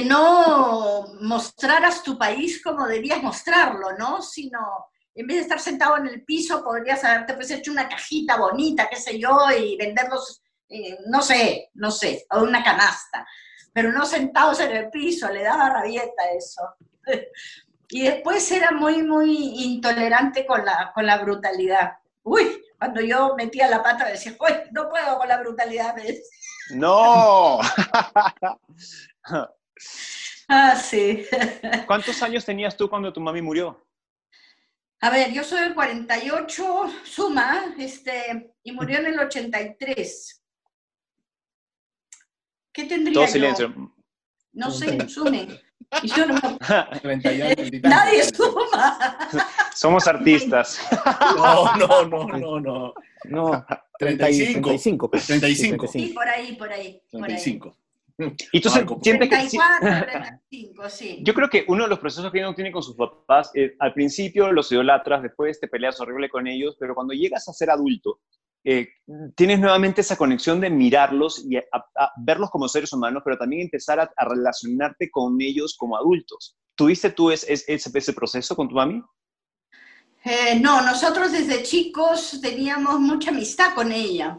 no 0.01 1.07
mostraras 1.21 2.03
tu 2.03 2.15
país 2.15 2.61
como 2.63 2.85
debías 2.85 3.23
mostrarlo, 3.23 3.97
¿no? 3.97 4.21
Sino, 4.21 4.59
en 5.15 5.25
vez 5.25 5.37
de 5.37 5.41
estar 5.41 5.59
sentado 5.59 5.97
en 5.97 6.05
el 6.05 6.23
piso, 6.23 6.63
podrías 6.63 7.03
haberte 7.03 7.33
pues, 7.33 7.49
hecho 7.49 7.71
una 7.71 7.89
cajita 7.89 8.37
bonita, 8.37 8.87
qué 8.87 8.97
sé 8.97 9.17
yo, 9.17 9.35
y 9.49 9.75
venderlos, 9.77 10.43
eh, 10.69 10.99
no 11.07 11.23
sé, 11.23 11.71
no 11.73 11.89
sé, 11.89 12.23
o 12.29 12.43
una 12.43 12.63
canasta. 12.63 13.25
Pero 13.73 13.91
no 13.91 14.05
sentados 14.05 14.59
en 14.59 14.71
el 14.75 14.89
piso, 14.91 15.27
le 15.31 15.41
daba 15.41 15.71
rabieta 15.71 16.23
eso. 16.37 16.61
y 17.89 18.03
después 18.03 18.51
era 18.51 18.69
muy, 18.69 19.01
muy 19.01 19.63
intolerante 19.63 20.45
con 20.45 20.63
la, 20.63 20.91
con 20.93 21.07
la 21.07 21.17
brutalidad. 21.17 21.93
Uy, 22.21 22.63
cuando 22.77 23.01
yo 23.01 23.33
metía 23.35 23.67
la 23.67 23.81
pata 23.81 24.05
decía, 24.05 24.35
uy, 24.39 24.53
no 24.71 24.87
puedo 24.87 25.17
con 25.17 25.27
la 25.27 25.39
brutalidad. 25.39 25.95
No. 26.75 27.59
Ah, 30.47 30.75
sí. 30.75 31.25
¿Cuántos 31.85 32.21
años 32.23 32.43
tenías 32.43 32.75
tú 32.75 32.89
cuando 32.89 33.13
tu 33.13 33.21
mami 33.21 33.41
murió? 33.41 33.85
A 35.01 35.09
ver, 35.11 35.31
yo 35.31 35.43
soy 35.43 35.61
el 35.61 35.73
48, 35.73 36.91
suma, 37.03 37.73
este, 37.77 38.53
y 38.63 38.71
murió 38.73 38.99
en 38.99 39.07
el 39.07 39.19
83. 39.19 40.43
¿Qué 42.73 42.83
tendría 42.85 43.13
Todo 43.13 43.27
silencio. 43.27 43.93
No 44.51 44.71
sé, 44.71 45.07
sume. 45.07 45.47
yo 46.03 46.25
no 46.25 46.35
Nadie 47.83 48.23
suma. 48.25 49.29
Somos 49.73 50.07
artistas. 50.07 50.81
No, 51.37 51.75
no, 51.77 52.05
no, 52.05 52.27
no, 52.27 52.59
no. 52.59 52.93
No, 53.25 53.65
35. 53.99 54.69
35. 54.69 55.09
35. 55.09 55.87
Sí, 55.87 56.07
por 56.13 56.27
ahí, 56.27 56.55
por 56.55 56.71
ahí. 56.71 57.01
35. 57.11 57.75
Y 58.51 58.59
tú 58.59 58.69
sientes 59.01 59.29
que... 59.29 59.49
sí. 60.89 61.19
Yo 61.23 61.33
creo 61.33 61.49
que 61.49 61.63
uno 61.67 61.83
de 61.83 61.89
los 61.89 61.99
procesos 61.99 62.31
que 62.31 62.39
uno 62.39 62.53
tiene 62.53 62.71
con 62.71 62.83
sus 62.83 62.95
papás, 62.95 63.51
eh, 63.53 63.75
al 63.79 63.93
principio 63.93 64.51
los 64.51 64.71
idolatras, 64.71 65.23
después 65.23 65.59
te 65.59 65.67
peleas 65.67 65.99
horrible 65.99 66.29
con 66.29 66.47
ellos, 66.47 66.75
pero 66.79 66.95
cuando 66.95 67.13
llegas 67.13 67.47
a 67.47 67.53
ser 67.53 67.69
adulto, 67.69 68.19
eh, 68.65 68.89
tienes 69.35 69.59
nuevamente 69.59 70.01
esa 70.01 70.17
conexión 70.17 70.59
de 70.59 70.69
mirarlos 70.69 71.45
y 71.45 71.57
verlos 72.17 72.49
como 72.49 72.67
seres 72.67 72.91
humanos, 72.91 73.21
pero 73.23 73.37
también 73.37 73.63
empezar 73.63 73.99
a, 74.01 74.11
relacionarte 74.27 75.09
con 75.09 75.39
ellos 75.39 75.77
como 75.77 75.95
adultos. 75.95 76.57
¿Tuviste 76.75 77.11
tú 77.11 77.31
ese, 77.31 77.53
ese, 77.67 78.13
proceso 78.13 78.55
con 78.55 78.67
tu 78.67 78.75
mami? 78.75 79.01
Eh, 80.25 80.59
no, 80.59 80.81
nosotros 80.81 81.31
desde 81.31 81.63
chicos 81.63 82.39
teníamos 82.41 82.99
mucha 82.99 83.29
amistad 83.29 83.73
con 83.73 83.93
ella. 83.93 84.37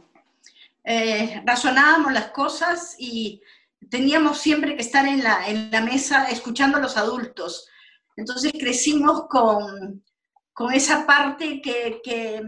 razonábamos 1.46 2.12
las 2.12 2.30
cosas 2.30 2.96
y 2.98 3.40
teníamos 3.88 4.38
siempre 4.38 4.76
que 4.76 4.82
estar 4.82 5.06
en 5.06 5.22
la, 5.22 5.48
en 5.48 5.70
la 5.70 5.80
mesa 5.80 6.24
escuchando 6.30 6.78
a 6.78 6.80
los 6.80 6.96
adultos. 6.96 7.68
Entonces 8.16 8.52
crecimos 8.52 9.26
con, 9.28 10.04
con 10.52 10.72
esa 10.72 11.06
parte 11.06 11.60
que, 11.62 12.00
que 12.02 12.42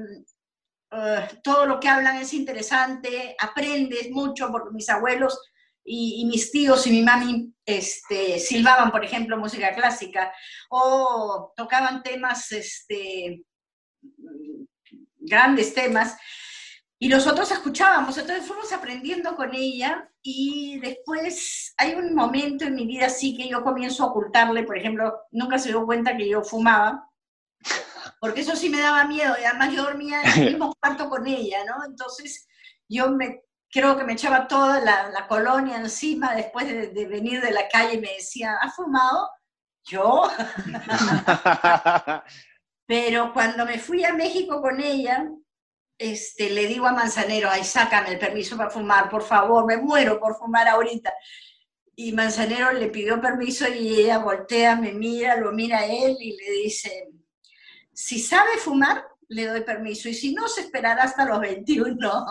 uh, 0.92 1.40
todo 1.42 1.66
lo 1.66 1.80
que 1.80 1.88
hablan 1.88 2.16
es 2.16 2.34
interesante, 2.34 3.34
aprendes 3.38 4.10
mucho, 4.10 4.50
porque 4.50 4.74
mis 4.74 4.88
abuelos 4.90 5.40
y, 5.84 6.24
mis 6.26 6.50
tíos 6.52 6.86
y 6.86 6.90
mi 6.90 7.02
mami 7.02 7.52
este, 7.64 8.38
silbaban, 8.38 8.90
por 8.90 9.04
ejemplo, 9.04 9.36
música 9.36 9.74
clásica, 9.74 10.32
o 10.70 11.52
tocaban 11.56 12.02
temas, 12.02 12.52
este, 12.52 13.42
grandes 15.16 15.74
temas, 15.74 16.16
y 17.02 17.08
nosotros 17.08 17.50
escuchábamos, 17.50 18.16
entonces 18.16 18.46
fuimos 18.46 18.72
aprendiendo 18.72 19.34
con 19.34 19.52
ella 19.56 20.08
y 20.22 20.78
después 20.78 21.74
hay 21.76 21.94
un 21.94 22.14
momento 22.14 22.64
en 22.64 22.76
mi 22.76 22.86
vida 22.86 23.06
así 23.06 23.36
que 23.36 23.48
yo 23.48 23.64
comienzo 23.64 24.04
a 24.04 24.06
ocultarle, 24.06 24.62
por 24.62 24.78
ejemplo, 24.78 25.12
nunca 25.32 25.58
se 25.58 25.70
dio 25.70 25.84
cuenta 25.84 26.16
que 26.16 26.28
yo 26.28 26.44
fumaba, 26.44 27.10
porque 28.20 28.42
eso 28.42 28.54
sí 28.54 28.68
me 28.68 28.78
daba 28.78 29.04
miedo 29.06 29.34
y 29.36 29.44
además 29.44 29.74
yo 29.74 29.82
dormía 29.82 30.22
en 30.22 30.42
el 30.42 30.50
mismo 30.50 30.72
cuarto 30.80 31.10
con 31.10 31.26
ella, 31.26 31.64
¿no? 31.64 31.84
Entonces 31.84 32.46
yo 32.88 33.10
me, 33.10 33.42
creo 33.68 33.98
que 33.98 34.04
me 34.04 34.12
echaba 34.12 34.46
toda 34.46 34.78
la, 34.80 35.26
colonia 35.26 35.78
encima 35.78 36.36
después 36.36 36.68
de, 36.68 36.86
de, 36.90 37.06
venir 37.06 37.40
de 37.40 37.50
la 37.50 37.66
calle 37.66 37.94
y 37.94 38.00
me 38.00 38.14
decía, 38.14 38.58
¿has 38.60 38.76
fumado? 38.76 39.28
Yo. 39.82 40.30
Pero 42.86 43.32
cuando 43.32 43.66
me 43.66 43.80
fui 43.80 44.04
a 44.04 44.12
México 44.12 44.62
con 44.62 44.80
ella, 44.80 45.28
este, 46.02 46.50
le 46.50 46.66
digo 46.66 46.86
a 46.86 46.92
Manzanero, 46.92 47.48
ay, 47.50 47.62
sácame 47.62 48.10
el 48.10 48.18
permiso 48.18 48.56
para 48.56 48.70
fumar, 48.70 49.08
por 49.08 49.22
favor, 49.22 49.64
me 49.64 49.76
muero 49.76 50.18
por 50.18 50.36
fumar 50.36 50.66
ahorita. 50.68 51.14
Y 51.94 52.12
Manzanero 52.12 52.72
le 52.72 52.88
pidió 52.88 53.20
permiso 53.20 53.68
y 53.68 54.00
ella 54.00 54.18
voltea, 54.18 54.74
me 54.74 54.92
mira, 54.92 55.36
lo 55.36 55.52
mira 55.52 55.78
a 55.78 55.86
él 55.86 56.16
y 56.18 56.36
le 56.36 56.50
dice, 56.62 57.08
si 57.92 58.18
sabe 58.18 58.56
fumar, 58.58 59.06
le 59.28 59.46
doy 59.46 59.60
permiso, 59.62 60.08
y 60.08 60.14
si 60.14 60.34
no, 60.34 60.48
se 60.48 60.62
esperará 60.62 61.04
hasta 61.04 61.24
los 61.24 61.40
21. 61.40 62.26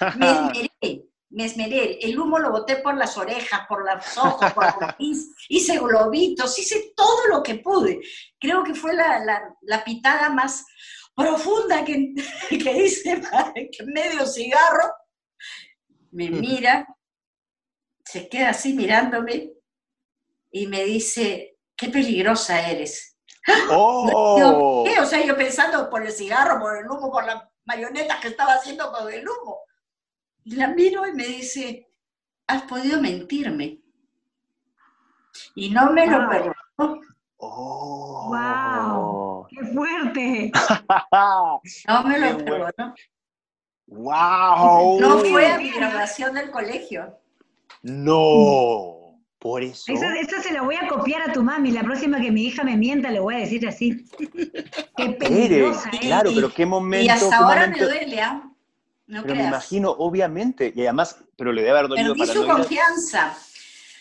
Me 0.16 0.30
esmeré, 0.30 1.04
me 1.28 1.44
esmeré. 1.44 1.98
El 2.00 2.18
humo 2.18 2.38
lo 2.38 2.50
boté 2.50 2.76
por 2.76 2.96
las 2.96 3.18
orejas, 3.18 3.66
por 3.68 3.84
los 3.84 4.16
ojos, 4.16 4.52
por 4.54 4.64
la 4.64 4.96
hice 4.98 5.78
globitos, 5.78 6.58
hice 6.58 6.94
todo 6.96 7.26
lo 7.28 7.42
que 7.42 7.56
pude. 7.56 8.00
Creo 8.40 8.64
que 8.64 8.74
fue 8.74 8.94
la, 8.94 9.18
la, 9.18 9.54
la 9.60 9.84
pitada 9.84 10.30
más 10.30 10.64
profunda 11.16 11.84
que, 11.84 12.14
que 12.50 12.74
dice 12.74 13.20
que 13.72 13.84
medio 13.86 14.26
cigarro, 14.26 14.92
me 16.12 16.30
mira, 16.30 16.86
se 18.04 18.28
queda 18.28 18.50
así 18.50 18.74
mirándome 18.74 19.52
y 20.50 20.66
me 20.66 20.84
dice, 20.84 21.58
qué 21.74 21.88
peligrosa 21.88 22.70
eres. 22.70 23.18
Oh. 23.70 24.84
¿Qué? 24.86 24.98
O 25.00 25.06
sea, 25.06 25.24
yo 25.24 25.36
pensando 25.36 25.90
por 25.90 26.02
el 26.02 26.12
cigarro, 26.12 26.60
por 26.60 26.76
el 26.76 26.88
humo, 26.88 27.10
por 27.10 27.24
las 27.24 27.42
mayonetas 27.64 28.20
que 28.20 28.28
estaba 28.28 28.54
haciendo 28.54 28.90
con 28.92 29.12
el 29.12 29.26
humo. 29.28 29.60
Y 30.44 30.56
la 30.56 30.68
miro 30.68 31.06
y 31.06 31.12
me 31.12 31.26
dice, 31.26 31.90
has 32.46 32.62
podido 32.62 33.00
mentirme. 33.00 33.80
Y 35.54 35.70
no 35.70 35.92
me 35.92 36.06
lo 36.06 36.28
perdonó. 36.28 37.00
Oh. 37.38 38.28
¡Wow! 38.30 39.35
¡Qué 39.48 39.64
fuerte! 39.66 40.52
no 41.88 42.02
me 42.04 42.18
lo 42.18 42.38
perdonó. 42.38 42.94
¡Wow! 43.86 45.00
No 45.00 45.18
fue 45.20 45.46
a 45.52 45.58
mi 45.58 45.70
graduación 45.70 46.34
del 46.34 46.50
colegio. 46.50 47.18
No, 47.82 49.20
por 49.38 49.62
eso. 49.62 49.92
Esa, 49.92 50.42
se 50.42 50.52
la 50.52 50.62
voy 50.62 50.74
a 50.74 50.88
copiar 50.88 51.28
a 51.28 51.32
tu 51.32 51.42
mami. 51.42 51.70
La 51.70 51.82
próxima 51.82 52.20
que 52.20 52.32
mi 52.32 52.46
hija 52.46 52.64
me 52.64 52.76
mienta, 52.76 53.10
le 53.10 53.20
voy 53.20 53.36
a 53.36 53.38
decir 53.38 53.66
así. 53.68 54.04
Qué 54.96 55.10
peligrosa. 55.10 55.90
¿eh? 55.92 55.98
Claro, 56.00 56.30
pero 56.34 56.52
qué 56.52 56.66
momento. 56.66 57.06
Y 57.06 57.08
hasta 57.08 57.36
ahora 57.36 57.68
me 57.68 57.78
duele, 57.78 58.20
¿ah? 58.20 58.42
No 59.06 59.22
pero 59.22 59.36
me 59.36 59.44
imagino, 59.44 59.90
obviamente, 59.90 60.72
y 60.74 60.82
además, 60.82 61.18
pero 61.36 61.52
le 61.52 61.62
debe 61.62 61.78
haber 61.78 61.88
dolido 61.88 62.14
Perdí 62.14 62.32
su 62.32 62.44
confianza. 62.44 63.36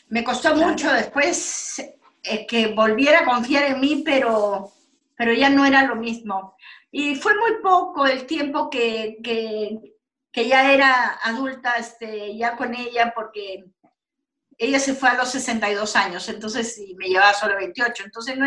Me 0.10 0.24
costó 0.24 0.56
mucho 0.56 0.92
después 0.92 1.80
eh, 2.24 2.48
que 2.48 2.74
volviera 2.74 3.20
a 3.20 3.26
confiar 3.26 3.66
en 3.66 3.80
mí, 3.80 4.02
pero, 4.04 4.72
pero 5.16 5.34
ya 5.34 5.50
no 5.50 5.66
era 5.66 5.84
lo 5.84 5.96
mismo. 5.96 6.56
Y 6.92 7.16
fue 7.16 7.34
muy 7.38 7.62
poco 7.62 8.06
el 8.06 8.26
tiempo 8.26 8.70
que, 8.70 9.18
que, 9.24 10.48
ya 10.48 10.74
era 10.74 11.20
adulta, 11.24 11.74
este, 11.74 12.36
ya 12.38 12.56
con 12.56 12.74
ella, 12.76 13.14
porque 13.16 13.66
ella 14.58 14.80
se 14.80 14.94
fue 14.94 15.10
a 15.10 15.16
los 15.16 15.32
62 15.32 15.96
años, 15.96 16.28
entonces 16.30 16.78
y 16.78 16.96
me 16.96 17.08
llevaba 17.08 17.34
solo 17.34 17.56
28, 17.56 18.04
entonces 18.06 18.38
no 18.38 18.46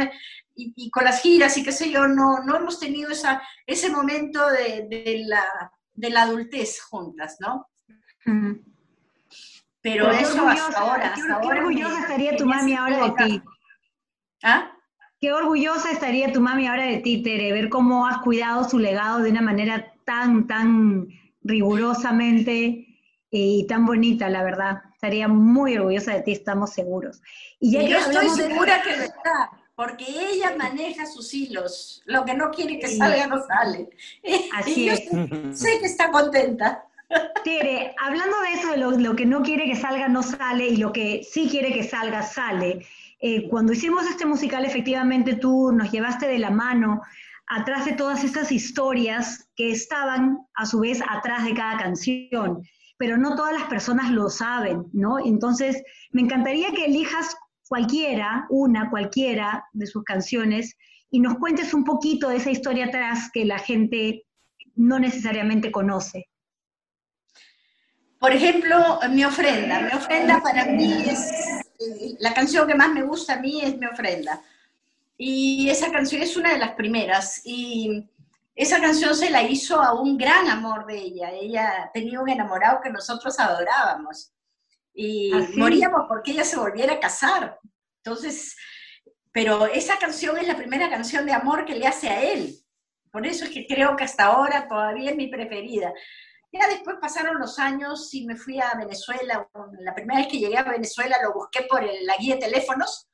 y, 0.58 0.90
con 0.90 1.04
las 1.04 1.22
giras 1.22 1.56
y 1.56 1.62
qué 1.62 1.72
sé 1.72 1.90
yo, 1.90 2.08
no, 2.08 2.40
no 2.44 2.56
hemos 2.56 2.80
tenido 2.80 3.10
esa, 3.10 3.42
ese 3.66 3.90
momento 3.90 4.44
de, 4.50 5.22
la, 5.26 5.72
de 5.92 6.10
la 6.10 6.22
adultez 6.22 6.80
juntas, 6.82 7.36
¿no? 7.40 7.68
Pero 9.80 10.10
eso 10.10 10.46
hasta 10.46 10.78
ahora. 10.78 11.14
Qué, 11.14 11.48
orgullosa 11.48 12.00
estaría 12.00 12.36
tu 12.36 12.44
mami 12.44 12.74
ahora 12.74 13.04
de 13.04 13.24
ti. 13.24 13.42
¿Ah? 14.42 14.72
Qué 15.20 15.32
orgullosa 15.32 15.90
estaría 15.90 16.32
tu 16.32 16.40
mami 16.40 16.66
ahora 16.68 16.84
de 16.84 16.98
ti, 16.98 17.22
Tere, 17.22 17.52
ver 17.52 17.68
cómo 17.68 18.06
has 18.06 18.18
cuidado 18.18 18.68
su 18.68 18.78
legado 18.78 19.18
de 19.18 19.30
una 19.30 19.42
manera 19.42 19.92
tan, 20.04 20.46
tan 20.46 21.08
rigurosamente 21.42 22.86
y 23.30 23.66
tan 23.66 23.84
bonita, 23.84 24.28
la 24.28 24.44
verdad. 24.44 24.82
Estaría 24.94 25.26
muy 25.28 25.76
orgullosa 25.76 26.12
de 26.14 26.22
ti, 26.22 26.32
estamos 26.32 26.72
seguros. 26.72 27.20
Y 27.60 27.72
ya 27.72 27.82
yo 27.82 27.98
estoy 27.98 28.28
segura 28.30 28.80
que 28.82 28.96
lo 28.96 29.02
está. 29.04 29.50
porque 29.74 30.04
ella 30.08 30.54
maneja 30.56 31.06
sus 31.06 31.32
hilos. 31.34 32.02
Lo 32.06 32.24
que 32.24 32.34
no 32.34 32.50
quiere 32.50 32.78
que 32.78 32.88
salga, 32.88 33.26
no 33.26 33.40
sale. 33.44 33.90
Así 34.54 34.72
y 34.82 34.86
yo 34.86 34.92
es. 34.92 35.04
sé, 35.04 35.54
sé 35.54 35.80
que 35.80 35.86
está 35.86 36.10
contenta. 36.10 36.84
Tere, 37.42 37.94
hablando 37.98 38.40
de 38.40 38.52
eso, 38.52 38.70
de 38.70 38.76
lo, 38.76 38.90
lo 38.92 39.16
que 39.16 39.24
no 39.24 39.42
quiere 39.42 39.64
que 39.64 39.76
salga, 39.76 40.08
no 40.08 40.22
sale, 40.22 40.68
y 40.68 40.76
lo 40.76 40.92
que 40.92 41.22
sí 41.28 41.48
quiere 41.48 41.72
que 41.72 41.82
salga, 41.82 42.22
sale. 42.22 42.86
Eh, 43.20 43.48
cuando 43.48 43.72
hicimos 43.72 44.06
este 44.06 44.26
musical, 44.26 44.64
efectivamente 44.64 45.34
tú 45.34 45.72
nos 45.72 45.90
llevaste 45.90 46.28
de 46.28 46.38
la 46.38 46.50
mano 46.50 47.02
atrás 47.48 47.86
de 47.86 47.94
todas 47.94 48.22
estas 48.24 48.52
historias 48.52 49.48
que 49.56 49.70
estaban 49.70 50.38
a 50.54 50.66
su 50.66 50.80
vez 50.80 51.02
atrás 51.08 51.44
de 51.44 51.54
cada 51.54 51.78
canción, 51.78 52.62
pero 52.96 53.16
no 53.16 53.34
todas 53.34 53.54
las 53.54 53.68
personas 53.68 54.10
lo 54.10 54.28
saben, 54.28 54.84
¿no? 54.92 55.18
Entonces, 55.18 55.82
me 56.12 56.22
encantaría 56.22 56.70
que 56.72 56.84
elijas 56.84 57.34
cualquiera, 57.68 58.46
una, 58.50 58.90
cualquiera 58.90 59.64
de 59.72 59.86
sus 59.86 60.04
canciones 60.04 60.76
y 61.10 61.20
nos 61.20 61.38
cuentes 61.38 61.74
un 61.74 61.84
poquito 61.84 62.28
de 62.28 62.36
esa 62.36 62.50
historia 62.50 62.86
atrás 62.86 63.30
que 63.32 63.44
la 63.44 63.58
gente 63.58 64.24
no 64.74 64.98
necesariamente 64.98 65.72
conoce. 65.72 66.28
Por 68.18 68.32
ejemplo, 68.32 68.98
mi 69.10 69.24
ofrenda. 69.24 69.80
Mi 69.80 69.92
ofrenda 69.92 70.40
para 70.42 70.64
mí 70.66 71.04
es, 71.08 71.30
eh, 71.78 72.16
la 72.18 72.34
canción 72.34 72.66
que 72.66 72.74
más 72.74 72.92
me 72.92 73.02
gusta 73.02 73.34
a 73.34 73.40
mí 73.40 73.60
es 73.62 73.76
mi 73.78 73.86
ofrenda. 73.86 74.42
Y 75.16 75.68
esa 75.70 75.90
canción 75.90 76.22
es 76.22 76.36
una 76.36 76.52
de 76.52 76.58
las 76.58 76.72
primeras. 76.72 77.42
Y 77.44 78.08
esa 78.54 78.80
canción 78.80 79.14
se 79.14 79.30
la 79.30 79.42
hizo 79.42 79.80
a 79.80 80.00
un 80.00 80.18
gran 80.18 80.48
amor 80.48 80.86
de 80.86 80.98
ella. 80.98 81.30
Ella 81.30 81.90
tenía 81.94 82.20
un 82.20 82.28
enamorado 82.28 82.80
que 82.82 82.90
nosotros 82.90 83.38
adorábamos. 83.38 84.32
Y 84.92 85.32
¿Ah, 85.32 85.46
sí? 85.46 85.56
moríamos 85.56 86.02
porque 86.08 86.32
ella 86.32 86.44
se 86.44 86.58
volviera 86.58 86.94
a 86.94 87.00
casar. 87.00 87.58
Entonces, 88.02 88.56
pero 89.30 89.66
esa 89.66 89.96
canción 89.98 90.36
es 90.38 90.48
la 90.48 90.56
primera 90.56 90.90
canción 90.90 91.24
de 91.24 91.32
amor 91.32 91.64
que 91.64 91.76
le 91.76 91.86
hace 91.86 92.08
a 92.08 92.20
él. 92.20 92.56
Por 93.12 93.26
eso 93.26 93.44
es 93.44 93.50
que 93.50 93.66
creo 93.66 93.96
que 93.96 94.04
hasta 94.04 94.24
ahora 94.24 94.66
todavía 94.66 95.10
es 95.10 95.16
mi 95.16 95.28
preferida. 95.28 95.92
Ya 96.50 96.66
después 96.68 96.96
pasaron 97.00 97.38
los 97.38 97.58
años 97.58 98.12
y 98.14 98.24
me 98.26 98.36
fui 98.36 98.58
a 98.60 98.72
Venezuela. 98.76 99.48
La 99.80 99.94
primera 99.94 100.20
vez 100.20 100.28
que 100.28 100.38
llegué 100.38 100.56
a 100.56 100.62
Venezuela 100.62 101.18
lo 101.22 101.34
busqué 101.34 101.62
por 101.68 101.84
el- 101.84 102.06
la 102.06 102.16
guía 102.16 102.34
de 102.36 102.40
teléfonos 102.40 103.08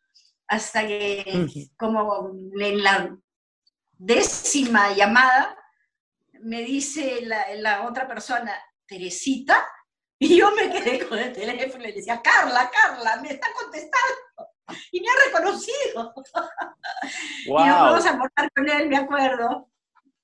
hasta 0.46 0.86
que 0.86 1.68
como 1.76 2.30
en 2.60 2.82
la 2.82 3.16
décima 3.92 4.92
llamada 4.94 5.56
me 6.40 6.62
dice 6.62 7.22
la, 7.22 7.54
la 7.56 7.86
otra 7.86 8.06
persona, 8.06 8.52
Teresita, 8.86 9.66
y 10.18 10.36
yo 10.36 10.50
me 10.54 10.70
quedé 10.70 11.08
con 11.08 11.18
el 11.18 11.32
teléfono 11.32 11.82
y 11.84 11.86
le 11.88 11.92
decía, 11.94 12.20
Carla, 12.22 12.70
Carla, 12.70 13.16
me 13.22 13.30
está 13.30 13.48
contestando 13.58 14.52
y 14.92 15.00
me 15.00 15.06
ha 15.08 15.26
reconocido. 15.26 16.14
Y 17.46 17.50
¡Wow! 17.50 17.58
vamos 17.66 18.06
a 18.06 18.10
almorzar 18.10 18.50
con 18.54 18.68
él, 18.68 18.88
me 18.88 18.96
acuerdo. 18.96 19.70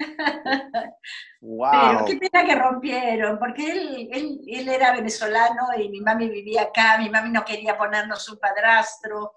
Pero 0.01 1.99
¡Wow! 1.99 2.05
qué 2.07 2.17
pena 2.17 2.47
que 2.47 2.55
rompieron, 2.55 3.39
porque 3.39 3.71
él, 3.71 4.09
él, 4.13 4.41
él 4.47 4.69
era 4.69 4.93
venezolano 4.93 5.69
y 5.79 5.89
mi 5.89 6.01
mami 6.01 6.29
vivía 6.29 6.63
acá, 6.63 6.99
mi 6.99 7.09
mami 7.09 7.31
no 7.31 7.45
quería 7.45 7.77
ponernos 7.77 8.29
un 8.29 8.39
padrastro, 8.39 9.35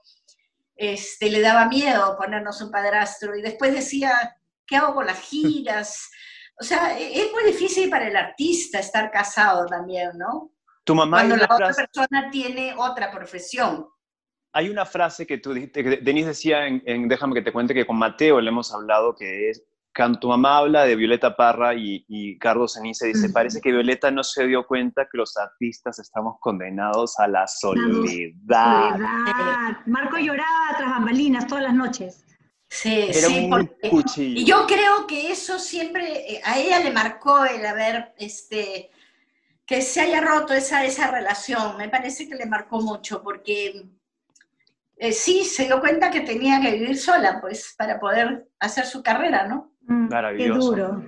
este, 0.76 1.30
le 1.30 1.42
daba 1.42 1.68
miedo 1.68 2.18
ponernos 2.18 2.62
un 2.62 2.72
padrastro 2.72 3.36
y 3.36 3.42
después 3.42 3.74
decía, 3.74 4.36
¿qué 4.66 4.78
hago 4.78 4.96
con 4.96 5.06
las 5.06 5.20
giras? 5.20 6.10
O 6.60 6.64
sea, 6.64 6.98
e- 6.98 7.22
es 7.22 7.32
muy 7.32 7.44
difícil 7.46 7.90
para 7.90 8.08
el 8.08 8.16
artista 8.16 8.80
estar 8.80 9.12
casado 9.12 9.66
también, 9.66 10.18
¿no? 10.18 10.52
Tu 10.84 10.96
mamá 10.96 11.18
Cuando 11.18 11.38
la 11.38 11.46
otra 11.46 11.72
persona 11.72 12.30
tiene 12.30 12.74
otra 12.78 13.12
profesión. 13.12 13.88
Hay 14.52 14.70
una 14.70 14.86
frase 14.86 15.26
que 15.26 15.38
tú 15.38 15.54
dijiste, 15.54 15.84
que 15.84 15.98
Denise 15.98 16.30
decía 16.30 16.68
en, 16.68 16.84
en 16.86 17.08
Déjame 17.08 17.34
que 17.34 17.42
te 17.42 17.54
cuente 17.54 17.74
que 17.74 17.86
con 17.88 17.98
Mateo 17.98 18.40
le 18.40 18.50
hemos 18.50 18.74
hablado, 18.74 19.16
que 19.16 19.50
es, 19.50 19.64
cuando 19.96 20.20
tu 20.20 20.28
mamá 20.28 20.58
habla 20.58 20.86
de 20.86 20.96
Violeta 20.96 21.36
Parra 21.36 21.76
y, 21.76 22.04
y 22.08 22.38
Carlos 22.40 22.74
Ceniza, 22.74 23.06
dice, 23.06 23.30
parece 23.30 23.62
que 23.62 23.72
Violeta 23.72 24.10
no 24.10 24.24
se 24.24 24.48
dio 24.48 24.66
cuenta 24.66 25.04
que 25.12 25.18
los 25.18 25.38
artistas 25.38 26.00
estamos 26.00 26.38
condenados 26.40 27.20
a 27.20 27.28
la 27.28 27.46
soledad. 27.48 28.96
Soledad. 28.96 29.78
Marco 29.86 30.18
lloraba 30.18 30.76
tras 30.78 30.90
bambalinas 30.90 31.46
todas 31.48 31.64
las 31.66 31.74
noches. 31.76 32.26
Sí, 32.68 33.06
Era 33.10 33.28
sí, 33.28 33.38
un 33.44 33.50
porque- 33.52 33.90
cuchillo. 33.90 34.42
Y 34.42 34.46
yo 34.46 34.66
creo 34.66 35.06
que 35.06 35.32
eso 35.32 35.60
siempre, 35.60 36.34
eh, 36.34 36.42
a 36.44 36.58
ella 36.58 36.80
le 36.80 36.92
marcó 36.92 37.46
el 37.46 37.64
haber, 37.64 38.16
este, 38.18 38.90
que 39.66 39.82
se 39.84 40.02
haya 40.02 40.22
roto 40.22 40.54
esa, 40.54 40.84
esa 40.84 41.12
relación, 41.12 41.78
me 41.78 41.88
parece 41.90 42.28
que 42.28 42.34
le 42.36 42.48
marcó 42.48 42.82
mucho, 42.82 43.22
porque 43.22 43.86
eh, 44.98 45.12
sí, 45.12 45.44
se 45.46 45.66
dio 45.66 45.80
cuenta 45.80 46.10
que 46.10 46.22
tenía 46.22 46.60
que 46.62 46.72
vivir 46.72 46.98
sola, 46.98 47.40
pues, 47.42 47.76
para 47.78 48.00
poder 48.00 48.48
hacer 48.60 48.86
su 48.88 49.04
carrera, 49.04 49.48
¿no? 49.48 49.73
Mm, 49.94 50.10
Maravilloso. 50.10 50.60
Qué 50.74 50.82
duro, 50.82 51.06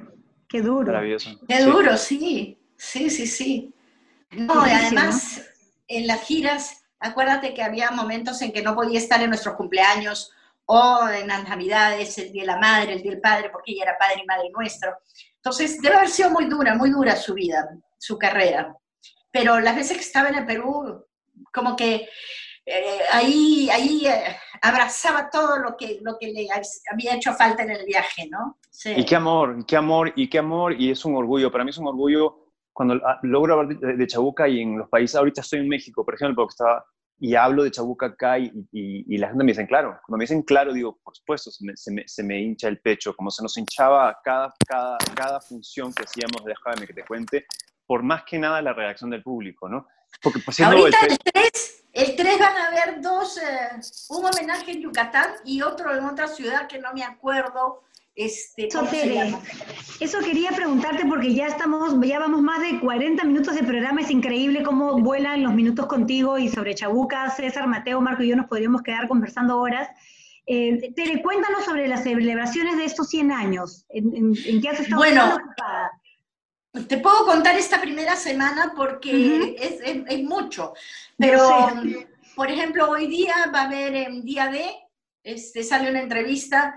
qué 0.48 0.62
duro. 0.62 0.86
Maravilloso. 0.94 1.30
Qué 1.48 1.58
Sí. 1.58 1.64
duro, 1.64 1.98
sí, 1.98 2.60
sí, 2.78 3.10
sí, 3.10 3.28
sí. 3.28 3.74
No, 4.32 4.68
y 4.68 4.72
además, 4.72 5.42
en 5.88 6.08
las 6.08 6.22
giras, 6.24 6.86
acuérdate 7.00 7.54
que 7.54 7.64
había 7.64 7.92
momentos 7.92 8.42
en 8.42 8.52
que 8.52 8.62
no 8.62 8.76
podía 8.76 9.00
estar 9.00 9.22
en 9.22 9.30
nuestros 9.30 9.56
cumpleaños 9.56 10.32
o 10.66 11.08
en 11.10 11.28
las 11.28 11.48
navidades, 11.48 12.18
el 12.18 12.32
Día 12.32 12.44
de 12.44 12.48
la 12.48 12.58
Madre, 12.58 12.94
el 12.94 13.02
Día 13.02 13.12
del 13.12 13.22
Padre, 13.22 13.50
porque 13.52 13.72
ella 13.72 13.84
era 13.84 13.98
padre 13.98 14.22
y 14.24 14.26
madre 14.26 14.50
nuestro. 14.50 14.98
Entonces, 15.36 15.80
debe 15.82 15.96
haber 15.96 16.10
sido 16.10 16.32
muy 16.32 16.46
dura, 16.46 16.74
muy 16.74 16.90
dura 16.90 17.16
su 17.16 17.34
vida, 17.36 17.70
su 18.00 18.18
carrera. 18.18 18.76
Pero 19.32 19.60
las 19.60 19.76
veces 19.76 19.98
que 19.98 20.04
estaba 20.04 20.30
en 20.30 20.36
el 20.36 20.46
Perú, 20.46 21.06
como 21.54 21.76
que 21.76 22.10
eh, 22.66 23.00
ahí, 23.12 23.70
ahí 23.70 24.08
eh, 24.08 24.36
abrazaba 24.62 25.30
todo 25.30 25.60
lo 25.60 25.78
que, 25.78 26.00
lo 26.02 26.18
que 26.18 26.28
le 26.28 26.48
había 26.92 27.14
hecho 27.16 27.34
falta 27.36 27.62
en 27.62 27.70
el 27.72 27.86
viaje, 27.86 28.28
¿no? 28.28 28.58
Sí. 28.78 28.94
Y 28.98 29.06
qué 29.06 29.16
amor, 29.16 29.56
y 29.60 29.64
qué 29.64 29.78
amor, 29.78 30.12
y 30.16 30.30
qué 30.30 30.40
amor, 30.40 30.74
y 30.80 30.92
es 30.92 31.06
un 31.06 31.16
orgullo. 31.16 31.50
Para 31.52 31.64
mí 31.64 31.70
es 31.70 31.78
un 31.78 31.88
orgullo 31.88 32.52
cuando 32.74 32.96
ah, 33.06 33.20
logro 33.24 33.54
hablar 33.62 33.78
de, 33.80 33.96
de 33.96 34.08
Chabuca 34.08 34.48
y 34.50 34.60
en 34.62 34.78
los 34.78 34.90
países, 34.90 35.16
ahorita 35.16 35.42
estoy 35.42 35.60
en 35.60 35.70
México, 35.70 36.04
por 36.04 36.14
ejemplo, 36.14 36.36
porque 36.44 36.52
estaba, 36.54 36.86
y 37.18 37.34
hablo 37.36 37.64
de 37.64 37.72
Chabuca 37.72 38.08
acá 38.08 38.38
y, 38.38 38.52
y- 38.74 39.16
y 39.16 39.18
la 39.18 39.28
gente 39.30 39.46
me 39.46 39.52
dice 39.54 39.66
claro. 39.66 39.98
Cuando 40.06 40.18
me 40.18 40.24
dicen 40.26 40.42
claro, 40.42 40.74
digo, 40.74 41.00
por 41.02 41.16
supuesto, 41.16 41.52
se 41.52 41.66
me, 41.66 41.78
se 41.78 41.92
me- 41.94 42.06
se 42.06 42.22
me 42.24 42.42
hincha 42.42 42.68
el 42.68 42.82
pecho, 42.82 43.16
como 43.16 43.32
se 43.32 43.42
nos 43.44 43.56
hinchaba 43.58 44.20
cada, 44.24 44.54
cada, 44.68 44.98
cada 45.16 45.40
función 45.40 45.94
que 45.94 46.04
hacíamos, 46.04 46.44
déjame 46.44 46.86
que 46.86 46.94
te 46.94 47.06
cuente, 47.06 47.46
por 47.88 48.04
más 48.04 48.24
que 48.26 48.38
nada 48.38 48.62
la 48.62 48.74
reacción 48.74 49.10
del 49.10 49.24
público, 49.24 49.70
¿no? 49.70 49.88
Porque 50.22 50.40
pues, 50.44 50.58
siendo 50.58 50.76
Ahorita 50.78 50.98
el 51.06 51.12
el 51.14 51.18
3, 51.20 51.86
el 51.94 52.16
3 52.18 52.40
van 52.40 52.58
a 52.58 52.68
haber 52.68 53.02
dos, 53.02 53.38
eh, 53.38 53.80
un 54.10 54.26
homenaje 54.26 54.72
en 54.74 54.82
Yucatán 54.82 55.30
y 55.46 55.62
otro 55.62 55.96
en 55.96 56.04
otra 56.04 56.28
ciudad 56.28 56.68
que 56.68 56.80
no 56.80 56.92
me 56.94 57.04
acuerdo 57.04 57.84
este, 58.16 58.68
Eso, 58.68 58.84
Tere, 58.84 59.36
eso 60.00 60.20
quería 60.20 60.52
preguntarte 60.52 61.06
porque 61.06 61.34
ya 61.34 61.48
estamos, 61.48 61.94
ya 62.02 62.20
vamos 62.20 62.42
más 62.42 62.62
de 62.62 62.80
40 62.80 63.24
minutos 63.26 63.56
de 63.56 63.64
programa, 63.64 64.02
es 64.02 64.10
increíble 64.10 64.64
cómo 64.64 64.98
vuelan 65.00 65.44
los 65.44 65.54
minutos 65.54 65.86
contigo 65.88 66.38
y 66.38 66.48
sobre 66.50 66.76
Chabuca, 66.76 67.30
César, 67.32 67.68
Mateo, 67.68 68.00
Marco 68.02 68.24
y 68.24 68.30
yo 68.30 68.36
nos 68.38 68.48
podríamos 68.48 68.82
quedar 68.84 69.08
conversando 69.08 69.60
horas. 69.60 69.90
Eh, 70.48 70.94
Tere, 70.96 71.22
cuéntanos 71.22 71.66
sobre 71.66 71.88
las 71.88 72.04
celebraciones 72.04 72.78
de 72.78 72.86
estos 72.86 73.10
100 73.10 73.32
años, 73.32 73.86
en, 73.90 74.16
en- 74.16 74.34
en 74.46 74.62
qué 74.62 74.70
has 74.70 74.80
estado 74.80 74.98
Bueno, 75.02 75.36
ocupada. 75.36 75.92
Te 76.88 76.98
puedo 76.98 77.26
contar 77.26 77.56
esta 77.58 77.82
primera 77.82 78.16
semana 78.16 78.74
porque 78.76 79.56
es, 79.60 79.80
es- 79.82 80.04
es 80.08 80.24
mucho, 80.24 80.74
pero 81.18 81.40
por 82.36 82.52
ejemplo 82.52 82.90
hoy 82.90 83.08
día 83.08 83.34
va 83.54 83.62
a 83.62 83.66
haber 83.66 83.96
en 83.96 84.24
día 84.24 84.48
D, 84.50 84.64
este, 85.24 85.64
sale 85.64 85.90
una 85.90 86.02
entrevista, 86.02 86.76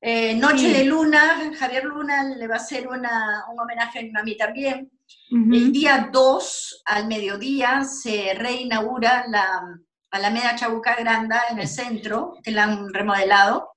eh, 0.00 0.34
Noche 0.34 0.58
Sí. 0.68 0.72
de 0.72 0.84
Luna, 0.84 1.52
Javier 1.58 1.84
Luna 1.84 2.22
le 2.24 2.46
va 2.46 2.54
a 2.54 2.58
hacer 2.58 2.86
una, 2.86 3.44
un 3.52 3.58
homenaje 3.60 3.98
a 3.98 4.02
mi 4.02 4.10
mami 4.10 4.36
también. 4.36 4.90
Ujú. 5.30 5.54
El 5.54 5.72
día 5.72 6.10
2 6.12 6.82
al 6.86 7.06
mediodía 7.08 7.84
se 7.84 8.34
reinaugura 8.34 9.24
la 9.28 9.62
Alameda 10.10 10.54
Chabuca 10.56 10.94
Granda 10.96 11.42
en 11.50 11.58
el 11.58 11.68
centro, 11.68 12.34
que 12.42 12.50
la 12.50 12.64
han 12.64 12.92
remodelado. 12.92 13.72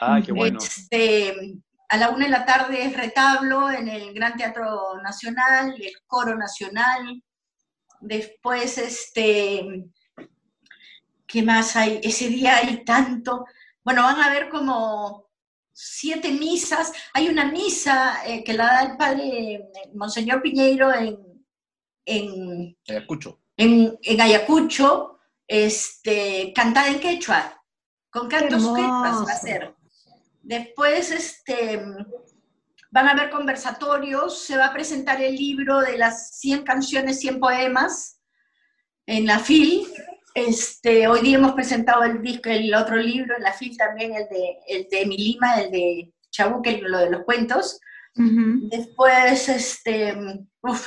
Ah, 0.00 0.20
qué 0.24 0.32
bueno. 0.32 0.58
Este, 0.58 1.34
a 1.88 1.96
la 1.96 2.10
una 2.10 2.24
de 2.24 2.30
la 2.30 2.44
tarde 2.44 2.84
es 2.84 2.96
retablo 2.96 3.70
en 3.70 3.88
el 3.88 4.12
Gran 4.14 4.36
Teatro 4.36 5.00
Nacional, 5.02 5.74
el 5.80 5.92
Coro 6.06 6.36
Nacional. 6.36 7.22
Después, 8.00 8.78
este, 8.78 9.84
¿qué 11.26 11.42
más 11.42 11.76
hay? 11.76 12.00
Ese 12.02 12.28
día 12.28 12.56
hay 12.56 12.84
tanto. 12.84 13.44
Bueno, 13.84 14.02
van 14.02 14.20
a 14.20 14.26
haber 14.26 14.48
como 14.48 15.27
siete 15.80 16.32
misas. 16.32 16.92
Hay 17.14 17.28
una 17.28 17.44
misa 17.44 18.26
eh, 18.26 18.42
que 18.42 18.52
la 18.52 18.64
da 18.64 18.82
el 18.82 18.96
padre 18.96 19.22
eh, 19.24 19.70
Monseñor 19.94 20.42
Piñeiro 20.42 20.92
en, 20.92 21.16
en, 22.04 22.76
Ayacucho. 22.88 23.40
en, 23.56 23.96
en 24.02 24.20
Ayacucho, 24.20 25.20
este, 25.46 26.52
cantada 26.52 26.88
en 26.88 26.98
quechua, 26.98 27.62
con 28.10 28.28
cantos 28.28 28.62
quechuas 28.62 29.24
va 29.24 29.32
a 29.32 29.38
ser. 29.38 29.74
Después 30.42 31.12
este, 31.12 31.80
van 32.90 33.06
a 33.06 33.12
haber 33.12 33.30
conversatorios, 33.30 34.42
se 34.42 34.56
va 34.56 34.66
a 34.66 34.72
presentar 34.72 35.22
el 35.22 35.36
libro 35.36 35.80
de 35.80 35.96
las 35.96 36.40
100 36.40 36.64
canciones, 36.64 37.20
100 37.20 37.38
poemas 37.38 38.20
en 39.06 39.26
la 39.26 39.38
FIL, 39.38 39.86
Este, 40.46 41.08
hoy 41.08 41.20
día 41.22 41.36
hemos 41.36 41.52
presentado 41.52 42.04
el 42.04 42.22
disco, 42.22 42.48
el 42.48 42.72
otro 42.72 42.96
libro, 42.96 43.36
en 43.36 43.42
la 43.42 43.52
FIL 43.52 43.76
también, 43.76 44.14
el 44.14 44.28
de, 44.28 44.58
el 44.68 44.88
de 44.88 45.06
mi 45.06 45.16
Lima, 45.16 45.60
el 45.60 45.70
de 45.72 46.12
Chabuque, 46.30 46.80
lo 46.80 46.98
de 46.98 47.10
los 47.10 47.24
cuentos. 47.24 47.80
Después, 48.14 49.48
este, 49.48 50.16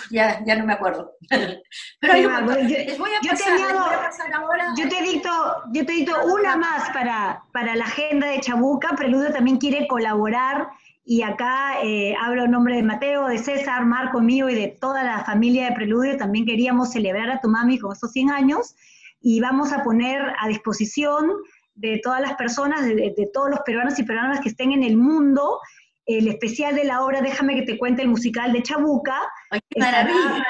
ya, 0.10 0.44
ya 0.46 0.56
no 0.56 0.66
me 0.66 0.74
acuerdo. 0.74 1.14
Pero 2.00 2.14
hay 2.14 2.26
un 2.26 2.48
yo, 2.48 2.78
les 2.78 2.98
voy 2.98 3.10
a 3.14 3.30
pasar, 3.30 3.58
te 3.58 4.34
ahora. 4.34 4.74
Yo 4.78 4.88
te 4.88 5.02
dicto, 5.02 5.30
yo 5.74 5.86
te 5.86 5.94
dicto 5.94 6.14
una 6.26 6.56
más 6.56 6.90
para, 6.92 7.44
para 7.52 7.76
la 7.76 7.86
agenda 7.86 8.28
de 8.28 8.40
Chabuca. 8.40 8.96
Preludio 8.96 9.34
también 9.34 9.58
quiere 9.58 9.86
colaborar 9.88 10.70
y 11.04 11.24
acá 11.24 11.82
eh, 11.84 12.16
hablo 12.22 12.46
en 12.46 12.52
nombre 12.52 12.76
de 12.76 12.84
Mateo, 12.84 13.28
de 13.28 13.38
César, 13.38 13.86
Marco, 13.86 14.22
mío 14.22 14.50
y 14.50 14.56
de 14.56 14.68
toda 14.80 15.04
la 15.04 15.26
familia 15.26 15.70
de 15.70 15.76
Preludio. 15.76 16.18
También 16.18 16.46
queríamos 16.46 16.92
celebrar 16.92 17.30
a 17.30 17.42
tu 17.42 17.50
mami 17.50 17.80
con 17.80 17.92
estos 17.92 18.12
100 18.12 18.32
años 18.32 18.76
y 19.22 19.40
vamos 19.40 19.72
a 19.72 19.84
poner 19.84 20.22
a 20.40 20.48
disposición 20.48 21.32
de 21.76 22.00
todas 22.04 22.22
las 22.22 22.36
personas, 22.36 22.86
de, 22.86 22.96
de 22.96 23.30
todos 23.34 23.50
los 23.50 23.60
peruanos 23.62 23.98
y 24.00 24.04
peruanas 24.04 24.42
que 24.42 24.50
estén 24.50 24.72
en 24.72 24.84
el 24.84 24.98
mundo, 24.98 25.60
el 26.06 26.28
especial 26.28 26.76
de 26.76 26.84
la 26.84 27.04
obra 27.04 27.22
Déjame 27.22 27.56
que 27.56 27.62
te 27.64 27.78
cuente 27.78 28.02
el 28.02 28.10
musical 28.10 28.52
de 28.54 28.64
Chabuca. 28.64 29.18
maravilla! 29.78 30.44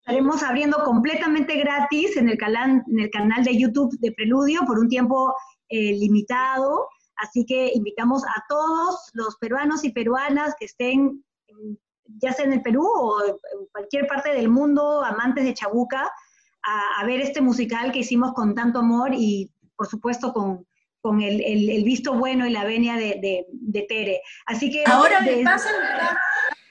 Estaremos 0.00 0.42
abriendo 0.42 0.84
completamente 0.84 1.56
gratis 1.56 2.16
en 2.16 2.28
el, 2.28 2.38
canal, 2.38 2.82
en 2.86 3.00
el 3.00 3.10
canal 3.10 3.42
de 3.42 3.58
YouTube 3.58 3.96
de 3.98 4.12
Preludio 4.12 4.60
por 4.64 4.78
un 4.78 4.88
tiempo 4.88 5.34
eh, 5.68 5.92
limitado. 5.94 6.88
Así 7.16 7.44
que 7.44 7.72
invitamos 7.74 8.22
a 8.24 8.44
todos 8.48 9.10
los 9.14 9.36
peruanos 9.38 9.84
y 9.84 9.90
peruanas 9.90 10.54
que 10.58 10.66
estén, 10.66 11.24
ya 12.20 12.32
sea 12.32 12.44
en 12.44 12.52
el 12.52 12.62
Perú 12.62 12.86
o 12.86 13.24
en 13.24 13.66
cualquier 13.72 14.06
parte 14.06 14.32
del 14.32 14.48
mundo, 14.48 15.02
amantes 15.02 15.44
de 15.44 15.54
Chabuca, 15.54 16.08
a, 16.66 17.00
a 17.00 17.06
ver 17.06 17.20
este 17.20 17.40
musical 17.40 17.92
que 17.92 18.00
hicimos 18.00 18.32
con 18.32 18.54
tanto 18.54 18.80
amor 18.80 19.12
y, 19.14 19.50
por 19.76 19.86
supuesto, 19.86 20.32
con, 20.32 20.66
con 21.00 21.20
el, 21.20 21.40
el, 21.40 21.84
visto 21.84 22.14
bueno 22.14 22.46
y 22.46 22.50
la 22.50 22.64
venia 22.64 22.96
de, 22.96 23.46
de, 23.48 23.82
Tere. 23.82 24.22
Así 24.46 24.70
que... 24.70 24.82
Ahora 24.86 25.20
me 25.20 25.44
pasan... 25.44 25.72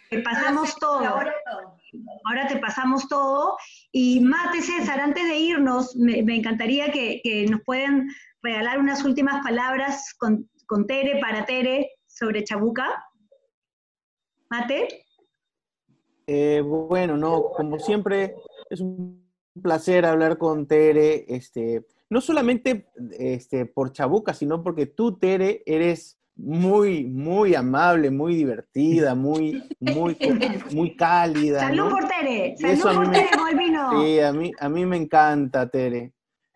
Te 0.09 0.21
pasamos 0.21 0.75
todo. 0.75 1.03
Ahora 1.05 2.47
te 2.47 2.57
pasamos 2.57 3.07
todo. 3.07 3.57
Y 3.93 4.19
Mate 4.19 4.61
César, 4.61 4.99
antes 4.99 5.23
de 5.23 5.37
irnos, 5.37 5.95
me, 5.95 6.19
encantaría 6.35 6.91
que, 6.91 7.21
que, 7.23 7.45
nos 7.45 7.61
puedan 7.61 8.09
regalar 8.43 8.77
unas 8.77 9.03
últimas 9.05 9.41
palabras 9.43 10.13
con, 10.17 10.49
con 10.67 10.85
Tere, 10.85 11.19
para 11.21 11.45
Tere, 11.45 11.91
sobre 12.05 12.43
Chabuca. 12.43 13.03
Mate. 14.49 15.05
Eh, 16.27 16.61
bueno, 16.61 17.15
no, 17.17 17.51
como 17.55 17.79
siempre, 17.79 18.35
es 18.69 18.81
un 18.81 19.24
placer 19.61 20.05
hablar 20.05 20.37
con 20.37 20.67
Tere. 20.67 21.25
Este, 21.27 21.85
no 22.09 22.21
solamente 22.21 22.87
este, 23.17 23.65
por 23.65 23.91
Chabuca, 23.91 24.33
sino 24.33 24.63
porque 24.63 24.85
tú, 24.85 25.17
Tere, 25.17 25.63
eres 25.65 26.17
muy, 26.35 27.05
muy 27.05 27.55
amable, 27.55 28.11
muy 28.11 28.35
divertida, 28.35 29.15
muy, 29.15 29.63
muy, 29.79 30.17
muy 30.73 30.95
cálida. 30.95 31.61
Salud 31.61 31.89
por 31.89 32.07
Tere, 32.07 32.55
salud 32.57 32.95
por 32.95 33.11
Tere, 33.11 33.29
Sí, 33.91 34.19
a 34.19 34.33
mí, 34.33 34.51
a 34.59 34.69
mí 34.69 34.85
me 34.85 34.97
encanta, 34.97 35.69
Tere, 35.69 36.13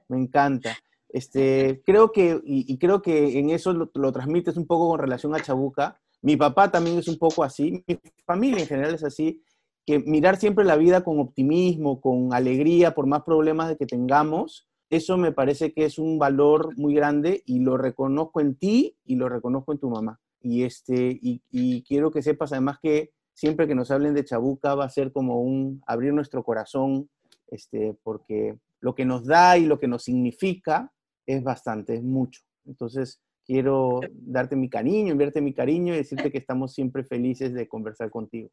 me 0.10 0.18
encanta. 0.18 0.78
Este, 1.08 1.82
creo 1.86 2.12
que, 2.12 2.40
y, 2.44 2.78
creo 2.78 3.02
que 3.02 3.40
en 3.40 3.50
eso 3.50 3.74
lo, 3.74 3.90
lo, 3.96 4.12
transmites 4.12 4.58
un 4.58 4.68
poco 4.68 4.90
con 4.90 5.00
relación 5.00 5.34
a 5.34 5.42
Chabuca. 5.42 6.00
Mi 6.22 6.36
papá 6.36 6.70
también 6.70 7.00
es 7.00 7.08
un 7.08 7.18
poco 7.18 7.44
así, 7.44 7.84
mi 7.88 8.00
familia 8.26 8.62
en 8.62 8.68
general 8.68 8.94
es 8.94 9.04
así, 9.04 9.42
que 9.90 9.98
mirar 9.98 10.38
siempre 10.38 10.66
la 10.66 10.76
vida 10.76 11.04
con 11.04 11.20
optimismo, 11.20 12.00
con 12.00 12.32
alegría, 12.32 12.94
por 12.94 13.08
más 13.08 13.24
problemas 13.24 13.70
de 13.70 13.76
que 13.76 13.88
tengamos, 13.88 14.70
eso 14.92 15.18
me 15.18 15.32
parece 15.32 15.74
que 15.74 15.84
es 15.84 15.98
un 15.98 16.20
valor 16.20 16.78
muy 16.78 16.94
grande 16.94 17.42
y 17.48 17.62
lo 17.62 17.76
reconozco 17.76 18.40
en 18.40 18.54
ti 18.54 18.96
y 19.04 19.16
lo 19.16 19.30
reconozco 19.30 19.72
en 19.72 19.80
tu 19.80 19.90
mamá. 19.90 20.20
Y, 20.42 20.62
este, 20.62 21.18
y, 21.20 21.82
quiero 21.88 22.12
que 22.12 22.22
sepas 22.22 22.52
además 22.52 22.78
que 22.84 23.14
siempre 23.34 23.66
que 23.68 23.74
nos 23.74 23.90
hablen 23.90 24.14
de 24.14 24.24
Chabuca 24.24 24.76
va 24.76 24.86
a 24.86 24.90
ser 24.90 25.12
como 25.12 25.42
un 25.42 25.82
abrir 25.88 26.14
nuestro 26.14 26.44
corazón, 26.44 27.10
este, 27.48 27.98
porque 28.04 28.60
lo 28.82 28.94
que 28.94 29.06
nos 29.06 29.26
da 29.26 29.58
y 29.58 29.66
lo 29.66 29.80
que 29.80 29.88
nos 29.88 30.04
significa 30.04 30.94
es 31.26 31.44
bastante, 31.44 31.96
es 31.96 32.04
mucho. 32.04 32.42
Entonces, 32.68 33.24
quiero 33.44 34.02
darte 34.12 34.56
mi 34.56 34.70
cariño, 34.70 35.14
enviarte 35.14 35.42
mi 35.42 35.56
cariño 35.56 35.96
y 35.96 35.98
decirte 35.98 36.32
que 36.32 36.38
estamos 36.38 36.76
siempre 36.76 37.04
felices 37.04 37.56
de 37.56 37.68
conversar 37.68 38.12
contigo. 38.12 38.52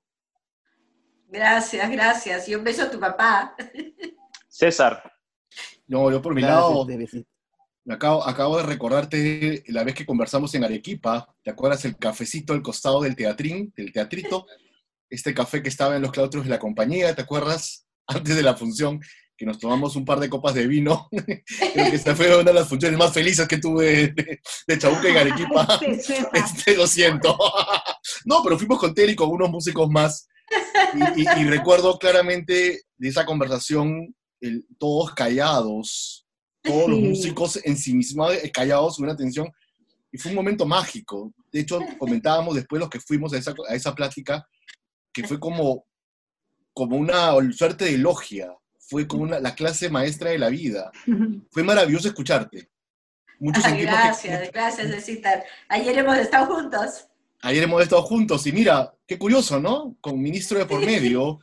Gracias, 1.28 1.90
gracias. 1.90 2.48
Y 2.48 2.54
un 2.54 2.64
beso 2.64 2.82
a 2.82 2.90
tu 2.90 2.98
papá. 2.98 3.54
César, 4.48 5.12
no, 5.86 6.10
yo 6.10 6.20
por 6.20 6.34
mi 6.34 6.42
lado, 6.42 6.86
me 7.84 7.94
acabo, 7.94 8.26
acabo 8.26 8.56
de 8.56 8.64
recordarte 8.64 9.62
la 9.68 9.84
vez 9.84 9.94
que 9.94 10.06
conversamos 10.06 10.54
en 10.54 10.64
Arequipa, 10.64 11.32
¿te 11.42 11.50
acuerdas 11.50 11.84
el 11.84 11.96
cafecito 11.96 12.52
al 12.52 12.62
costado 12.62 13.00
del 13.00 13.14
teatrín, 13.14 13.72
del 13.76 13.92
teatrito? 13.92 14.46
Este 15.08 15.32
café 15.32 15.62
que 15.62 15.68
estaba 15.68 15.94
en 15.94 16.02
los 16.02 16.10
claustros 16.10 16.44
de 16.44 16.50
la 16.50 16.58
compañía, 16.58 17.14
¿te 17.14 17.22
acuerdas? 17.22 17.86
Antes 18.08 18.34
de 18.34 18.42
la 18.42 18.56
función, 18.56 19.00
que 19.36 19.46
nos 19.46 19.58
tomamos 19.58 19.94
un 19.94 20.04
par 20.04 20.18
de 20.18 20.30
copas 20.30 20.54
de 20.54 20.66
vino. 20.66 21.08
Creo 21.12 21.90
que 21.90 21.96
esta 21.96 22.16
fue 22.16 22.34
una 22.34 22.50
de 22.50 22.54
las 22.54 22.68
funciones 22.68 22.98
más 22.98 23.12
felices 23.12 23.46
que 23.46 23.58
tuve 23.58 24.08
de, 24.08 24.40
de 24.66 24.78
Chabuca 24.78 25.08
en 25.08 25.16
Arequipa. 25.18 25.78
Este, 26.32 26.76
lo 26.76 26.86
siento. 26.86 27.36
no, 28.24 28.42
pero 28.42 28.58
fuimos 28.58 28.78
con 28.78 28.94
Terry 28.94 29.12
y 29.12 29.16
con 29.16 29.30
unos 29.30 29.50
músicos 29.50 29.88
más. 29.90 30.28
Y, 31.16 31.44
recuerdo 31.44 31.98
claramente 31.98 32.82
de 32.96 33.08
esa 33.08 33.24
conversación 33.24 34.14
todos 34.78 35.12
callados, 35.14 36.26
todos 36.62 36.90
los 36.90 37.00
músicos 37.00 37.60
en 37.64 37.76
sí 37.76 37.94
mismos 37.94 38.32
eh, 38.34 38.50
callados, 38.52 38.98
una 38.98 39.12
atención, 39.12 39.50
y 40.12 40.18
fue 40.18 40.30
un 40.30 40.36
momento 40.36 40.66
mágico. 40.66 41.32
De 41.50 41.60
hecho, 41.60 41.80
comentábamos 41.98 42.54
después 42.54 42.80
los 42.80 42.90
que 42.90 43.00
fuimos 43.00 43.32
a 43.32 43.38
esa, 43.38 43.54
a 43.68 43.74
esa 43.74 43.94
plática, 43.94 44.46
que 45.12 45.26
fue 45.26 45.40
como, 45.40 45.86
como 46.72 46.96
una 46.96 47.32
suerte 47.52 47.86
de 47.86 47.98
logia, 47.98 48.52
fue 48.78 49.06
como 49.06 49.24
una, 49.24 49.40
la 49.40 49.54
clase 49.54 49.88
maestra 49.88 50.30
de 50.30 50.38
la 50.38 50.48
vida. 50.48 50.92
Fue 51.50 51.64
maravilloso 51.64 52.08
escucharte. 52.08 52.70
Muchos 53.38 53.64
gracias, 53.64 54.50
gracias, 54.52 55.04
César. 55.04 55.44
Ayer 55.68 55.98
hemos 55.98 56.16
estado 56.16 56.54
juntos. 56.54 57.08
Ayer 57.42 57.64
hemos 57.64 57.82
estado 57.82 58.02
juntos 58.02 58.46
y 58.46 58.52
mira, 58.52 58.94
qué 59.06 59.18
curioso, 59.18 59.60
¿no? 59.60 59.96
Con 60.00 60.20
ministro 60.20 60.58
de 60.58 60.66
por 60.66 60.84
medio, 60.84 61.40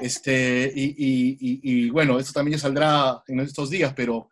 este, 0.00 0.72
y, 0.74 1.90
bueno, 1.90 2.18
eso 2.18 2.32
también 2.32 2.56
ya 2.56 2.62
saldrá 2.62 3.22
en 3.26 3.40
estos 3.40 3.70
días, 3.70 3.92
pero, 3.94 4.30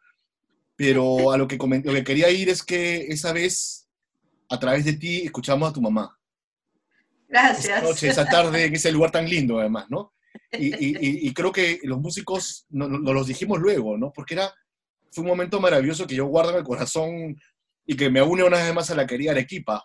pero 0.77 1.31
a 1.33 1.39
lo 1.39 1.47
que, 1.47 1.57
lo 1.57 1.93
que 1.93 2.05
quería 2.05 2.31
ir 2.31 2.49
es 2.49 2.63
que 2.63 3.07
esa 3.07 3.33
vez, 3.33 3.89
a 4.49 4.59
través 4.59 4.85
de 4.85 4.95
ti, 4.95 5.23
escuchamos 5.23 5.71
a 5.71 5.73
tu 5.73 5.81
mamá. 5.81 6.19
Gracias. 7.29 7.65
Esa 7.65 7.81
noche, 7.81 8.09
esa 8.09 8.27
tarde, 8.27 8.65
en 8.67 8.75
ese 8.75 8.93
lugar 8.93 9.11
tan 9.11 9.29
lindo, 9.29 9.59
además, 9.59 9.87
¿no? 9.89 10.13
Y, 10.53 11.33
creo 11.33 11.53
que 11.53 11.81
los 11.83 11.99
músicos 11.99 12.67
nos 12.71 12.89
no, 12.89 13.13
los 13.13 13.27
dijimos 13.27 13.59
luego, 13.59 13.97
¿no? 13.97 14.13
Porque 14.13 14.35
era, 14.35 14.53
fue 15.11 15.23
un 15.23 15.29
momento 15.29 15.61
maravilloso 15.61 16.07
que 16.07 16.15
yo 16.15 16.27
guardo 16.27 16.51
en 16.51 16.59
el 16.59 16.65
corazón 16.65 17.37
y 17.87 17.97
que 17.97 18.11
me 18.11 18.23
une 18.23 18.45
una 18.45 18.59
vez 18.59 18.75
más 18.75 18.91
a 18.91 18.95
la 18.95 19.07
querida 19.07 19.33
Arequipa. 19.33 19.85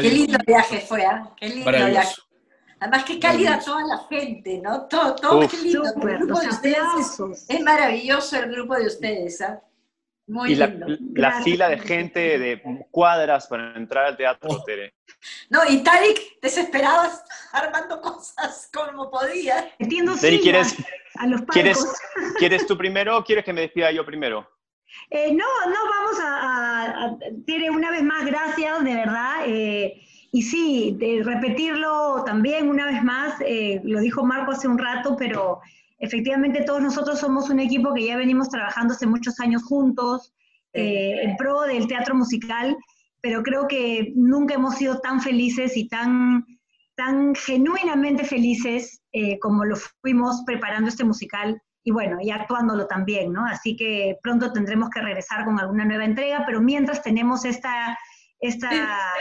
Qué 0.00 0.08
lindo 0.08 0.38
viaje 0.46 0.80
fue, 0.80 1.02
¿eh? 1.02 1.22
Qué 1.36 1.48
lindo 1.48 1.70
viaje. 1.70 2.14
Además, 2.80 3.04
qué 3.04 3.18
cálida 3.20 3.60
toda 3.64 3.84
la 3.84 3.98
gente, 4.08 4.60
¿no? 4.62 4.86
Todo, 4.86 5.14
todo 5.14 5.48
qué 5.48 5.56
lindo. 5.58 5.84
el 5.84 6.18
grupo 6.18 6.40
de 6.40 6.48
ustedes 6.48 6.78
es 7.48 7.60
maravilloso 7.60 8.36
el 8.36 8.50
grupo 8.50 8.74
de 8.76 8.86
ustedes, 8.86 9.40
¿ah? 9.40 9.62
Muy 10.26 10.52
y 10.52 10.54
lindo. 10.56 10.86
La, 10.88 11.30
la 11.30 11.42
fila 11.42 11.68
de 11.68 11.78
gente 11.78 12.38
de 12.38 12.62
cuadras 12.90 13.46
para 13.46 13.76
entrar 13.76 14.06
al 14.06 14.16
teatro, 14.16 14.50
oh. 14.50 14.64
Tere. 14.64 14.94
No, 15.48 15.60
y 15.68 15.82
Tarik 15.82 16.40
desesperado 16.40 17.08
armando 17.52 18.00
cosas 18.00 18.68
como 18.72 19.10
podía. 19.10 19.72
Entiendo 19.78 20.14
¿quieres, 20.18 20.74
a 21.16 21.26
los 21.26 21.42
¿quieres, 21.42 21.84
¿Quieres 22.38 22.66
tú 22.66 22.76
primero 22.76 23.18
o 23.18 23.24
quieres 23.24 23.44
que 23.44 23.52
me 23.52 23.62
despida 23.62 23.92
yo 23.92 24.04
primero? 24.04 24.48
Eh, 25.10 25.30
no, 25.32 25.44
no, 25.66 25.76
vamos 25.90 26.20
a, 26.22 27.04
a, 27.04 27.18
Tere, 27.46 27.70
una 27.70 27.90
vez 27.90 28.02
más, 28.02 28.24
gracias, 28.24 28.82
de 28.82 28.94
verdad. 28.94 29.44
Eh, 29.46 30.00
y 30.30 30.42
sí, 30.42 30.96
de 30.98 31.22
repetirlo 31.22 32.22
también 32.24 32.70
una 32.70 32.86
vez 32.86 33.02
más, 33.04 33.34
eh, 33.40 33.80
lo 33.84 34.00
dijo 34.00 34.24
Marco 34.24 34.52
hace 34.52 34.68
un 34.68 34.78
rato, 34.78 35.14
pero 35.18 35.60
efectivamente 35.98 36.62
todos 36.62 36.80
nosotros 36.80 37.20
somos 37.20 37.50
un 37.50 37.60
equipo 37.60 37.92
que 37.92 38.06
ya 38.06 38.16
venimos 38.16 38.48
trabajando 38.48 38.94
hace 38.94 39.06
muchos 39.06 39.38
años 39.40 39.62
juntos 39.62 40.32
en 40.74 41.36
pro 41.36 41.60
del 41.62 41.86
teatro 41.86 42.14
musical, 42.14 42.74
pero 43.20 43.42
creo 43.42 43.68
que 43.68 44.14
nunca 44.16 44.54
hemos 44.54 44.76
sido 44.76 45.00
tan 45.00 45.20
felices 45.20 45.76
y 45.76 45.86
tan, 45.86 46.46
tan 46.94 47.34
genuinamente 47.34 48.24
felices 48.24 49.02
como 49.42 49.66
lo 49.66 49.76
fuimos 49.76 50.42
preparando 50.46 50.88
este 50.88 51.04
musical 51.04 51.60
y 51.84 51.90
bueno, 51.90 52.18
y 52.20 52.30
actuándolo 52.30 52.86
también, 52.86 53.32
¿no? 53.32 53.44
Así 53.44 53.76
que 53.76 54.18
pronto 54.22 54.52
tendremos 54.52 54.90
que 54.90 55.00
regresar 55.00 55.44
con 55.44 55.58
alguna 55.58 55.84
nueva 55.84 56.04
entrega, 56.04 56.44
pero 56.46 56.60
mientras 56.60 57.02
tenemos 57.02 57.44
esta 57.44 57.98
esta, 58.42 58.68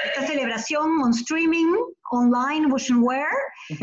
esta 0.03 0.26
celebración 0.26 0.99
on 1.03 1.12
streaming, 1.12 1.72
online, 2.09 2.68
Wear, 2.68 3.28
Eh, 3.70 3.78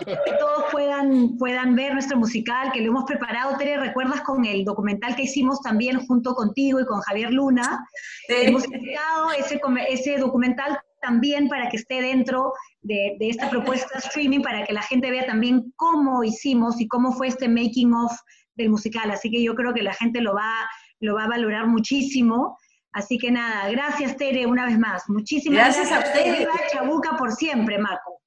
que 0.24 0.32
todos 0.38 0.64
puedan, 0.70 1.36
puedan 1.36 1.74
ver 1.74 1.92
nuestro 1.92 2.16
musical, 2.16 2.70
que 2.72 2.80
lo 2.80 2.90
hemos 2.90 3.04
preparado, 3.04 3.56
Tere, 3.58 3.76
¿recuerdas 3.76 4.20
con 4.20 4.44
el 4.44 4.64
documental 4.64 5.16
que 5.16 5.22
hicimos 5.22 5.60
también 5.62 6.06
junto 6.06 6.34
contigo 6.34 6.80
y 6.80 6.86
con 6.86 7.00
Javier 7.00 7.32
Luna? 7.32 7.86
Hemos 8.28 8.64
editado 8.64 9.32
ese, 9.32 9.60
ese 9.88 10.18
documental 10.18 10.78
también 11.04 11.48
para 11.48 11.68
que 11.68 11.76
esté 11.76 12.00
dentro 12.00 12.52
de, 12.80 13.16
de, 13.18 13.28
esta 13.28 13.50
propuesta 13.50 13.98
streaming, 13.98 14.40
para 14.40 14.64
que 14.64 14.72
la 14.72 14.82
gente 14.82 15.10
vea 15.10 15.26
también 15.26 15.72
cómo 15.76 16.24
hicimos 16.24 16.80
y 16.80 16.88
cómo 16.88 17.12
fue 17.12 17.28
este 17.28 17.48
making 17.48 17.92
of 17.94 18.12
del 18.56 18.70
musical. 18.70 19.10
Así 19.10 19.30
que 19.30 19.42
yo 19.42 19.54
creo 19.54 19.74
que 19.74 19.82
la 19.82 19.94
gente 19.94 20.20
lo 20.20 20.34
va, 20.34 20.68
lo 21.00 21.14
va 21.14 21.24
a 21.24 21.28
valorar 21.28 21.66
muchísimo. 21.66 22.58
Así 22.92 23.18
que 23.18 23.30
nada, 23.30 23.68
gracias 23.70 24.16
Tere 24.16 24.46
una 24.46 24.66
vez 24.66 24.78
más. 24.78 25.08
Muchísimas 25.08 25.76
gracias, 25.76 25.92
a 25.92 25.98
usted. 25.98 26.46
Chabuca 26.72 27.16
por 27.16 27.32
siempre, 27.32 27.78
Marco. 27.78 28.20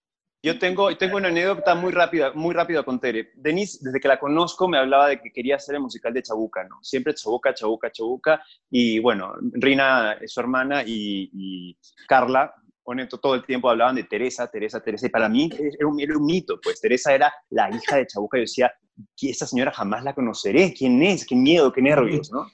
Yo 0.43 0.59
tengo, 0.59 0.95
tengo 0.95 1.17
una 1.17 1.29
anécdota 1.29 1.73
muy 1.73 1.91
rápida, 1.91 2.31
muy 2.33 2.53
rápida 2.53 2.83
con 2.83 2.99
Tere. 2.99 3.31
Denise, 3.35 3.79
desde 3.81 3.99
que 3.99 4.07
la 4.07 4.19
conozco, 4.19 4.67
me 4.67 4.77
hablaba 4.77 5.09
de 5.09 5.19
que 5.19 5.31
quería 5.31 5.55
hacer 5.55 5.75
el 5.75 5.81
musical 5.81 6.13
de 6.13 6.21
Chabuca, 6.21 6.63
¿no? 6.63 6.77
Siempre 6.83 7.13
Chabuca, 7.13 7.53
Chabuca, 7.53 7.91
Chabuca. 7.91 8.43
Y 8.69 8.99
bueno, 8.99 9.33
Rina 9.53 10.13
es 10.21 10.31
su 10.31 10.39
hermana 10.39 10.83
y, 10.85 11.29
y 11.33 11.77
Carla, 12.07 12.53
honesto, 12.87 13.19
todo 13.19 13.35
el 13.35 13.45
tiempo 13.45 13.69
hablaban 13.69 13.95
de 13.95 14.05
Teresa, 14.05 14.47
Teresa, 14.47 14.81
Teresa, 14.81 15.07
y 15.07 15.09
para 15.09 15.27
mí 15.27 15.49
era 15.77 15.87
un, 15.87 15.99
era 15.99 16.17
un, 16.17 16.25
mito, 16.25 16.59
pues 16.63 16.79
Teresa 16.79 17.13
era 17.13 17.33
la 17.49 17.69
hija 17.69 17.97
de 17.97 18.07
Chabuca, 18.07 18.37
yo 18.37 18.41
decía, 18.41 18.71
esta 19.21 19.45
señora 19.45 19.71
jamás 19.71 20.03
la 20.05 20.15
conoceré, 20.15 20.73
¿quién 20.73 21.03
es? 21.03 21.25
Qué 21.25 21.35
miedo, 21.35 21.71
qué 21.71 21.81
nervios, 21.81 22.31
¿no? 22.31 22.47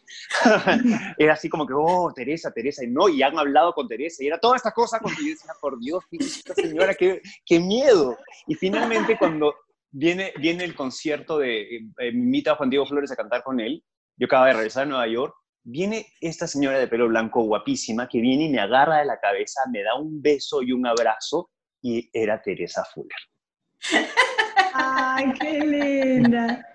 era 1.18 1.34
así 1.34 1.50
como 1.50 1.68
que, 1.68 1.74
oh, 1.76 2.12
Teresa, 2.16 2.52
Teresa, 2.52 2.84
y 2.84 2.88
no, 2.88 3.10
y 3.10 3.22
han 3.22 3.38
hablado 3.38 3.74
con 3.74 3.88
Teresa, 3.88 4.24
y 4.24 4.28
era 4.28 4.40
toda 4.40 4.56
esta 4.56 4.72
cosa 4.72 5.00
con 5.00 5.12
yo 5.12 5.24
decía, 5.24 5.54
por 5.62 5.80
Dios, 5.80 6.04
esta 6.12 6.56
señora, 6.56 6.96
qué, 6.96 7.22
qué 7.46 7.60
miedo. 7.60 8.18
Y 8.48 8.56
finalmente 8.56 9.18
cuando 9.20 9.54
viene, 9.92 10.34
viene 10.40 10.64
el 10.64 10.74
concierto 10.74 11.38
de, 11.38 11.76
eh, 11.78 11.82
me 11.98 12.08
invita 12.08 12.54
a 12.54 12.56
Juan 12.56 12.72
Diego 12.72 12.88
Flores 12.88 13.12
a 13.12 13.16
cantar 13.16 13.44
con 13.44 13.60
él, 13.60 13.84
yo 14.18 14.26
acabo 14.26 14.46
de 14.46 14.54
regresar 14.54 14.84
a 14.84 14.88
Nueva 14.88 15.08
York, 15.08 15.36
viene 15.64 16.08
esta 16.20 16.48
señora 16.48 16.80
de 16.80 16.88
pelo 16.88 17.08
blanco 17.08 17.44
guapísima 17.44 18.08
que 18.08 18.20
viene 18.20 18.46
y 18.46 18.50
me 18.50 18.60
agarra 18.60 19.00
de 19.00 19.06
la 19.06 19.20
cabeza, 19.20 19.62
me 19.72 19.84
da 19.84 19.96
un 19.96 20.22
beso 20.22 20.62
y 20.62 20.72
un 20.72 20.86
abrazo 20.86 21.50
y 21.82 22.10
era 22.14 22.42
Teresa 22.42 22.84
Fuller. 22.86 23.20
¡Ay, 24.74 25.34
qué 25.40 25.60
linda! 25.60 26.73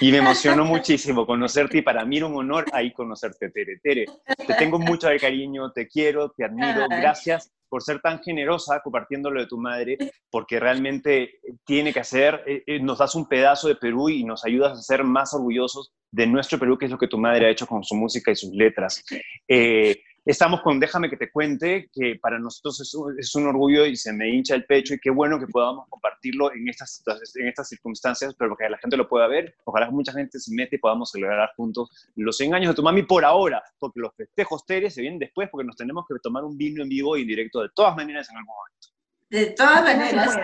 Y 0.00 0.10
me 0.10 0.18
emocionó 0.18 0.64
muchísimo 0.64 1.26
conocerte 1.26 1.78
y 1.78 1.82
para 1.82 2.04
mí 2.04 2.18
era 2.18 2.26
un 2.26 2.36
honor 2.36 2.66
ahí 2.72 2.92
conocerte, 2.92 3.50
Tere. 3.50 3.78
Tere, 3.82 4.06
te 4.46 4.54
tengo 4.54 4.78
mucho 4.78 5.08
de 5.08 5.18
cariño, 5.18 5.72
te 5.72 5.88
quiero, 5.88 6.30
te 6.30 6.44
admiro. 6.44 6.86
Gracias 6.88 7.50
por 7.72 7.82
ser 7.82 8.02
tan 8.02 8.22
generosa 8.22 8.80
compartiendo 8.80 9.30
lo 9.30 9.40
de 9.40 9.46
tu 9.46 9.56
madre, 9.56 9.96
porque 10.30 10.60
realmente 10.60 11.40
tiene 11.64 11.90
que 11.90 12.00
hacer, 12.00 12.42
eh, 12.46 12.62
eh, 12.66 12.80
nos 12.80 12.98
das 12.98 13.14
un 13.14 13.26
pedazo 13.26 13.66
de 13.66 13.76
Perú 13.76 14.10
y 14.10 14.24
nos 14.24 14.44
ayudas 14.44 14.78
a 14.78 14.82
ser 14.82 15.04
más 15.04 15.32
orgullosos 15.32 15.90
de 16.10 16.26
nuestro 16.26 16.58
Perú, 16.58 16.76
que 16.76 16.84
es 16.84 16.90
lo 16.90 16.98
que 16.98 17.08
tu 17.08 17.16
madre 17.16 17.46
ha 17.46 17.50
hecho 17.50 17.66
con 17.66 17.82
su 17.82 17.94
música 17.94 18.30
y 18.30 18.36
sus 18.36 18.52
letras. 18.52 19.02
Eh, 19.48 20.02
estamos 20.24 20.60
con 20.62 20.78
Déjame 20.78 21.10
que 21.10 21.16
te 21.16 21.30
cuente, 21.30 21.90
que 21.92 22.16
para 22.20 22.38
nosotros 22.38 22.80
es 22.80 22.94
un, 22.94 23.18
es 23.18 23.34
un, 23.34 23.46
orgullo 23.46 23.86
y 23.86 23.96
se 23.96 24.12
me 24.12 24.28
hincha 24.28 24.54
el 24.54 24.64
pecho 24.64 24.94
y 24.94 24.98
qué 24.98 25.10
bueno 25.10 25.38
que 25.38 25.46
podamos 25.46 25.88
compartirlo 25.88 26.52
en 26.52 26.68
estas, 26.68 27.02
en 27.34 27.48
estas 27.48 27.68
circunstancias, 27.68 28.34
pero 28.38 28.56
que 28.56 28.68
la 28.68 28.78
gente 28.78 28.96
lo 28.96 29.08
pueda 29.08 29.26
ver. 29.26 29.54
Ojalá 29.64 29.90
mucha 29.90 30.12
gente 30.12 30.38
se 30.38 30.54
mete 30.54 30.76
y 30.76 30.78
podamos 30.78 31.10
celebrar 31.10 31.50
juntos 31.56 31.90
los 32.16 32.36
100 32.36 32.54
años 32.54 32.70
de 32.70 32.74
tu 32.74 32.82
mami 32.82 33.02
por 33.02 33.24
ahora, 33.24 33.62
porque 33.78 34.00
los 34.00 34.14
festejos 34.14 34.64
Teres 34.64 34.94
se 34.94 35.00
vienen 35.00 35.18
después, 35.18 35.48
porque 35.50 35.66
nos 35.66 35.76
tenemos 35.76 36.04
que 36.08 36.14
tomar 36.22 36.44
un 36.44 36.56
vino 36.56 36.82
en 36.82 36.88
vivo 36.88 37.16
y 37.16 37.22
en 37.22 37.28
directo 37.28 37.62
de 37.62 37.68
todas 37.74 37.96
maneras 37.96 38.28
en 38.30 38.36
algún 38.36 38.54
momento. 38.54 38.88
De 39.30 39.46
todas 39.54 39.82
maneras. 39.82 40.38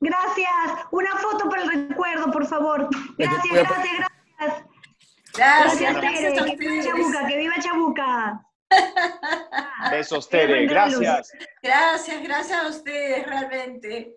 Gracias. 0.00 0.86
Una 0.90 1.16
foto 1.16 1.48
para 1.48 1.62
el 1.62 1.88
recuerdo, 1.88 2.30
por 2.30 2.46
favor. 2.46 2.88
Gracias, 3.18 3.52
gracias, 3.52 3.98
gracias. 4.38 4.66
Gracias, 5.36 5.94
gracias, 5.94 6.34
Tere. 6.34 6.50
Que 6.50 6.56
viva 6.56 6.82
Chabuca, 6.82 7.26
que 7.26 7.36
viva 7.36 7.54
Chabuca. 7.60 8.46
Besos, 9.90 10.28
Tere. 10.28 10.66
Gracias. 10.66 11.32
Gracias, 11.62 12.22
gracias 12.22 12.62
a 12.62 12.68
ustedes, 12.68 13.26
realmente. 13.26 14.16